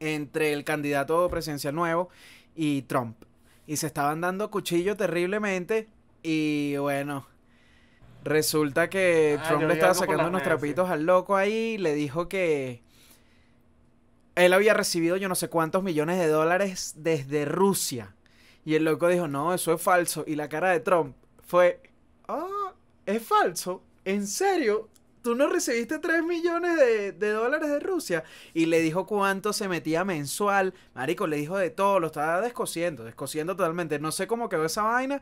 entre 0.00 0.52
el 0.54 0.64
candidato 0.64 1.28
presidencial 1.28 1.74
nuevo 1.74 2.08
y 2.54 2.82
Trump. 2.82 3.16
Y 3.66 3.76
se 3.76 3.86
estaban 3.86 4.20
dando 4.20 4.50
cuchillo 4.50 4.96
terriblemente 4.96 5.88
y 6.22 6.76
bueno, 6.78 7.26
resulta 8.24 8.90
que 8.90 9.38
Ah, 9.40 9.48
Trump 9.48 9.62
le 9.64 9.74
estaba 9.74 9.94
sacando 9.94 10.26
unos 10.28 10.42
trapitos 10.42 10.90
al 10.90 11.04
loco 11.04 11.36
ahí, 11.36 11.78
le 11.78 11.94
dijo 11.94 12.28
que 12.28 12.82
él 14.34 14.52
había 14.52 14.74
recibido 14.74 15.16
yo 15.16 15.28
no 15.28 15.34
sé 15.34 15.48
cuántos 15.48 15.82
millones 15.82 16.18
de 16.18 16.28
dólares 16.28 16.94
desde 16.96 17.44
Rusia. 17.44 18.14
Y 18.64 18.74
el 18.74 18.84
loco 18.84 19.08
dijo, 19.08 19.26
no, 19.26 19.54
eso 19.54 19.72
es 19.72 19.80
falso. 19.80 20.24
Y 20.26 20.36
la 20.36 20.48
cara 20.48 20.70
de 20.70 20.80
Trump 20.80 21.16
fue, 21.42 21.80
ah, 22.28 22.72
es 23.06 23.22
falso. 23.22 23.82
¿En 24.04 24.26
serio? 24.26 24.88
¿Tú 25.22 25.34
no 25.34 25.48
recibiste 25.48 25.98
3 25.98 26.22
millones 26.24 26.76
de, 26.76 27.12
de 27.12 27.30
dólares 27.32 27.68
de 27.70 27.80
Rusia? 27.80 28.24
Y 28.54 28.66
le 28.66 28.80
dijo 28.80 29.06
cuánto 29.06 29.52
se 29.52 29.68
metía 29.68 30.04
mensual. 30.04 30.72
Marico, 30.94 31.26
le 31.26 31.36
dijo 31.36 31.58
de 31.58 31.70
todo, 31.70 32.00
lo 32.00 32.06
estaba 32.06 32.40
descosiendo, 32.40 33.04
descosiendo 33.04 33.54
totalmente. 33.54 33.98
No 33.98 34.12
sé 34.12 34.26
cómo 34.26 34.48
quedó 34.48 34.64
esa 34.64 34.82
vaina, 34.82 35.20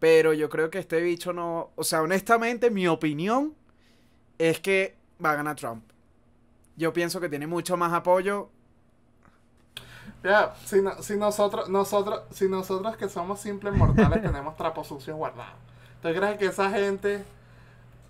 pero 0.00 0.34
yo 0.34 0.48
creo 0.50 0.70
que 0.70 0.78
este 0.80 1.00
bicho 1.02 1.32
no... 1.32 1.72
O 1.76 1.84
sea, 1.84 2.02
honestamente, 2.02 2.70
mi 2.70 2.88
opinión 2.88 3.54
es 4.38 4.60
que 4.60 4.96
va 5.24 5.32
a 5.32 5.36
ganar 5.36 5.56
Trump. 5.56 5.84
Yo 6.76 6.92
pienso 6.92 7.20
que 7.20 7.28
tiene 7.28 7.46
mucho 7.46 7.76
más 7.76 7.92
apoyo. 7.92 8.50
Ya, 10.22 10.54
si, 10.64 10.82
no- 10.82 11.00
si 11.02 11.16
nosotros, 11.16 11.68
nosotros, 11.68 12.22
si 12.30 12.48
nosotros 12.48 12.96
que 12.96 13.08
somos 13.08 13.40
simples 13.40 13.74
mortales 13.74 14.22
tenemos 14.22 14.56
trapos 14.56 14.86
sucios 14.88 15.16
guardados. 15.16 15.54
¿Tú 16.02 16.08
crees 16.14 16.38
que 16.38 16.46
esa 16.46 16.70
gente 16.70 17.24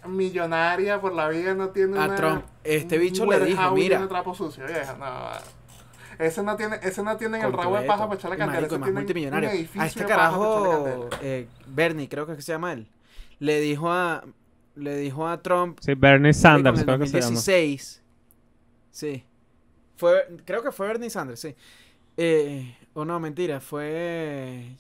millonaria 0.08 1.00
por 1.00 1.14
la 1.14 1.28
vida 1.28 1.54
no 1.54 1.70
tiene 1.70 1.98
A 1.98 2.06
una, 2.06 2.16
Trump, 2.16 2.44
este 2.64 2.96
un 2.96 3.02
bicho 3.02 3.26
le 3.26 3.44
dijo, 3.44 3.70
mira. 3.72 4.06
Vieja, 4.66 4.96
no. 4.98 5.58
Ese 6.18 6.42
no 6.42 6.56
tiene, 6.56 6.80
ese 6.82 7.02
no 7.02 7.16
tiene 7.16 7.40
el 7.40 7.52
rabo 7.52 7.78
de 7.78 7.86
paja 7.86 8.08
para 8.08 8.18
echarle 8.18 8.36
candela. 8.36 8.60
marico, 8.60 8.74
ese 8.74 8.78
más 8.80 8.86
tiene 8.86 9.00
multimillonario. 9.00 9.50
A 9.78 9.86
este 9.86 10.04
carajo, 10.04 11.08
eh, 11.22 11.46
Bernie, 11.68 12.08
creo 12.08 12.26
que 12.26 12.32
es 12.32 12.38
que 12.38 12.42
se 12.42 12.52
llama 12.52 12.72
él, 12.72 12.88
le 13.38 13.60
dijo 13.60 13.90
a, 13.90 14.24
le 14.74 14.96
dijo 14.96 15.28
a 15.28 15.40
Trump 15.42 15.78
Sí, 15.80 15.94
Bernie 15.94 16.32
Sanders, 16.32 16.82
creo 16.82 16.96
el 16.96 17.00
que 17.02 17.06
se 17.06 17.20
llama. 17.20 17.34
2016. 17.34 18.02
Sí. 18.90 19.24
Fue, 19.96 20.26
creo 20.44 20.62
que 20.62 20.72
fue 20.72 20.88
Bernie 20.88 21.10
Sanders, 21.10 21.40
sí. 21.40 21.54
Eh, 22.16 22.76
o 22.94 23.04
no, 23.04 23.20
mentira, 23.20 23.60
fue 23.60 24.76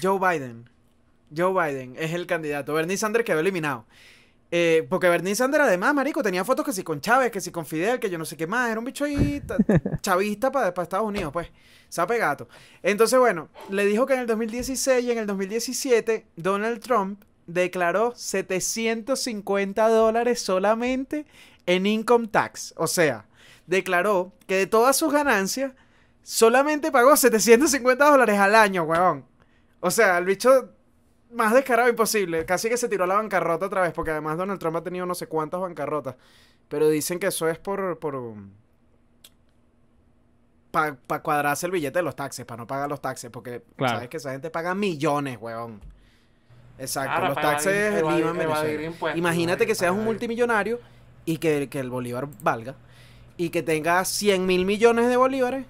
Joe 0.00 0.18
Biden. 0.18 0.70
Joe 1.36 1.52
Biden 1.52 1.96
es 1.98 2.12
el 2.12 2.26
candidato. 2.26 2.72
Bernie 2.72 2.96
Sanders 2.96 3.24
quedó 3.24 3.40
eliminado. 3.40 3.84
Eh, 4.50 4.86
porque 4.88 5.08
Bernie 5.08 5.34
Sanders, 5.34 5.64
además, 5.64 5.94
marico, 5.94 6.22
tenía 6.22 6.42
fotos 6.44 6.64
que 6.64 6.72
si 6.72 6.82
con 6.82 7.00
Chávez, 7.02 7.30
que 7.30 7.40
si 7.40 7.50
con 7.50 7.66
Fidel, 7.66 8.00
que 8.00 8.08
yo 8.08 8.16
no 8.16 8.24
sé 8.24 8.36
qué 8.36 8.46
más. 8.46 8.70
Era 8.70 8.78
un 8.78 8.84
bicho 8.86 9.04
ahí 9.04 9.42
ta- 9.46 9.58
chavista 10.00 10.50
para 10.50 10.68
Estados 10.68 11.06
Unidos, 11.06 11.32
pues. 11.32 11.48
Sape 11.90 12.18
gato. 12.18 12.48
Entonces, 12.82 13.18
bueno, 13.18 13.48
le 13.70 13.84
dijo 13.86 14.06
que 14.06 14.14
en 14.14 14.20
el 14.20 14.26
2016 14.26 15.04
y 15.04 15.10
en 15.10 15.18
el 15.18 15.26
2017 15.26 16.26
Donald 16.36 16.80
Trump 16.80 17.22
declaró 17.46 18.12
750 18.14 19.88
dólares 19.88 20.40
solamente 20.40 21.26
en 21.66 21.86
income 21.86 22.28
tax. 22.28 22.74
O 22.76 22.86
sea, 22.86 23.26
declaró 23.66 24.32
que 24.46 24.56
de 24.56 24.66
todas 24.66 24.96
sus 24.96 25.12
ganancias 25.12 25.72
solamente 26.22 26.90
pagó 26.92 27.16
750 27.16 28.04
dólares 28.10 28.38
al 28.38 28.54
año, 28.54 28.84
weón. 28.84 29.24
O 29.80 29.90
sea, 29.90 30.18
el 30.18 30.24
bicho 30.24 30.70
más 31.32 31.52
descarado 31.54 31.88
imposible. 31.88 32.44
Casi 32.44 32.68
que 32.68 32.76
se 32.76 32.88
tiró 32.88 33.04
a 33.04 33.06
la 33.06 33.14
bancarrota 33.14 33.66
otra 33.66 33.82
vez, 33.82 33.92
porque 33.92 34.10
además 34.12 34.36
Donald 34.38 34.58
Trump 34.60 34.76
ha 34.76 34.82
tenido 34.82 35.06
no 35.06 35.14
sé 35.14 35.26
cuántas 35.26 35.60
bancarrotas. 35.60 36.16
Pero 36.68 36.88
dicen 36.88 37.18
que 37.18 37.26
eso 37.28 37.48
es 37.48 37.58
por... 37.58 37.98
por 37.98 38.34
para 40.70 40.96
cuadrarse 41.22 41.64
el 41.66 41.72
billete 41.72 41.98
de 41.98 42.02
los 42.02 42.14
taxes, 42.14 42.44
para 42.44 42.58
no 42.62 42.66
pagar 42.66 42.88
los 42.88 43.00
taxes, 43.00 43.30
porque 43.30 43.62
Claro. 43.76 43.94
sabes 43.96 44.08
que 44.10 44.18
esa 44.18 44.32
gente 44.32 44.50
paga 44.50 44.74
millones, 44.74 45.38
weón. 45.40 45.80
Exacto, 46.78 47.10
Claro, 47.16 47.34
los 47.34 47.40
taxes, 47.42 47.94
evadir- 48.02 48.12
el 48.14 48.20
IVA 48.20 48.30
en 48.30 48.38
Venezuela. 48.38 49.16
Imagínate 49.16 49.66
que 49.66 49.74
seas 49.74 49.92
un 49.92 50.04
multimillonario 50.04 50.78
y 51.24 51.38
que, 51.38 51.68
que 51.68 51.80
el 51.80 51.90
bolívar 51.90 52.28
valga 52.42 52.76
y 53.36 53.50
que 53.50 53.62
tenga 53.62 54.04
100 54.04 54.46
mil 54.46 54.64
millones 54.66 55.08
de 55.08 55.16
bolívares. 55.16 55.64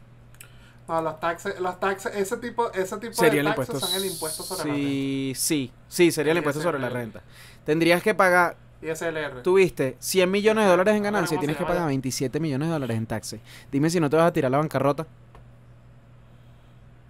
No, 0.89 1.03
los 1.03 1.20
taxes, 1.20 1.61
los 1.61 1.78
taxes, 1.78 2.16
ese 2.16 2.39
tipo, 2.39 2.72
ese 2.72 2.97
tipo 2.97 3.12
Sería 3.12 3.41
el 3.43 3.47
de 3.49 3.53
taxes 3.55 3.78
son 3.78 3.93
el 3.95 4.07
impuesto 4.07 4.43
sobre 4.43 4.59
la 4.61 4.64
renta. 4.74 4.89
sí, 4.89 5.32
sí, 5.36 5.72
sí, 5.86 6.11
sería 6.11 6.32
el 6.32 6.36
Sí, 6.36 6.39
impuesto 6.39 6.62
sobre 6.62 6.78
la 6.78 6.86
el- 6.86 6.93
renta. 6.95 7.22
Tendrías 7.64 8.03
que 8.03 8.14
pagar, 8.14 8.57
Y 8.80 8.89
SLR. 8.89 9.43
tuviste 9.43 9.97
100 9.99 10.30
millones 10.30 10.64
de 10.64 10.70
dólares 10.70 10.95
en 10.97 11.03
ganancia 11.03 11.34
y 11.34 11.39
tienes 11.39 11.59
que 11.59 11.64
pagar 11.64 11.82
ya. 11.82 11.86
27 11.89 12.41
millones 12.41 12.68
de 12.68 12.72
dólares 12.72 12.97
en 12.97 13.07
taxes. 13.07 13.41
Dime 13.70 13.91
si 13.91 14.01
no 14.01 14.09
te 14.09 14.16
vas 14.16 14.26
a 14.28 14.32
tirar 14.32 14.51
la 14.51 14.57
bancarrota. 14.59 15.07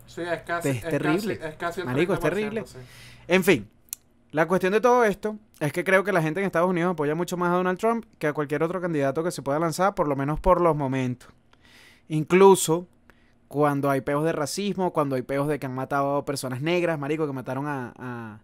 Sí, 0.06 0.22
es 0.22 0.42
casi. 0.42 0.68
Es 0.70 0.80
terrible. 0.82 1.38
Casi, 1.38 1.48
es 1.50 1.56
casi 1.56 1.80
el 1.80 1.86
Marico, 1.86 2.14
es 2.14 2.20
30%, 2.20 2.22
terrible. 2.22 2.64
sí. 2.66 2.78
En 3.28 3.44
fin, 3.44 3.68
la 4.32 4.48
cuestión 4.48 4.72
de 4.72 4.80
todo 4.80 5.04
esto 5.04 5.36
es 5.60 5.72
que 5.72 5.84
creo 5.84 6.02
que 6.02 6.12
la 6.12 6.22
gente 6.22 6.40
en 6.40 6.46
Estados 6.46 6.68
Unidos 6.68 6.92
apoya 6.92 7.14
mucho 7.14 7.36
más 7.36 7.50
a 7.52 7.56
Donald 7.56 7.78
Trump 7.78 8.04
que 8.18 8.26
a 8.26 8.32
cualquier 8.32 8.62
otro 8.64 8.80
candidato 8.80 9.22
que 9.22 9.30
se 9.30 9.42
pueda 9.42 9.58
lanzar, 9.60 9.94
por 9.94 10.08
lo 10.08 10.16
menos 10.16 10.40
por 10.40 10.60
los 10.60 10.74
momentos. 10.74 11.28
Incluso 12.08 12.86
cuando 13.48 13.90
hay 13.90 14.02
peos 14.02 14.24
de 14.24 14.32
racismo, 14.32 14.92
cuando 14.92 15.16
hay 15.16 15.22
peos 15.22 15.48
de 15.48 15.58
que 15.58 15.66
han 15.66 15.74
matado 15.74 16.16
a 16.18 16.24
personas 16.24 16.60
negras, 16.60 16.98
marico, 16.98 17.26
que 17.26 17.32
mataron 17.32 17.66
a... 17.66 17.92
a, 17.98 18.38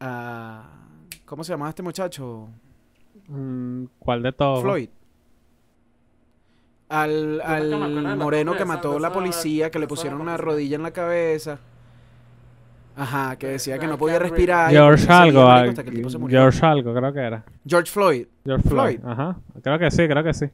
a- 0.00 0.70
¿Cómo 1.26 1.44
se 1.44 1.52
llamaba 1.52 1.68
este 1.70 1.82
muchacho? 1.82 2.48
Mm, 3.28 3.84
¿Cuál 3.98 4.22
de 4.22 4.32
todos? 4.32 4.62
Floyd. 4.62 4.88
Al, 6.88 7.40
al 7.40 8.16
moreno 8.18 8.54
que 8.56 8.64
mató 8.64 8.98
la 8.98 9.12
policía, 9.12 9.70
que 9.70 9.78
le 9.78 9.86
pusieron 9.88 10.20
una 10.20 10.36
rodilla 10.36 10.76
en 10.76 10.82
la 10.82 10.90
cabeza. 10.92 11.58
Ajá, 12.96 13.36
que 13.36 13.46
De- 13.46 13.52
decía 13.54 13.78
que 13.78 13.86
no 13.86 13.98
podía 13.98 14.18
respirar. 14.18 14.70
George 14.70 15.10
algo. 15.10 15.46
George 16.28 16.64
algo, 16.66 16.94
creo 16.94 17.12
que 17.12 17.20
era. 17.20 17.44
George 17.66 17.90
Floyd. 17.90 18.26
George 18.44 18.68
Floyd. 18.68 19.00
Floyd. 19.00 19.12
Ajá. 19.12 19.36
Creo 19.62 19.78
que 19.78 19.90
sí, 19.90 20.06
creo 20.06 20.22
que 20.22 20.34
sí. 20.34 20.46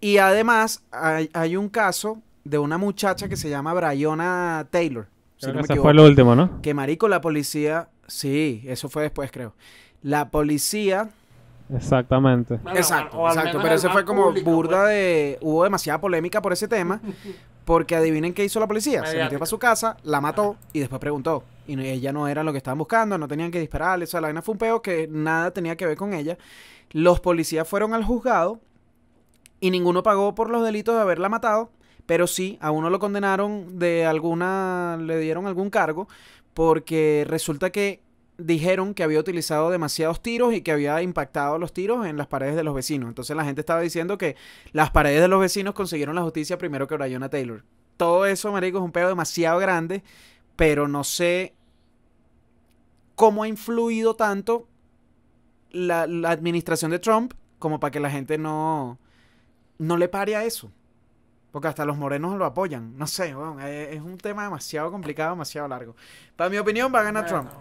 Y 0.00 0.18
además 0.18 0.84
hay, 0.90 1.28
hay 1.34 1.56
un 1.56 1.68
caso 1.68 2.22
de 2.44 2.58
una 2.58 2.78
muchacha 2.78 3.28
que 3.28 3.36
se 3.36 3.48
llama 3.50 3.72
Bryona 3.74 4.66
Taylor. 4.70 5.06
Si 5.36 5.46
Creo 5.46 5.54
no 5.54 5.54
que 5.54 5.54
me 5.54 5.60
ese 5.62 5.72
equivoco. 5.72 5.82
fue 5.82 5.92
el 5.92 6.00
último, 6.00 6.34
¿no? 6.34 6.60
Que 6.62 6.74
marico, 6.74 7.08
la 7.08 7.20
policía... 7.20 7.88
Sí, 8.06 8.62
eso 8.66 8.88
fue 8.88 9.02
después, 9.02 9.30
creo. 9.30 9.54
La 10.02 10.30
policía... 10.30 11.10
Exactamente. 11.74 12.56
Bueno, 12.56 12.78
exacto, 12.78 13.18
o 13.18 13.28
exacto. 13.28 13.58
Pero 13.62 13.74
ese 13.74 13.88
fue 13.88 14.04
como 14.04 14.26
público, 14.26 14.50
burda 14.50 14.82
pues. 14.82 14.88
de... 14.90 15.38
Hubo 15.40 15.64
demasiada 15.64 16.00
polémica 16.00 16.42
por 16.42 16.52
ese 16.52 16.68
tema. 16.68 17.00
Porque 17.64 17.94
adivinen 17.94 18.34
qué 18.34 18.44
hizo 18.44 18.58
la 18.58 18.66
policía. 18.66 19.06
Se 19.06 19.16
metió 19.16 19.38
para 19.38 19.46
su 19.46 19.58
casa, 19.58 19.96
la 20.02 20.20
mató 20.20 20.56
y 20.72 20.80
después 20.80 21.00
preguntó. 21.00 21.44
Y 21.66 21.80
ella 21.80 22.12
no 22.12 22.26
era 22.26 22.42
lo 22.42 22.50
que 22.50 22.58
estaban 22.58 22.76
buscando, 22.76 23.16
no 23.16 23.28
tenían 23.28 23.52
que 23.52 23.60
dispararle. 23.60 24.04
O 24.04 24.08
sea, 24.08 24.20
la 24.20 24.26
vaina 24.26 24.42
fue 24.42 24.52
un 24.52 24.58
peo 24.58 24.82
que 24.82 25.06
nada 25.08 25.52
tenía 25.52 25.76
que 25.76 25.86
ver 25.86 25.96
con 25.96 26.12
ella. 26.12 26.36
Los 26.90 27.20
policías 27.20 27.66
fueron 27.66 27.94
al 27.94 28.04
juzgado 28.04 28.60
y 29.60 29.70
ninguno 29.70 30.02
pagó 30.02 30.34
por 30.34 30.50
los 30.50 30.64
delitos 30.64 30.96
de 30.96 31.02
haberla 31.02 31.28
matado. 31.28 31.70
Pero 32.06 32.26
sí, 32.26 32.58
a 32.60 32.70
uno 32.70 32.90
lo 32.90 32.98
condenaron 32.98 33.78
de 33.78 34.06
alguna. 34.06 34.98
Le 35.00 35.18
dieron 35.18 35.46
algún 35.46 35.70
cargo. 35.70 36.08
Porque 36.54 37.24
resulta 37.28 37.70
que 37.70 38.02
dijeron 38.38 38.94
que 38.94 39.02
había 39.02 39.20
utilizado 39.20 39.70
demasiados 39.70 40.22
tiros 40.22 40.54
y 40.54 40.62
que 40.62 40.72
había 40.72 41.00
impactado 41.02 41.58
los 41.58 41.72
tiros 41.72 42.06
en 42.06 42.16
las 42.16 42.26
paredes 42.26 42.56
de 42.56 42.64
los 42.64 42.74
vecinos. 42.74 43.08
Entonces 43.08 43.36
la 43.36 43.44
gente 43.44 43.60
estaba 43.60 43.80
diciendo 43.80 44.18
que 44.18 44.36
las 44.72 44.90
paredes 44.90 45.20
de 45.20 45.28
los 45.28 45.40
vecinos 45.40 45.74
consiguieron 45.74 46.14
la 46.14 46.22
justicia 46.22 46.58
primero 46.58 46.86
que 46.86 46.96
Breonna 46.96 47.28
Taylor. 47.28 47.64
Todo 47.96 48.26
eso, 48.26 48.50
marico, 48.52 48.78
es 48.78 48.84
un 48.84 48.92
pedo 48.92 49.08
demasiado 49.08 49.58
grande, 49.58 50.02
pero 50.56 50.88
no 50.88 51.04
sé 51.04 51.54
cómo 53.14 53.42
ha 53.42 53.48
influido 53.48 54.16
tanto 54.16 54.66
la, 55.70 56.06
la 56.06 56.30
administración 56.30 56.90
de 56.90 56.98
Trump 56.98 57.34
como 57.58 57.78
para 57.78 57.90
que 57.90 58.00
la 58.00 58.10
gente 58.10 58.38
no, 58.38 58.98
no 59.78 59.96
le 59.96 60.08
pare 60.08 60.36
a 60.36 60.44
eso. 60.44 60.72
Porque 61.52 61.68
hasta 61.68 61.84
los 61.84 61.98
morenos 61.98 62.36
lo 62.36 62.46
apoyan. 62.46 62.96
No 62.96 63.06
sé, 63.06 63.36
weón, 63.36 63.60
es, 63.60 63.94
es 63.94 64.00
un 64.00 64.16
tema 64.18 64.44
demasiado 64.44 64.90
complicado, 64.90 65.30
demasiado 65.30 65.68
largo. 65.68 65.94
Para 66.34 66.50
mi 66.50 66.56
opinión, 66.56 66.92
va 66.92 67.00
a 67.00 67.02
ganar 67.04 67.24
Bueno, 67.24 67.48
Trump. 67.50 67.52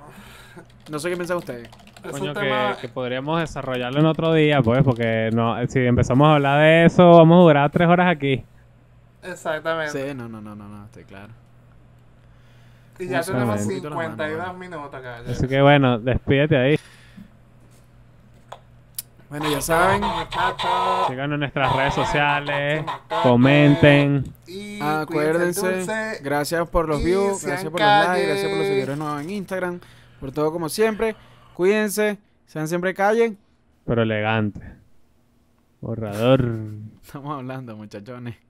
No 0.90 1.00
sé 1.00 1.10
qué 1.10 1.16
piensan 1.16 1.38
ustedes. 1.38 1.70
Es 2.04 2.12
Coño, 2.12 2.32
un 2.32 2.34
tema... 2.34 2.78
que 2.80 2.90
podríamos 2.90 3.40
desarrollarlo 3.40 4.00
en 4.00 4.06
otro 4.06 4.34
día, 4.34 4.62
pues, 4.62 4.84
porque 4.84 5.30
no, 5.34 5.56
si 5.68 5.80
empezamos 5.80 6.28
a 6.28 6.36
hablar 6.36 6.60
de 6.62 6.86
eso, 6.86 7.10
vamos 7.12 7.38
a 7.38 7.42
durar 7.42 7.72
tres 7.72 7.88
horas 7.88 8.10
aquí. 8.10 8.44
Exactamente. 9.24 10.10
Sí, 10.10 10.16
no, 10.16 10.28
no, 10.28 10.42
no, 10.42 10.56
no, 10.56 10.68
no, 10.68 10.86
estoy 10.86 11.04
claro. 11.04 11.34
Y 12.98 13.08
ya 13.08 13.22
tenemos 13.22 13.62
Justamente. 13.62 13.82
52 13.82 14.58
minutos 14.58 14.94
acá. 14.94 15.18
Así 15.28 15.48
que 15.48 15.62
bueno, 15.62 16.00
despídete 16.00 16.58
ahí. 16.58 16.80
Bueno, 19.32 19.50
ya 19.50 19.62
saben. 19.62 20.02
Síganos 21.08 21.36
en 21.36 21.40
nuestras 21.40 21.74
redes 21.74 21.94
sociales, 21.94 22.84
comenten. 23.24 24.26
Y 24.46 24.78
Acuérdense, 24.82 25.62
cuídense 25.62 25.78
dulce. 25.78 26.20
gracias 26.22 26.68
por 26.68 26.90
los 26.90 27.02
views, 27.02 27.42
gracias 27.46 27.72
por 27.72 27.80
los 27.80 27.90
likes, 27.90 28.28
gracias 28.28 28.50
por 28.50 28.58
los 28.58 28.68
seguidores 28.68 28.98
nuevos 28.98 29.22
en 29.22 29.30
Instagram, 29.30 29.80
por 30.20 30.34
todo 30.34 30.52
como 30.52 30.68
siempre. 30.68 31.16
Cuídense, 31.54 32.18
sean 32.46 32.68
siempre 32.68 32.94
calle. 32.94 33.38
Pero 33.86 34.02
elegante. 34.02 34.60
Borrador. 35.80 36.44
Estamos 37.02 37.38
hablando, 37.38 37.78
muchachones. 37.78 38.36